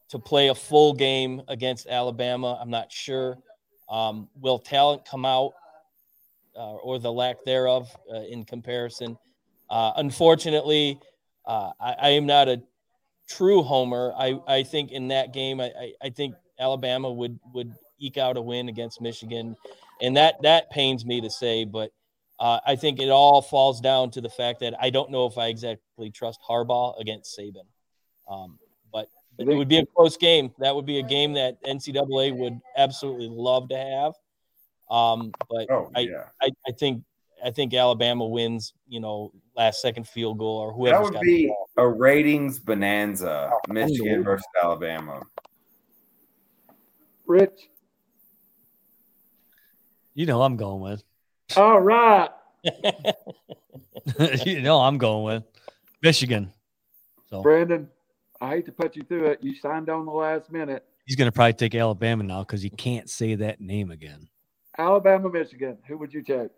[0.09, 2.57] to play a full game against Alabama?
[2.61, 3.37] I'm not sure.
[3.89, 5.53] Um, will talent come out,
[6.55, 9.17] uh, or the lack thereof, uh, in comparison?
[9.69, 10.99] Uh, unfortunately,
[11.45, 12.61] uh, I, I am not a
[13.27, 14.13] true homer.
[14.17, 18.37] I, I think in that game, I, I, I think Alabama would would eke out
[18.37, 19.55] a win against Michigan,
[20.01, 21.91] and that that pains me to say, but
[22.39, 25.37] uh, I think it all falls down to the fact that I don't know if
[25.37, 27.65] I exactly trust Harbaugh against Saban.
[28.29, 28.59] Um,
[28.91, 29.09] but
[29.39, 30.51] it would be a close game.
[30.59, 34.13] That would be a game that NCAA would absolutely love to have.
[34.89, 36.25] Um, but Oh, I, yeah.
[36.41, 37.03] I, I think
[37.43, 38.73] I think Alabama wins.
[38.87, 41.03] You know, last second field goal or whoever.
[41.03, 43.51] That would be a ratings bonanza.
[43.67, 45.21] Michigan versus Alabama.
[47.25, 47.69] Rich.
[50.17, 51.03] You know I'm going with.
[51.55, 52.29] All right.
[54.47, 55.43] you know I'm going with
[56.01, 56.51] Michigan.
[57.29, 57.87] So Brandon,
[58.41, 59.43] I hate to put you through it.
[59.43, 60.83] You signed on the last minute.
[61.05, 64.27] he's gonna probably take Alabama now because he can't say that name again.
[64.75, 65.77] Alabama, Michigan.
[65.87, 66.49] Who would you take?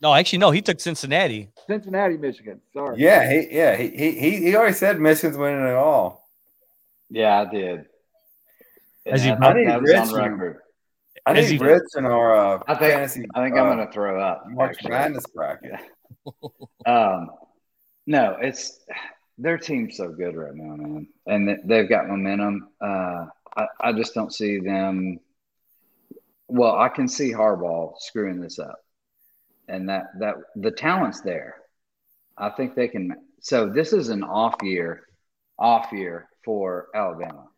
[0.00, 0.52] No, actually, no.
[0.52, 1.48] He took Cincinnati.
[1.66, 2.60] Cincinnati, Michigan.
[2.72, 3.00] Sorry.
[3.02, 6.30] Yeah, he yeah he he he he already said Michigan's winning it all.
[7.10, 7.86] Yeah, I did.
[9.04, 10.60] Has he- And I that, need that was on Rich- record.
[11.28, 13.26] I Has need he- Rich in our uh, I think- fantasy.
[13.34, 14.44] I think uh, I'm gonna throw up.
[14.48, 14.90] March actually.
[14.90, 15.72] Madness bracket.
[16.86, 17.30] Um,
[18.06, 18.80] no, it's
[19.36, 22.68] their team's so good right now, man, and they've got momentum.
[22.80, 23.26] Uh,
[23.56, 25.18] I, I just don't see them.
[26.48, 28.78] Well, I can see Harbaugh screwing this up,
[29.68, 31.56] and that that the talent's there.
[32.38, 33.14] I think they can.
[33.40, 35.02] So this is an off year,
[35.58, 37.48] off year for Alabama.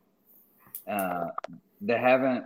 [0.91, 1.27] Uh,
[1.81, 2.45] they haven't.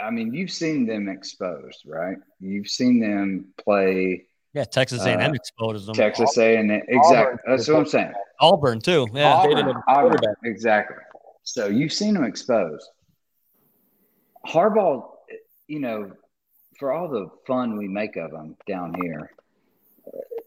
[0.00, 2.16] I mean, you've seen them exposed, right?
[2.40, 5.94] You've seen them play Yeah, Texas A&M Uh, exposed them.
[5.94, 7.38] Texas A and exactly.
[7.46, 8.12] That's what I'm saying.
[8.40, 9.06] Auburn too.
[9.12, 10.96] Yeah, they Auburn, Auburn, exactly.
[11.44, 12.88] So you've seen them exposed.
[14.46, 15.08] Harbaugh,
[15.68, 16.12] you know,
[16.78, 19.30] for all the fun we make of him down here,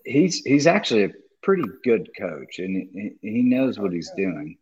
[0.06, 1.12] he's he's actually a
[1.42, 4.58] pretty good coach, and he, he knows what he's doing.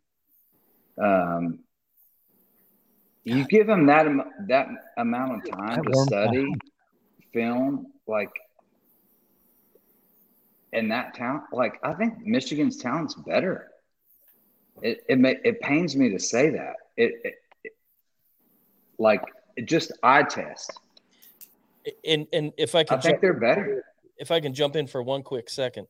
[1.02, 1.60] Um,
[3.24, 4.06] you give them that
[4.48, 4.68] that
[4.98, 6.54] amount of time to warms my study
[7.34, 8.30] film, like,
[10.74, 13.70] and that talent, like I think Michigan's talent's better.
[14.82, 16.76] It it may, it pains me to say that.
[16.98, 17.34] It, it,
[17.64, 17.72] it-
[18.98, 19.22] like
[19.56, 20.72] it just eye test.
[22.06, 23.84] And and if I can, I can think jump, they're better.
[24.18, 25.88] if I can jump in for one quick second,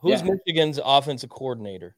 [0.00, 0.32] who's Yeah.
[0.34, 1.94] Michigan's offensive coordinator?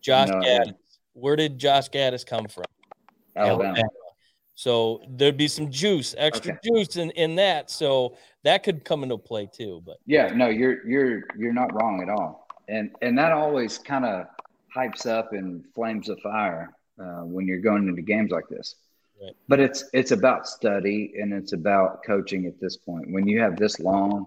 [0.00, 0.36] Josh No.
[0.36, 0.74] Gattis.
[1.12, 2.64] Where did Josh Gattis come from?
[3.36, 3.82] Alabama.
[4.54, 6.60] So there'd be some juice, extra Okay.
[6.62, 7.70] juice in, in that.
[7.70, 9.82] So that could come into play too.
[9.84, 14.04] But Yeah, no, you're you're you're not wrong at all, and and that always kind
[14.04, 14.26] of
[14.76, 18.76] hypes up and flames a fire uh, when you're going into games like this.
[19.20, 19.34] Right.
[19.48, 23.10] But it's it's about study and it's about coaching at this point.
[23.10, 24.26] When you have this long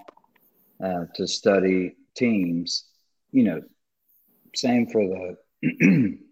[0.83, 2.85] uh, to study teams,
[3.31, 3.61] you know,
[4.55, 5.03] same for
[5.61, 6.17] the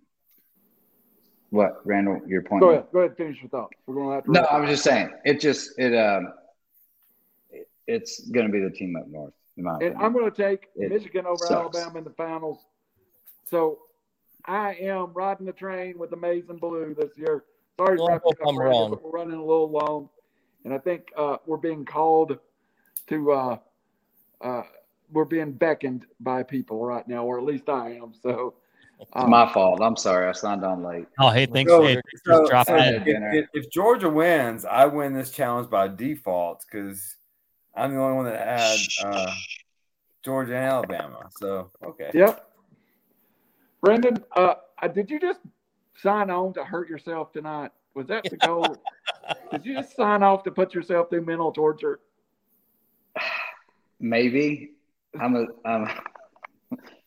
[1.53, 2.61] what Randall, your point.
[2.61, 2.85] Go ahead.
[2.91, 3.15] Go ahead.
[3.15, 3.71] Finish your thought.
[3.85, 4.31] We're going to have to.
[4.31, 6.33] No, I was just saying it just it um
[7.51, 9.33] it, it's going to be the team up north.
[9.55, 10.01] In my And opinion.
[10.01, 11.77] I'm going to take It Michigan over sucks.
[11.77, 12.65] Alabama in the finals.
[13.51, 13.79] So
[14.45, 17.43] I am riding the train with the maize and blue this year.
[17.77, 18.89] Sorry, to Well, I wrap hope it up, I'm wrong.
[18.89, 20.09] but we're running a little long,
[20.65, 22.39] and I think uh, we're being called
[23.09, 23.31] to.
[23.31, 23.57] Uh,
[24.41, 24.63] uh,
[25.11, 28.13] we're being beckoned by people right now, or at least I am.
[28.23, 28.55] So
[28.99, 29.81] It's um, my fault.
[29.81, 30.27] I'm sorry.
[30.27, 31.07] I signed on late.
[31.19, 31.71] Oh, hey, thanks.
[31.71, 33.03] So- hey, thanks So, for dropping so in.
[33.07, 37.17] if, if- if Georgia wins, I win this challenge by default because
[37.75, 39.31] I'm the only one that had uh,
[40.23, 41.29] Georgia and Alabama.
[41.37, 42.11] So okay.
[42.13, 42.49] Yep.
[43.81, 44.55] Brendan, uh,
[44.93, 45.41] did you just
[45.97, 47.71] sign on to hurt yourself tonight?
[47.95, 48.77] Was that the goal?
[49.51, 51.99] did you just sign off to put yourself through mental torture?
[53.99, 54.71] Maybe
[55.19, 55.89] I'm a I'm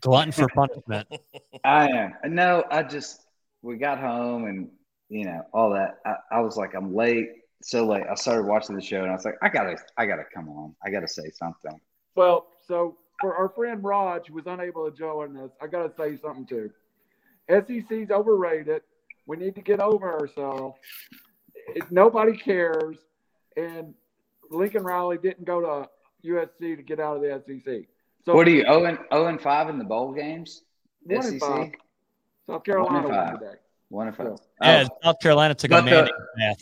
[0.06, 1.08] glutton for punishment.
[1.64, 2.14] I am.
[2.28, 3.22] No, I just
[3.62, 4.68] we got home and
[5.08, 5.98] you know all that.
[6.06, 7.28] I, I was like I'm late,
[7.62, 8.04] so late.
[8.10, 10.74] I started watching the show and I was like I gotta I gotta come on.
[10.84, 11.78] I gotta say something.
[12.14, 15.92] Well, so for our friend Raj, who was unable to join us, I got to
[15.96, 16.70] say something too.
[17.48, 18.82] SEC's overrated.
[19.26, 20.78] We need to get over ourselves.
[21.74, 22.96] It- nobody cares.
[23.56, 23.94] And
[24.50, 25.88] Lincoln Riley didn't go to
[26.28, 27.86] USC to get out of the SEC.
[28.26, 28.64] So What are you?
[28.68, 30.62] Oh and oh and five in the bowl games.
[31.04, 31.70] One and SEC five.
[32.50, 33.38] South Carolina One and won five.
[33.38, 33.54] today.
[33.88, 34.26] one and five.
[34.62, 36.56] Yeah, Oh, South Carolina took a But the- Manning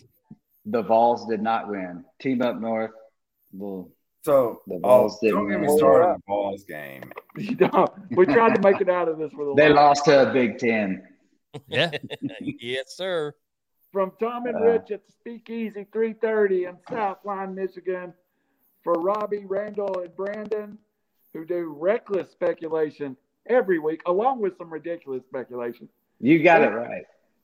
[0.66, 2.04] the Vols did not win.
[2.20, 2.90] Team up north.
[3.52, 3.90] Well,
[4.22, 7.12] So The oh, Vols didn't don't get me started on the balls game.
[7.36, 9.86] You know, we tried to make it out of this with a they lot.
[9.88, 11.02] lost to a Big Ten.
[11.68, 11.90] Yeah,
[12.40, 13.32] yes, sir.
[13.92, 18.12] From Tom and Uh, Rich at Speakeasy 330 in South Lyon, Michigan.
[18.82, 20.78] For Robbie, Randall, and Brandon,
[21.34, 23.16] who do reckless speculation
[23.46, 25.88] every week, along with some ridiculous speculation.
[26.20, 27.02] You got it right.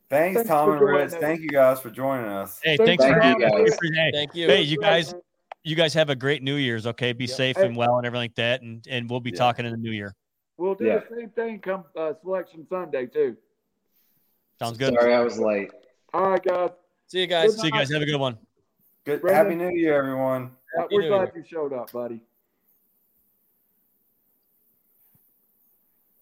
[0.08, 1.12] Thanks, Thanks Tom and joining Rich.
[1.12, 1.14] us.
[1.20, 2.58] Thank you guys for joining us.
[2.64, 3.78] Hey, Thank thanks you, for having guys.
[3.82, 3.90] me.
[3.94, 4.48] Hey, Thank you.
[4.48, 5.14] Hey, you guys,
[5.62, 6.86] you guys have a great New Year's.
[6.86, 7.36] Okay, be Yep.
[7.36, 7.66] safe Hey.
[7.66, 9.36] and well and everything like that, and and we'll be Yeah.
[9.36, 10.14] talking in the new year.
[10.56, 11.00] We'll do Yeah.
[11.08, 13.36] the same thing come uh, Selection Sunday, too.
[14.58, 14.94] Sounds good.
[14.94, 15.70] Sorry, I was late.
[16.12, 16.70] All right, guys.
[17.06, 17.56] See you guys.
[17.58, 17.90] See you guys.
[17.92, 18.36] Have a good one.
[19.04, 19.20] Good.
[19.20, 19.58] Brandon?
[19.60, 20.50] Happy New Year, everyone.
[20.76, 22.20] Happy we're New glad you showed up, buddy.